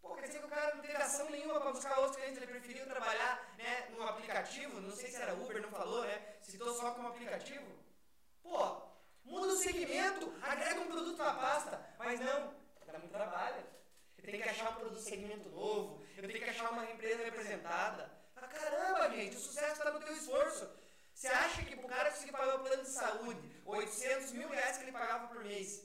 Pô, 0.07 0.15
quer 0.15 0.27
dizer 0.29 0.39
que 0.39 0.47
o 0.47 0.49
cara 0.49 0.75
não 0.75 0.83
teve 0.83 0.97
ação 0.97 1.29
nenhuma 1.31 1.61
para 1.61 1.73
buscar 1.73 1.99
outros 1.99 2.17
clientes, 2.17 2.37
ele 2.37 2.47
preferiu 2.47 2.87
trabalhar 2.87 3.55
né, 3.59 3.89
no 3.91 4.03
aplicativo, 4.07 4.81
não 4.81 4.95
sei 4.95 5.11
se 5.11 5.21
era 5.21 5.35
Uber, 5.35 5.61
não 5.61 5.71
falou, 5.71 6.05
né? 6.05 6.37
Citou 6.43 6.73
só 6.75 6.93
como 6.93 7.09
aplicativo. 7.09 7.67
Pô, 8.43 8.83
muda 9.25 9.49
o 9.49 9.57
segmento, 9.57 10.33
agrega 10.41 10.81
um 10.81 10.87
produto 10.87 11.19
na 11.19 11.35
pasta, 11.35 11.85
mas 11.99 12.21
não, 12.21 12.55
dá 12.87 12.99
muito 12.99 13.13
trabalho. 13.13 13.65
Eu 14.17 14.25
tenho 14.25 14.43
que 14.43 14.49
achar 14.49 14.71
um 14.71 14.75
produto 14.75 15.01
segmento 15.01 15.49
novo, 15.49 16.05
eu 16.17 16.29
tenho 16.29 16.45
que 16.45 16.51
achar 16.51 16.71
uma 16.71 16.89
empresa 16.91 17.25
representada. 17.25 18.11
Ah, 18.37 18.47
caramba, 18.47 19.11
gente, 19.11 19.37
o 19.37 19.41
sucesso 19.41 19.73
está 19.73 19.91
no 19.91 20.01
teu 20.01 20.15
esforço. 20.15 20.71
Você 21.13 21.29
acha 21.29 21.65
que 21.65 21.75
o 21.75 21.89
cara 21.89 22.11
conseguir 22.11 22.33
pagar 22.33 22.57
o 22.57 22.63
plano 22.63 22.83
de 22.83 22.91
saúde, 22.91 23.63
800 23.65 24.33
mil 24.33 24.49
reais 24.49 24.77
que 24.77 24.85
ele 24.85 24.93
pagava 24.93 25.29
por 25.29 25.43
mês? 25.43 25.83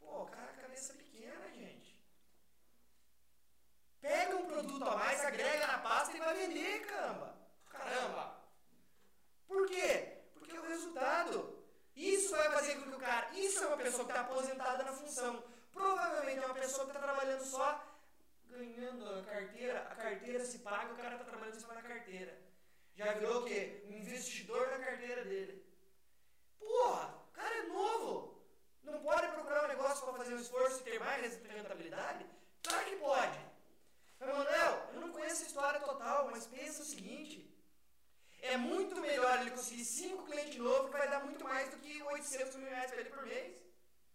Pô, 0.00 0.26
cara, 0.26 0.52
cabeça 0.54 0.92
pequena, 0.94 1.48
gente. 1.54 1.96
A 4.88 4.96
mais, 4.96 5.24
agrega 5.24 5.66
na 5.66 5.78
pasta 5.78 6.16
e 6.16 6.20
vai 6.20 6.34
vender, 6.34 6.86
caramba. 6.86 7.36
Caramba. 7.70 8.36
Por 9.46 9.66
quê? 9.68 10.18
Porque 10.34 10.56
é 10.56 10.60
o 10.60 10.68
resultado. 10.68 11.62
Isso 11.94 12.30
vai 12.30 12.50
fazer 12.50 12.76
com 12.76 12.90
que 12.90 12.96
o 12.96 12.98
cara. 12.98 13.30
Isso 13.32 13.62
é 13.62 13.66
uma 13.68 13.76
pessoa 13.76 14.04
que 14.04 14.10
está 14.10 14.22
aposentada 14.22 14.82
na 14.82 14.92
função. 14.92 15.44
Provavelmente 15.72 16.42
é 16.42 16.46
uma 16.46 16.54
pessoa 16.54 16.86
que 16.86 16.90
está 16.90 17.00
trabalhando 17.00 17.44
só 17.44 17.80
ganhando 18.48 19.08
a 19.18 19.22
carteira. 19.22 19.80
A 19.90 19.94
carteira 19.94 20.44
se 20.44 20.58
paga, 20.58 20.92
o 20.92 20.96
cara 20.96 21.12
está 21.14 21.24
trabalhando 21.24 21.56
em 21.56 21.60
cima 21.60 21.74
da 21.74 21.82
carteira. 21.82 22.38
Já 22.94 23.12
virou 23.14 23.42
o 23.42 23.44
quê? 23.44 23.84
Um 23.88 23.96
investidor 23.96 24.68
na 24.68 24.78
carteira 24.78 25.24
dele. 25.24 25.64
Porra, 26.58 27.14
o 27.28 27.32
cara 27.32 27.54
é 27.56 27.62
novo. 27.68 28.42
Não 28.82 29.00
pode 29.00 29.28
procurar 29.28 29.64
um 29.64 29.68
negócio 29.68 30.04
para 30.04 30.14
fazer 30.14 30.34
um 30.34 30.40
esforço 30.40 30.80
e 30.80 30.84
ter 30.84 30.98
mais 30.98 31.40
rentabilidade? 31.44 32.26
Claro 32.62 32.84
que 32.84 32.96
pode. 32.96 33.51
Emanuel, 34.30 34.90
eu 34.94 35.00
não 35.00 35.12
conheço 35.12 35.42
a 35.42 35.46
história 35.46 35.80
total, 35.80 36.30
mas 36.30 36.46
pensa 36.46 36.82
o 36.82 36.84
seguinte. 36.84 37.48
É 38.40 38.56
muito 38.56 39.00
melhor 39.00 39.40
ele 39.40 39.52
conseguir 39.52 39.84
5 39.84 40.24
clientes 40.24 40.58
novos 40.58 40.90
que 40.90 40.98
vai 40.98 41.08
dar 41.08 41.24
muito 41.24 41.44
mais 41.44 41.70
do 41.70 41.76
que 41.78 42.02
800 42.02 42.56
mil 42.56 42.68
reais 42.68 42.90
para 42.90 43.00
ele 43.00 43.10
por 43.10 43.24
mês. 43.26 43.62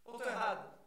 Ou 0.03 0.15
estou 0.15 0.31
errado? 0.31 0.77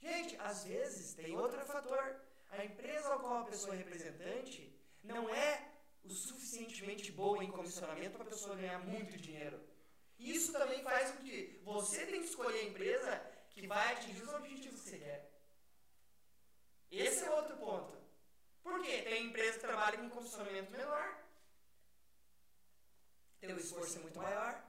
Gente, 0.00 0.36
às 0.40 0.64
vezes 0.64 1.14
tem 1.14 1.36
outro 1.36 1.64
fator. 1.64 2.04
A 2.50 2.64
empresa 2.64 3.08
ao 3.08 3.20
qual 3.20 3.38
a 3.38 3.44
pessoa 3.44 3.74
é 3.74 3.78
representante 3.78 4.72
não 5.02 5.28
é 5.34 5.68
o 6.04 6.10
suficientemente 6.10 7.10
boa 7.10 7.42
em 7.42 7.50
comissionamento 7.50 8.16
para 8.16 8.22
a 8.22 8.30
pessoa 8.30 8.54
ganhar 8.54 8.78
muito 8.78 9.16
dinheiro. 9.16 9.60
Isso 10.18 10.52
também 10.52 10.82
faz 10.82 11.10
com 11.10 11.24
que 11.24 11.60
você 11.64 12.06
tenha 12.06 12.20
que 12.20 12.28
escolher 12.28 12.60
a 12.60 12.64
empresa 12.64 13.20
que 13.50 13.66
vai 13.66 13.92
atingir 13.92 14.22
os 14.22 14.32
objetivos 14.32 14.82
que 14.82 14.90
você 14.90 14.98
quer. 14.98 15.25
Esse 16.90 17.24
é 17.24 17.30
outro 17.30 17.56
ponto. 17.56 17.96
Por 18.62 18.82
quê? 18.82 19.02
Tem 19.02 19.26
empresa 19.26 19.54
que 19.54 19.66
trabalha 19.66 19.98
com 19.98 20.10
comissionamento 20.10 20.72
menor. 20.72 21.18
Teu 23.40 23.56
esforço 23.56 23.98
é 23.98 24.00
muito 24.02 24.18
maior. 24.18 24.62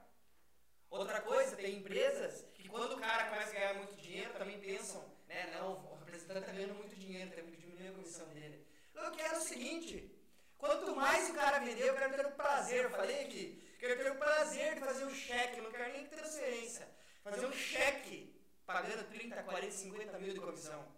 Outra 0.90 1.20
coisa, 1.20 1.56
tem 1.56 1.76
empresas 1.76 2.44
que 2.54 2.68
quando 2.68 2.94
o 2.94 3.00
cara 3.00 3.28
começa 3.28 3.50
a 3.50 3.54
ganhar 3.54 3.74
muito 3.74 3.96
dinheiro, 3.96 4.32
também 4.34 4.58
pensam, 4.58 5.04
né, 5.26 5.50
não, 5.54 5.74
o 5.92 5.96
representante 5.96 6.40
está 6.40 6.52
ganhando 6.52 6.74
muito 6.74 6.96
dinheiro, 6.96 7.30
temos 7.30 7.50
que 7.50 7.60
diminuir 7.60 7.88
a 7.88 7.92
comissão 7.92 8.26
dele. 8.28 8.66
Eu 8.94 9.10
quero 9.12 9.36
o 9.36 9.42
seguinte, 9.42 10.10
quanto 10.56 10.96
mais 10.96 11.28
o 11.28 11.34
cara 11.34 11.58
vender, 11.58 11.88
eu 11.88 11.94
quero 11.94 12.16
ter 12.16 12.26
o 12.26 12.32
prazer, 12.32 12.84
eu 12.84 12.90
falei 12.90 13.24
aqui, 13.24 13.76
quero 13.78 13.96
ter 14.02 14.10
o 14.10 14.16
prazer 14.16 14.74
de 14.74 14.80
fazer 14.80 15.04
um 15.04 15.14
cheque, 15.14 15.58
eu 15.58 15.64
não 15.64 15.70
quero 15.70 15.92
nem 15.92 16.06
transferência, 16.06 16.88
fazer 17.22 17.46
um 17.46 17.52
cheque 17.52 18.34
pagando 18.64 19.08
30, 19.08 19.42
40, 19.42 19.70
50 19.70 20.18
mil 20.18 20.34
de 20.34 20.40
comissão. 20.40 20.97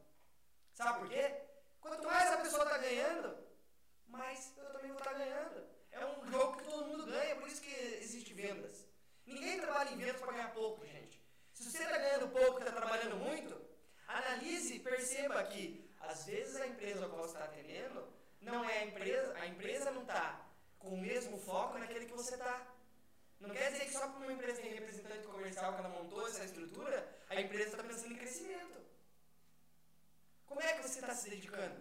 Sabe 0.81 0.99
por 1.01 1.09
quê? 1.11 1.35
Quanto 1.79 2.07
mais 2.07 2.33
a 2.33 2.39
pessoa 2.39 2.63
está 2.63 2.79
ganhando, 2.79 3.37
mais 4.07 4.51
eu 4.57 4.65
também 4.73 4.91
vou 4.91 4.99
estar 4.99 5.11
tá 5.11 5.19
ganhando. 5.19 5.63
É 5.93 6.07
um 6.07 6.31
jogo 6.31 6.57
que 6.57 6.65
todo 6.65 6.87
mundo 6.87 7.05
ganha, 7.05 7.37
por 7.37 7.49
isso 7.49 7.61
que 7.61 7.75
existe 8.01 8.33
vendas. 8.33 8.87
Ninguém 9.27 9.61
trabalha 9.61 9.91
em 9.91 9.99
vendas 9.99 10.19
para 10.19 10.33
ganhar 10.33 10.55
pouco, 10.55 10.87
gente. 10.87 11.23
Se 11.53 11.71
você 11.71 11.83
está 11.83 11.99
ganhando 11.99 12.29
pouco 12.29 12.61
e 12.61 12.63
está 12.63 12.73
trabalhando 12.73 13.17
muito, 13.17 13.61
analise 14.09 14.77
e 14.77 14.81
perceba 14.81 15.45
que 15.45 15.87
às 16.01 16.25
vezes 16.25 16.57
a 16.57 16.67
empresa 16.67 17.05
a 17.05 17.09
qual 17.11 17.25
você 17.25 17.35
está 17.35 17.45
atendendo 17.45 18.09
não 18.41 18.65
é 18.65 18.79
a 18.79 18.85
empresa, 18.87 19.35
a 19.35 19.47
empresa 19.49 19.91
não 19.91 20.01
está 20.01 20.47
com 20.79 20.95
o 20.95 20.99
mesmo 20.99 21.37
foco 21.37 21.77
naquele 21.77 22.07
que 22.07 22.15
você 22.15 22.37
está. 22.37 22.75
Não 23.39 23.51
quer 23.51 23.71
dizer 23.71 23.85
que 23.85 23.93
só 23.93 24.09
porque 24.09 24.25
uma 24.25 24.33
empresa 24.33 24.63
tem 24.63 24.73
representante 24.73 25.27
comercial 25.27 25.75
que 25.75 25.81
ela 25.81 25.91
montou 25.91 26.27
essa 26.27 26.43
estrutura, 26.43 27.07
a 27.29 27.39
empresa 27.39 27.73
está 27.73 27.85
pensando 27.85 28.15
em 28.15 28.17
crescimento. 28.17 28.81
Como 30.51 30.61
é 30.63 30.73
que 30.73 30.83
você 30.83 30.99
está 30.99 31.15
se 31.15 31.31
dedicando? 31.31 31.81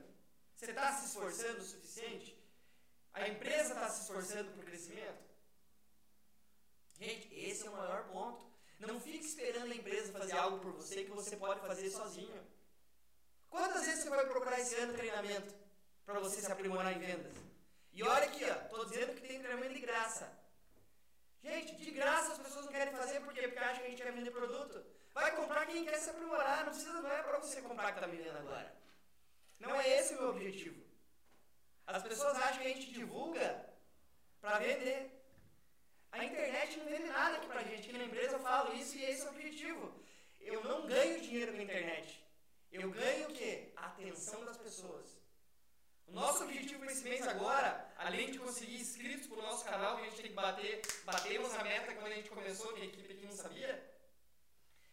Você 0.55 0.69
está 0.69 0.93
se 0.93 1.07
esforçando 1.07 1.57
o 1.57 1.63
suficiente? 1.63 2.37
A 3.15 3.27
empresa 3.27 3.73
está 3.73 3.89
se 3.89 4.01
esforçando 4.03 4.51
para 4.51 4.61
o 4.61 4.65
crescimento? 4.65 5.23
Gente, 6.99 7.33
esse 7.33 7.65
é 7.65 7.69
o 7.71 7.73
maior 7.73 8.03
ponto. 8.09 8.39
Não 8.79 9.01
fique 9.01 9.25
esperando 9.25 9.71
a 9.71 9.75
empresa 9.75 10.13
fazer 10.13 10.37
algo 10.37 10.59
por 10.59 10.73
você 10.73 11.03
que 11.03 11.09
você 11.09 11.35
pode 11.35 11.59
fazer 11.61 11.89
sozinho. 11.89 12.45
Quantas 13.49 13.87
vezes 13.87 14.03
você 14.03 14.09
vai 14.11 14.27
procurar 14.27 14.59
esse 14.59 14.75
ano 14.75 14.93
treinamento 14.93 15.51
para 16.05 16.19
você 16.19 16.39
se 16.39 16.51
aprimorar 16.51 16.93
em 16.95 16.99
vendas? 16.99 17.33
E 17.91 18.03
olha 18.03 18.25
aqui, 18.25 18.43
ó, 18.43 18.53
estou 18.53 18.85
dizendo 18.85 19.15
que 19.15 19.27
tem 19.27 19.41
treinamento 19.41 19.73
de 19.73 19.81
graça. 19.81 20.31
Gente, 21.41 21.75
de 21.75 21.89
graça 21.89 22.33
as 22.33 22.37
pessoas 22.37 22.65
não 22.65 22.71
querem 22.71 22.93
fazer 22.93 23.19
por 23.21 23.33
quê? 23.33 23.47
Porque 23.47 23.57
acham 23.57 23.79
que 23.79 23.87
a 23.87 23.89
gente 23.89 24.03
quer 24.03 24.13
vender 24.13 24.29
produto. 24.29 24.85
Vai 25.19 25.35
comprar 25.35 25.65
quem 25.65 25.83
quer 25.85 25.97
se 25.99 26.09
aprimorar, 26.09 26.65
não 26.65 26.71
precisa, 26.71 27.01
não 27.01 27.11
é 27.11 27.21
para 27.21 27.39
você 27.39 27.61
comprar 27.61 27.91
que 27.91 27.99
está 27.99 28.07
vendendo 28.07 28.37
agora. 28.37 28.73
Não 29.59 29.79
é 29.79 29.99
esse 29.99 30.13
o 30.13 30.21
meu 30.21 30.29
objetivo. 30.29 30.81
As 31.85 32.01
pessoas 32.03 32.37
acham 32.37 32.61
que 32.61 32.67
a 32.67 32.73
gente 32.73 32.93
divulga 32.93 33.47
para 34.39 34.59
vender. 34.59 35.11
A 36.13 36.23
internet 36.23 36.77
não 36.77 36.85
vende 36.85 37.09
nada 37.09 37.35
aqui 37.35 37.47
pra 37.47 37.63
gente. 37.63 37.89
Aqui 37.89 37.97
na 37.97 38.05
empresa 38.05 38.37
eu 38.37 38.39
falo 38.39 38.73
isso 38.73 38.97
e 38.97 39.03
esse 39.03 39.23
é 39.23 39.25
o 39.25 39.33
objetivo. 39.33 39.93
Eu 40.39 40.63
não 40.63 40.87
ganho 40.87 41.21
dinheiro 41.21 41.51
com 41.51 41.59
a 41.59 41.63
internet. 41.63 42.25
Eu 42.71 42.89
ganho 42.89 43.29
o 43.29 43.33
quê? 43.33 43.73
A 43.75 43.87
atenção 43.87 44.45
das 44.45 44.57
pessoas. 44.57 45.19
O 46.07 46.13
nosso 46.13 46.43
objetivo 46.43 46.79
para 46.79 46.91
esse 46.93 47.03
mês 47.03 47.27
agora, 47.27 47.93
além 47.97 48.31
de 48.31 48.39
conseguir 48.39 48.79
inscritos 48.79 49.27
para 49.27 49.39
o 49.39 49.41
nosso 49.41 49.65
canal, 49.65 49.97
que 49.97 50.03
a 50.03 50.05
gente 50.05 50.21
tem 50.21 50.31
que 50.31 50.33
bater, 50.33 50.81
batemos 51.03 51.53
a 51.55 51.63
meta 51.63 51.93
quando 51.93 52.13
a 52.13 52.15
gente 52.15 52.29
começou, 52.29 52.73
que 52.73 52.81
a 52.81 52.85
equipe 52.85 53.13
aqui 53.13 53.25
não 53.25 53.35
sabia, 53.35 53.88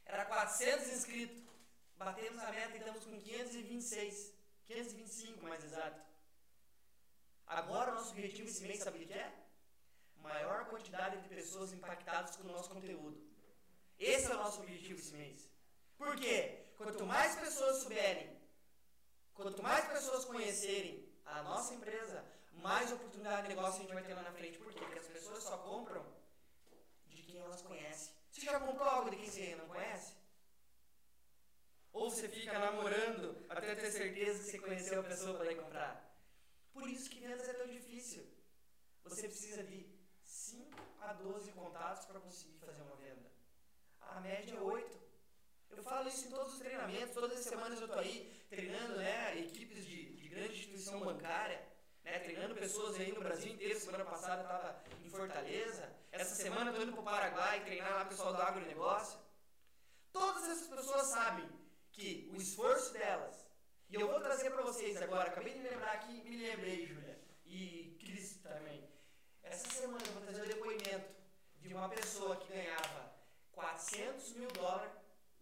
era 0.07 0.25
400 0.25 0.89
inscritos. 0.89 1.43
Batemos 1.97 2.43
a 2.43 2.51
meta 2.51 2.77
e 2.77 2.79
estamos 2.79 3.05
com 3.05 3.19
526, 3.19 4.33
525 4.67 5.43
mais 5.45 5.65
exato. 5.65 6.01
Agora 7.47 7.93
nosso 7.93 8.11
objetivo 8.11 8.49
esse 8.49 8.63
mês, 8.63 8.83
sabe 8.83 9.03
o 9.03 9.07
que 9.07 9.13
é? 9.13 9.47
maior 10.27 10.67
quantidade 10.67 11.21
de 11.23 11.29
pessoas 11.29 11.73
impactadas 11.73 12.37
com 12.37 12.45
o 12.45 12.53
nosso 12.53 12.71
conteúdo. 12.71 13.19
Esse 13.99 14.31
é 14.31 14.35
o 14.35 14.39
nosso 14.39 14.61
objetivo 14.61 14.99
esse 15.01 15.15
mês. 15.15 15.49
Por 15.97 16.17
quê? 16.17 16.39
Quanto 16.77 17.07
mais 17.07 17.37
pessoas 17.37 17.77
souberem, 17.83 18.29
quanto 19.35 19.63
mais 19.63 19.87
pessoas 19.87 20.25
conhecerem 20.25 20.95
a 21.25 21.43
nossa 21.43 21.75
empresa, 21.75 22.25
mais 22.53 22.93
oportunidade 22.93 23.43
de 23.43 23.49
negócio 23.55 23.77
a 23.77 23.83
gente 23.83 23.95
vai 23.95 24.03
ter 24.03 24.15
lá 24.15 24.23
na 24.23 24.33
frente. 24.33 24.59
Por 24.59 24.73
quê? 24.73 24.81
Porque 24.81 24.99
as 24.99 25.07
pessoas 25.07 25.43
só 25.43 25.57
compram 25.59 26.05
de 27.07 27.23
quem 27.23 27.39
elas 27.41 27.63
conhecem. 27.63 28.16
Você 28.47 28.53
já 28.53 28.61
comprou 28.61 28.89
algo 28.89 29.11
de 29.11 29.17
quem 29.17 29.29
você 29.29 29.57
não 29.57 29.67
conhece? 29.67 30.15
Ou 31.93 32.09
você 32.09 32.29
fica 32.29 32.57
namorando 32.57 33.45
até 33.49 33.75
ter 33.75 33.91
certeza 33.91 34.39
que 34.39 34.51
você 34.51 34.59
conheceu 34.61 35.01
a 35.01 35.03
pessoa 35.03 35.37
para 35.37 35.51
ir 35.51 35.57
comprar? 35.57 35.93
Por 36.73 36.89
isso 36.89 37.11
que 37.11 37.19
vendas 37.19 37.49
é 37.49 37.55
tão 37.55 37.67
difícil. 37.67 38.25
Você 39.03 39.27
precisa 39.27 39.65
de 39.65 39.85
5 40.23 40.81
a 41.01 41.13
12 41.15 41.51
contatos 41.55 42.05
para 42.05 42.21
conseguir 42.21 42.57
fazer 42.61 42.83
uma 42.83 42.95
venda. 42.95 43.29
A 44.01 44.21
média 44.21 44.55
é 44.55 44.61
8. 44.61 44.97
Eu 45.77 45.83
falo 45.83 46.09
isso 46.09 46.29
em 46.29 46.31
todos 46.31 46.53
os 46.53 46.61
treinamentos, 46.61 47.15
todas 47.15 47.41
as 47.41 47.47
semanas 47.47 47.81
eu 47.81 47.87
estou 47.87 48.01
aí 48.01 48.33
treinando 48.49 48.95
né, 48.99 49.41
equipes 49.41 49.85
de, 49.85 50.15
de 50.15 50.29
grande 50.29 50.53
instituição 50.53 51.01
bancária, 51.01 51.61
né, 52.05 52.21
treinando 52.21 52.55
pessoas 52.55 52.95
aí 52.95 53.11
no 53.11 53.19
Brasil 53.19 53.53
inteiro. 53.53 53.81
Semana 53.81 54.05
passada 54.05 54.43
eu 54.43 54.47
estava 54.47 54.85
em 55.05 55.11
Fortaleza, 55.11 55.93
essa 56.21 56.35
semana 56.35 56.67
eu 56.67 56.71
estou 56.71 56.83
indo 56.83 56.93
para 56.93 57.01
o 57.01 57.05
Paraguai 57.05 57.65
treinar 57.65 57.95
lá 57.95 58.03
o 58.03 58.07
pessoal 58.07 58.35
do 58.35 58.43
agronegócio. 58.43 59.19
Todas 60.13 60.45
essas 60.45 60.67
pessoas 60.67 61.07
sabem 61.09 61.49
que 61.93 62.31
o 62.35 62.41
esforço 62.41 62.93
delas, 62.93 63.47
e 63.89 63.95
eu 63.95 64.09
vou 64.09 64.21
trazer 64.21 64.51
para 64.51 64.63
vocês 64.63 65.01
agora, 65.01 65.29
acabei 65.29 65.53
de 65.53 65.61
me 65.61 65.69
lembrar 65.69 65.93
aqui, 65.93 66.23
me 66.23 66.37
lembrei, 66.37 66.87
Júlia, 66.87 67.21
e 67.45 67.97
Cris 68.01 68.39
também. 68.43 68.89
Essa 69.43 69.69
semana 69.71 70.03
eu 70.07 70.13
vou 70.13 70.23
trazer 70.23 70.43
o 70.43 70.49
depoimento 70.49 71.15
de 71.61 71.75
uma 71.75 71.89
pessoa 71.89 72.37
que 72.37 72.53
ganhava 72.53 73.13
400 73.53 74.33
mil 74.33 74.49
dólares, 74.53 74.93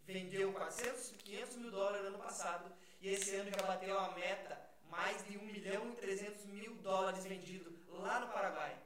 vendeu 0.02 0.52
400, 0.52 1.12
500 1.18 1.56
mil 1.56 1.70
dólares 1.70 2.06
ano 2.06 2.18
passado, 2.18 2.72
e 3.00 3.08
esse 3.08 3.34
ano 3.36 3.50
já 3.50 3.66
bateu 3.66 3.98
a 3.98 4.12
meta 4.12 4.60
mais 4.90 5.24
de 5.24 5.38
1 5.38 5.42
milhão 5.42 5.90
e 5.92 5.96
300 5.96 6.46
mil 6.46 6.74
dólares 6.76 7.24
vendido 7.24 7.78
lá 7.88 8.20
no 8.20 8.28
Paraguai. 8.28 8.83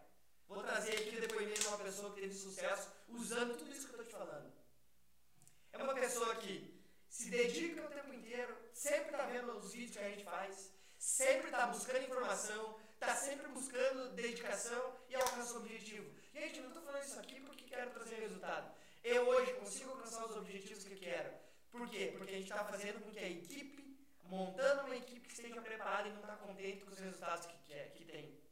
Vou 0.49 0.63
trazer 0.63 0.93
aqui 0.93 1.17
o 1.17 1.21
depoimento 1.21 1.61
de 1.61 1.67
uma 1.67 1.79
pessoa 1.79 2.13
que 2.15 2.21
teve 2.23 2.35
sucesso 2.35 2.89
usando 3.09 3.57
tudo 3.57 3.71
isso 3.71 3.87
que 3.87 3.95
eu 3.95 4.01
estou 4.01 4.07
te 4.07 4.13
falando. 4.13 4.51
É 5.73 5.83
uma 5.83 5.95
pessoa 5.95 6.35
que 6.37 6.83
se 7.09 7.29
dedica 7.29 7.85
o 7.85 7.91
tempo 7.91 8.15
inteiro, 8.15 8.57
sempre 8.73 9.11
está 9.11 9.27
vendo 9.27 9.53
os 9.59 9.73
vídeos 9.73 9.93
que 9.93 9.99
a 9.99 10.09
gente 10.09 10.25
faz, 10.25 10.73
sempre 10.99 11.49
está 11.49 11.67
buscando 11.67 12.03
informação, 12.03 12.81
está 12.95 13.15
sempre 13.15 13.47
buscando 13.49 14.15
dedicação 14.15 14.97
e 15.09 15.15
alcança 15.15 15.55
o 15.55 15.59
objetivo. 15.59 16.11
Gente, 16.33 16.61
não 16.61 16.69
estou 16.69 16.83
falando 16.83 17.05
isso 17.05 17.21
aqui 17.21 17.41
porque 17.41 17.65
quero 17.65 17.91
trazer 17.91 18.17
resultado. 18.17 18.75
Eu 19.05 19.29
hoje 19.29 19.53
consigo 19.55 19.91
alcançar 19.91 20.25
os 20.25 20.37
objetivos 20.37 20.85
que 20.85 20.97
quero. 20.97 21.31
Por 21.71 21.89
quê? 21.91 22.15
Porque 22.17 22.33
a 22.33 22.37
gente 22.39 22.51
está 22.51 22.65
fazendo 22.65 23.03
com 23.05 23.11
que 23.11 23.19
a 23.19 23.29
equipe, 23.29 23.99
montando 24.25 24.87
uma 24.87 24.97
equipe 24.97 25.29
que 25.29 25.35
esteja 25.35 25.61
preparada 25.61 26.09
e 26.09 26.13
não 26.13 26.21
está 26.21 26.37
contente 26.37 26.85
com 26.85 26.91
os 26.91 26.99
resultados 26.99 27.47
que, 27.47 27.59
quer, 27.67 27.93
que 27.93 28.05
tem. 28.05 28.48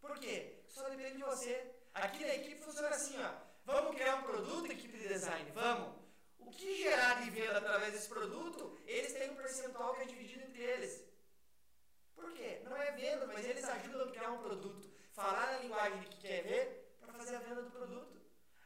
Por 0.00 0.18
quê? 0.18 0.62
Só 0.68 0.88
depende 0.88 1.16
de 1.16 1.22
você. 1.24 1.74
Aqui 1.94 2.24
na 2.24 2.34
equipe 2.34 2.62
funciona 2.62 2.88
assim, 2.88 3.16
ó. 3.22 3.30
Vamos 3.64 3.96
criar 3.96 4.16
um 4.16 4.22
produto, 4.22 4.70
equipe 4.70 4.96
de 4.96 5.08
design, 5.08 5.50
vamos. 5.52 5.94
O 6.38 6.50
que 6.50 6.82
gerar 6.82 7.22
de 7.22 7.30
venda 7.30 7.58
através 7.58 7.92
desse 7.92 8.08
produto, 8.08 8.78
eles 8.86 9.12
têm 9.12 9.30
um 9.30 9.36
percentual 9.36 9.94
que 9.94 10.02
é 10.02 10.04
dividido 10.04 10.44
entre 10.44 10.62
eles. 10.62 11.02
Por 12.14 12.32
quê? 12.32 12.60
Não 12.64 12.76
é 12.76 12.92
venda, 12.92 13.26
mas 13.26 13.44
eles 13.44 13.64
ajudam 13.64 14.08
a 14.08 14.10
criar 14.10 14.30
um 14.30 14.38
produto, 14.38 14.88
falar 15.12 15.52
na 15.52 15.58
linguagem 15.58 16.02
que 16.04 16.18
quer 16.18 16.42
ver 16.44 16.96
para 17.00 17.12
fazer 17.14 17.36
a 17.36 17.40
venda 17.40 17.62
do 17.62 17.70
produto. 17.70 18.20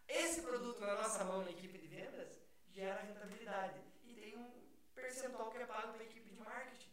Esse 0.07 0.43
produto 0.43 0.81
na 0.81 0.95
nossa 0.97 1.25
mão, 1.25 1.43
na 1.45 1.51
equipe 1.51 1.79
de 1.79 1.87
vendas, 1.87 2.41
gera 2.69 3.01
rentabilidade 3.01 3.81
e 4.05 4.15
tem 4.15 4.37
um 4.37 4.51
percentual 4.95 5.51
que 5.51 5.59
é 5.59 5.67
pago 5.67 5.93
para 5.93 6.03
a 6.03 6.07
equipe 6.07 6.29
de 6.29 6.37
marketing. 6.37 6.91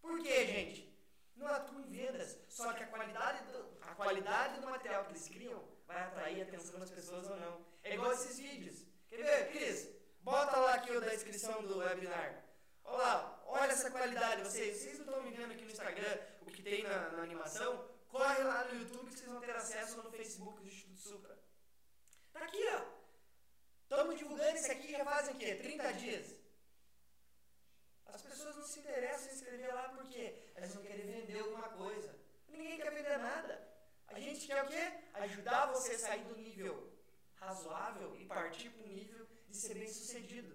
Por 0.00 0.20
quê, 0.22 0.46
gente? 0.46 0.93
Não 1.36 1.46
atua 1.48 1.80
em 1.80 1.90
vendas, 1.90 2.38
só 2.48 2.72
que 2.72 2.82
a 2.82 2.86
qualidade, 2.86 3.44
do, 3.50 3.76
a 3.82 3.94
qualidade 3.94 4.60
do 4.60 4.68
material 4.68 5.04
que 5.04 5.12
eles 5.12 5.28
criam 5.28 5.62
vai 5.86 6.00
atrair 6.02 6.40
a 6.40 6.44
atenção 6.44 6.78
das 6.78 6.90
pessoas 6.90 7.28
ou 7.28 7.36
não. 7.36 7.66
É 7.82 7.94
igual 7.94 8.12
esses 8.12 8.38
vídeos. 8.38 8.84
Quer 9.08 9.16
ver, 9.16 9.50
Cris? 9.50 9.88
Bota 10.22 10.56
lá 10.56 10.74
aqui 10.74 10.90
o 10.92 11.00
da 11.00 11.08
descrição 11.08 11.62
do 11.62 11.78
webinar. 11.78 12.42
Olha 12.84 12.96
lá, 12.98 13.42
olha 13.46 13.72
essa 13.72 13.90
qualidade. 13.90 14.42
Vocês, 14.42 14.78
vocês 14.78 14.98
não 14.98 15.06
estão 15.06 15.22
me 15.22 15.30
vendo 15.30 15.52
aqui 15.52 15.64
no 15.64 15.70
Instagram 15.70 16.18
o 16.42 16.46
que 16.46 16.62
tem 16.62 16.82
na, 16.82 17.10
na, 17.10 17.22
animação? 17.22 17.88
Corre 18.08 18.42
lá 18.42 18.64
no 18.64 18.80
YouTube 18.80 19.10
que 19.10 19.16
vocês 19.16 19.30
vão 19.30 19.40
ter 19.40 19.56
acesso 19.56 20.02
no 20.02 20.10
Facebook 20.10 20.60
do 20.60 20.68
Instituto 20.68 20.98
Supra. 20.98 21.38
Tá 22.32 22.40
aqui, 22.40 22.64
ó. 22.74 22.82
Estamos 23.82 24.18
divulgando 24.18 24.56
isso 24.56 24.72
aqui 24.72 24.92
já 24.92 25.04
fazem 25.04 25.34
o 25.34 25.38
quê? 25.38 25.54
30 25.56 25.92
dias. 25.94 26.43
As 28.14 28.22
pessoas 28.22 28.54
não 28.56 28.64
se 28.64 28.78
interessam 28.78 29.28
em 29.28 29.34
escrever 29.34 29.74
lá 29.74 29.88
porque 29.96 30.22
elas 30.54 30.72
não 30.74 30.82
querem 30.82 31.04
vender 31.04 31.40
alguma 31.40 31.68
coisa. 31.70 32.10
Ninguém 32.48 32.76
quer 32.78 32.92
vender 32.98 33.18
nada. 33.18 33.54
A 34.06 34.20
gente 34.20 34.46
quer 34.46 34.62
o 34.62 34.68
quê? 34.68 34.84
Ajudar 35.14 35.72
você 35.72 35.92
a 35.94 35.98
sair 35.98 36.24
do 36.24 36.36
nível 36.36 36.74
razoável 37.34 38.14
e 38.20 38.24
partir 38.24 38.70
para 38.70 38.84
o 38.84 38.88
nível 38.88 39.26
de 39.48 39.56
ser 39.56 39.74
bem 39.74 39.88
sucedido. 39.88 40.54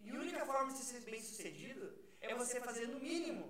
E 0.00 0.08
a 0.10 0.14
única 0.14 0.46
forma 0.46 0.72
de 0.72 0.78
ser 0.78 1.00
bem 1.00 1.22
sucedido 1.22 1.84
é 2.22 2.34
você 2.34 2.60
fazer 2.60 2.86
no 2.88 2.98
mínimo 2.98 3.46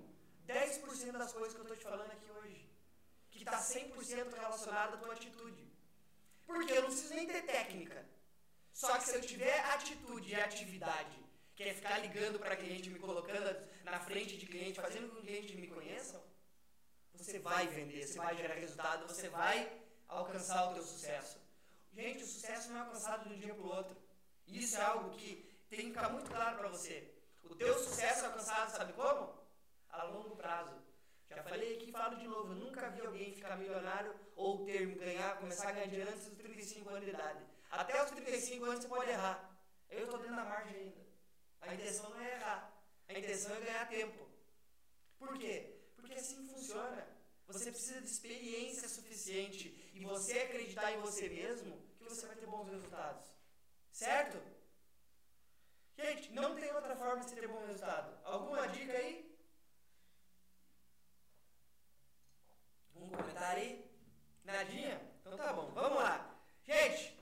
10% 0.49 1.13
das 1.13 1.33
coisas 1.33 1.55
que 1.55 1.61
eu 1.61 1.67
estou 1.67 1.77
te 1.77 1.85
falando 1.85 2.11
aqui 2.11 2.31
hoje. 2.33 2.69
Que 3.31 3.45
está 3.45 3.61
100% 3.61 4.35
relacionado 4.35 4.95
à 4.95 4.97
tua 4.97 5.13
atitude. 5.13 5.73
Porque 6.45 6.73
eu 6.73 6.83
não 6.83 6.89
preciso 6.89 7.15
nem 7.15 7.29
ter 7.29 7.43
técnica. 7.43 8.05
Só 8.73 8.99
que 8.99 9.07
se 9.09 9.15
eu 9.15 9.21
tiver 9.21 9.61
atitude 9.77 10.33
e 10.33 10.35
atividade, 10.35 11.26
que 11.57 11.63
é 11.63 11.73
ficar 11.73 11.99
ligando 11.99 12.39
para 12.39 12.55
cliente, 12.55 12.91
me 12.91 12.99
colocando 12.99 13.57
na 13.83 13.99
frente 13.99 14.37
de 14.37 14.47
cliente, 14.47 14.81
fazendo 14.81 15.09
com 15.09 15.15
que 15.15 15.21
o 15.21 15.25
cliente 15.25 15.57
me 15.57 15.67
conheça, 15.69 16.23
você 17.15 17.39
vai 17.39 17.67
vender, 17.67 18.07
você 18.07 18.19
vai 18.19 18.37
gerar 18.37 18.55
resultado, 18.55 19.09
você 19.09 19.29
vai 19.31 19.83
alcançar 20.07 20.71
o 20.71 20.75
teu 20.75 20.83
sucesso. 20.83 21.41
Gente, 21.95 22.23
o 22.23 22.27
sucesso 22.27 22.69
não 22.69 22.77
é 22.77 22.81
alcançado 22.81 23.27
de 23.27 23.35
um 23.35 23.39
dia 23.39 23.55
para 23.55 23.65
o 23.65 23.75
outro. 23.75 23.97
Isso 24.47 24.77
é 24.77 24.83
algo 24.83 25.11
que 25.17 25.51
tem 25.71 25.81
que 25.81 25.87
ficar 25.87 26.11
muito 26.11 26.31
claro 26.31 26.59
para 26.59 26.69
você. 26.69 27.11
O 27.43 27.55
teu 27.55 27.79
sucesso 27.79 28.25
é 28.25 28.27
alcançado, 28.27 28.71
sabe 28.77 28.93
como? 28.93 29.35
A 29.89 30.05
longo 30.05 30.37
prazo. 30.37 30.77
Já 31.31 31.43
falei 31.43 31.77
aqui 31.77 31.91
falo 31.91 32.17
de 32.17 32.29
novo, 32.29 32.53
eu 32.53 32.57
nunca 32.57 32.91
vi 32.91 33.01
alguém 33.01 33.33
ficar 33.33 33.57
milionário 33.57 34.15
ou 34.37 34.65
ter, 34.67 34.87
ganhar, 34.95 35.39
começar 35.39 35.71
a 35.71 35.73
ganhar 35.73 35.87
dinheiro 35.87 36.11
antes 36.11 36.27
dos 36.27 36.37
35 36.37 36.91
anos 36.91 37.05
de 37.05 37.11
idade. 37.11 37.41
Até 37.71 38.05
os 38.05 38.11
35 38.11 38.65
anos 38.65 38.81
você 38.81 38.89
pode 38.89 39.11
errar. 39.11 39.59
Eu 39.89 40.05
estou 40.05 40.19
dentro 40.19 40.37
da 40.37 40.45
margem 40.45 40.77
ainda. 40.77 41.06
A 41.67 41.75
intenção 41.75 42.11
não 42.11 42.21
é 42.21 42.33
errar. 42.35 42.73
A 43.09 43.19
intenção 43.19 43.55
é 43.57 43.61
ganhar 43.61 43.89
tempo. 43.89 44.29
Por 45.19 45.39
quê? 45.39 45.77
Porque 45.97 46.15
assim 46.15 46.47
funciona. 46.47 47.07
Você 47.47 47.71
precisa 47.71 48.01
de 48.01 48.09
experiência 48.09 48.89
suficiente 48.89 49.91
e 49.95 50.05
você 50.05 50.41
acreditar 50.41 50.93
em 50.93 51.01
você 51.01 51.29
mesmo 51.29 51.81
que 51.97 52.05
você 52.05 52.27
vai 52.27 52.37
ter 52.37 52.47
bons 52.47 52.69
resultados. 52.69 53.27
Certo? 53.93 54.37
Gente, 55.97 56.33
não 56.33 56.55
tem 56.55 56.73
outra 56.75 56.95
forma 56.97 57.25
de 57.25 57.35
ter 57.35 57.49
bom 57.49 57.65
resultado. 57.65 58.19
Alguma 58.25 58.67
dica 58.69 58.93
aí? 58.93 59.35
Um 62.95 63.09
comentário 63.09 63.63
aí? 63.63 63.91
Nadinha? 64.45 65.01
Então 65.21 65.37
tá 65.37 65.53
bom, 65.53 65.71
vamos 65.73 65.99
lá. 65.99 66.39
Gente, 66.65 67.19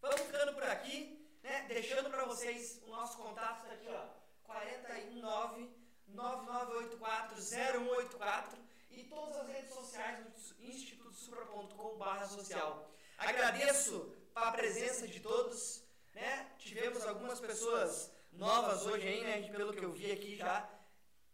vamos 0.00 0.20
ficando 0.20 0.54
por 0.54 0.62
aqui, 0.62 1.13
né? 1.44 1.64
Deixando 1.68 2.10
para 2.10 2.24
vocês 2.24 2.80
o 2.86 2.90
nosso 2.90 3.16
contato 3.18 3.64
tá 3.64 3.72
aqui, 3.72 3.86
ó. 3.88 4.06
419 4.44 5.84
9984-0184 6.12 8.58
e 8.90 9.04
todas 9.04 9.36
as 9.36 9.46
redes 9.48 9.72
sociais 9.74 10.18
no 10.20 10.26
institutosupra.com.br 10.64 12.24
social. 12.26 12.90
Agradeço 13.18 14.14
a 14.34 14.50
presença 14.52 15.08
de 15.08 15.20
todos. 15.20 15.82
Né? 16.14 16.50
Tivemos 16.58 17.06
algumas 17.06 17.40
pessoas 17.40 18.10
novas 18.32 18.86
hoje 18.86 19.08
aí, 19.08 19.24
né? 19.24 19.50
pelo 19.50 19.72
que 19.72 19.84
eu 19.84 19.92
vi 19.92 20.12
aqui 20.12 20.36
já, 20.36 20.70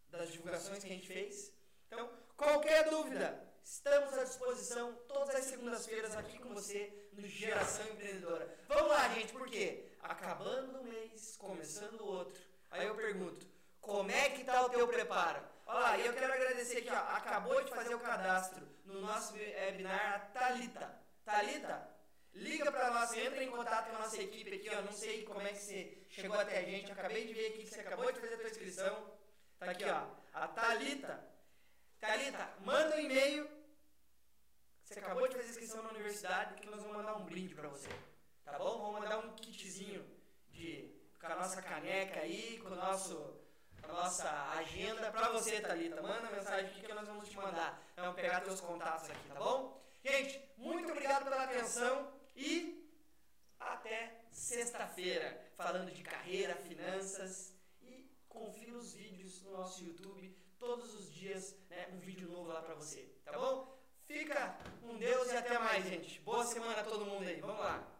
das 0.08 0.32
divulgações 0.32 0.82
que 0.82 0.90
a 0.90 0.94
gente 0.94 1.06
fez. 1.06 1.52
Então, 1.86 2.10
qualquer 2.36 2.88
dúvida, 2.88 3.46
estamos 3.62 4.14
à 4.14 4.24
disposição 4.24 4.94
todas 5.06 5.34
as 5.34 5.44
segundas-feiras 5.44 6.16
aqui 6.16 6.38
com 6.38 6.54
você 6.54 7.10
no 7.12 7.26
Geração 7.26 7.86
Empreendedora. 7.88 8.58
Vamos 8.68 8.90
lá, 8.90 9.06
gente, 9.10 9.32
porque 9.32 9.89
acabando 10.02 10.80
o 10.80 10.84
mês, 10.84 11.36
começando 11.36 12.00
o 12.00 12.06
outro. 12.06 12.42
Aí 12.70 12.86
eu 12.86 12.94
pergunto, 12.94 13.46
como 13.80 14.10
é 14.10 14.30
que 14.30 14.42
está 14.42 14.64
o 14.64 14.70
teu 14.70 14.86
preparo? 14.86 15.42
Olha 15.66 15.78
lá, 15.78 15.98
e 15.98 16.06
eu 16.06 16.12
quero 16.12 16.32
agradecer 16.32 16.78
aqui, 16.78 16.90
ó, 16.90 17.16
acabou 17.16 17.62
de 17.62 17.70
fazer 17.70 17.94
o 17.94 18.00
cadastro 18.00 18.66
no 18.84 19.00
nosso 19.00 19.34
webinar 19.34 20.14
a 20.14 20.18
Thalita. 20.18 21.00
Thalita, 21.24 21.88
liga 22.34 22.70
para 22.72 22.90
nós, 22.90 23.12
entra 23.14 23.42
em 23.42 23.50
contato 23.50 23.90
com 23.90 23.96
a 23.96 24.00
nossa 24.00 24.20
equipe 24.20 24.54
aqui, 24.54 24.68
ó, 24.74 24.82
não 24.82 24.92
sei 24.92 25.24
como 25.24 25.40
é 25.42 25.52
que 25.52 25.58
você 25.58 26.06
chegou 26.08 26.38
até 26.38 26.58
a 26.58 26.62
gente, 26.62 26.90
acabei 26.90 27.26
de 27.26 27.34
ver 27.34 27.46
aqui 27.48 27.62
que 27.64 27.70
você 27.70 27.80
acabou 27.80 28.10
de 28.10 28.20
fazer 28.20 28.34
a 28.34 28.38
tua 28.38 28.50
inscrição. 28.50 29.12
Tá 29.58 29.70
aqui, 29.70 29.84
ó, 29.84 30.06
a 30.32 30.48
Thalita. 30.48 31.24
Thalita, 32.00 32.48
manda 32.60 32.96
um 32.96 33.00
e-mail. 33.00 33.48
Você 34.84 34.98
acabou 34.98 35.28
de 35.28 35.36
fazer 35.36 35.50
inscrição 35.50 35.82
na 35.82 35.90
universidade 35.90 36.54
que 36.54 36.68
nós 36.68 36.80
vamos 36.80 36.96
mandar 36.96 37.14
um 37.14 37.24
brinde 37.24 37.54
para 37.54 37.68
você. 37.68 37.90
Tá 38.50 38.58
bom? 38.58 38.78
Vamos 38.78 39.00
mandar 39.00 39.18
um 39.18 39.30
kitzinho 39.36 40.04
de 40.50 40.90
com 41.20 41.26
a 41.26 41.36
nossa 41.36 41.62
caneca 41.62 42.18
aí, 42.18 42.58
com 42.58 42.70
o 42.70 42.74
nosso 42.74 43.38
a 43.80 43.86
nossa 43.86 44.28
agenda 44.58 45.10
para 45.12 45.28
você, 45.30 45.60
Thalita. 45.60 46.02
Manda 46.02 46.30
mensagem 46.30 46.66
aqui 46.66 46.82
que 46.82 46.92
nós 46.92 47.06
vamos 47.06 47.28
te 47.28 47.36
mandar. 47.36 47.80
Vamos 47.94 48.16
pegar 48.16 48.40
teus 48.40 48.60
contatos 48.60 49.08
aqui, 49.08 49.28
tá 49.28 49.36
bom? 49.36 49.80
Gente, 50.04 50.40
muito 50.56 50.90
obrigado 50.90 51.24
pela 51.24 51.44
atenção 51.44 52.12
e 52.34 52.90
até 53.58 54.24
sexta-feira, 54.32 55.52
falando 55.56 55.92
de 55.92 56.02
carreira, 56.02 56.56
finanças 56.56 57.54
e 57.80 58.10
confira 58.28 58.76
os 58.76 58.94
vídeos 58.94 59.42
no 59.42 59.52
nosso 59.52 59.84
YouTube 59.84 60.36
todos 60.58 60.92
os 60.92 61.12
dias, 61.12 61.56
né, 61.70 61.88
um 61.92 61.98
vídeo 62.00 62.28
novo 62.28 62.48
lá 62.48 62.62
para 62.62 62.74
você, 62.74 63.02
tá 63.24 63.32
bom? 63.32 63.78
Fica 64.06 64.58
com 64.80 64.98
Deus 64.98 65.30
e 65.30 65.36
até 65.36 65.56
mais, 65.58 65.84
gente. 65.84 66.20
Boa 66.20 66.44
semana 66.44 66.80
a 66.80 66.84
todo 66.84 67.06
mundo 67.06 67.26
aí. 67.28 67.40
Vamos 67.40 67.60
lá. 67.60 67.99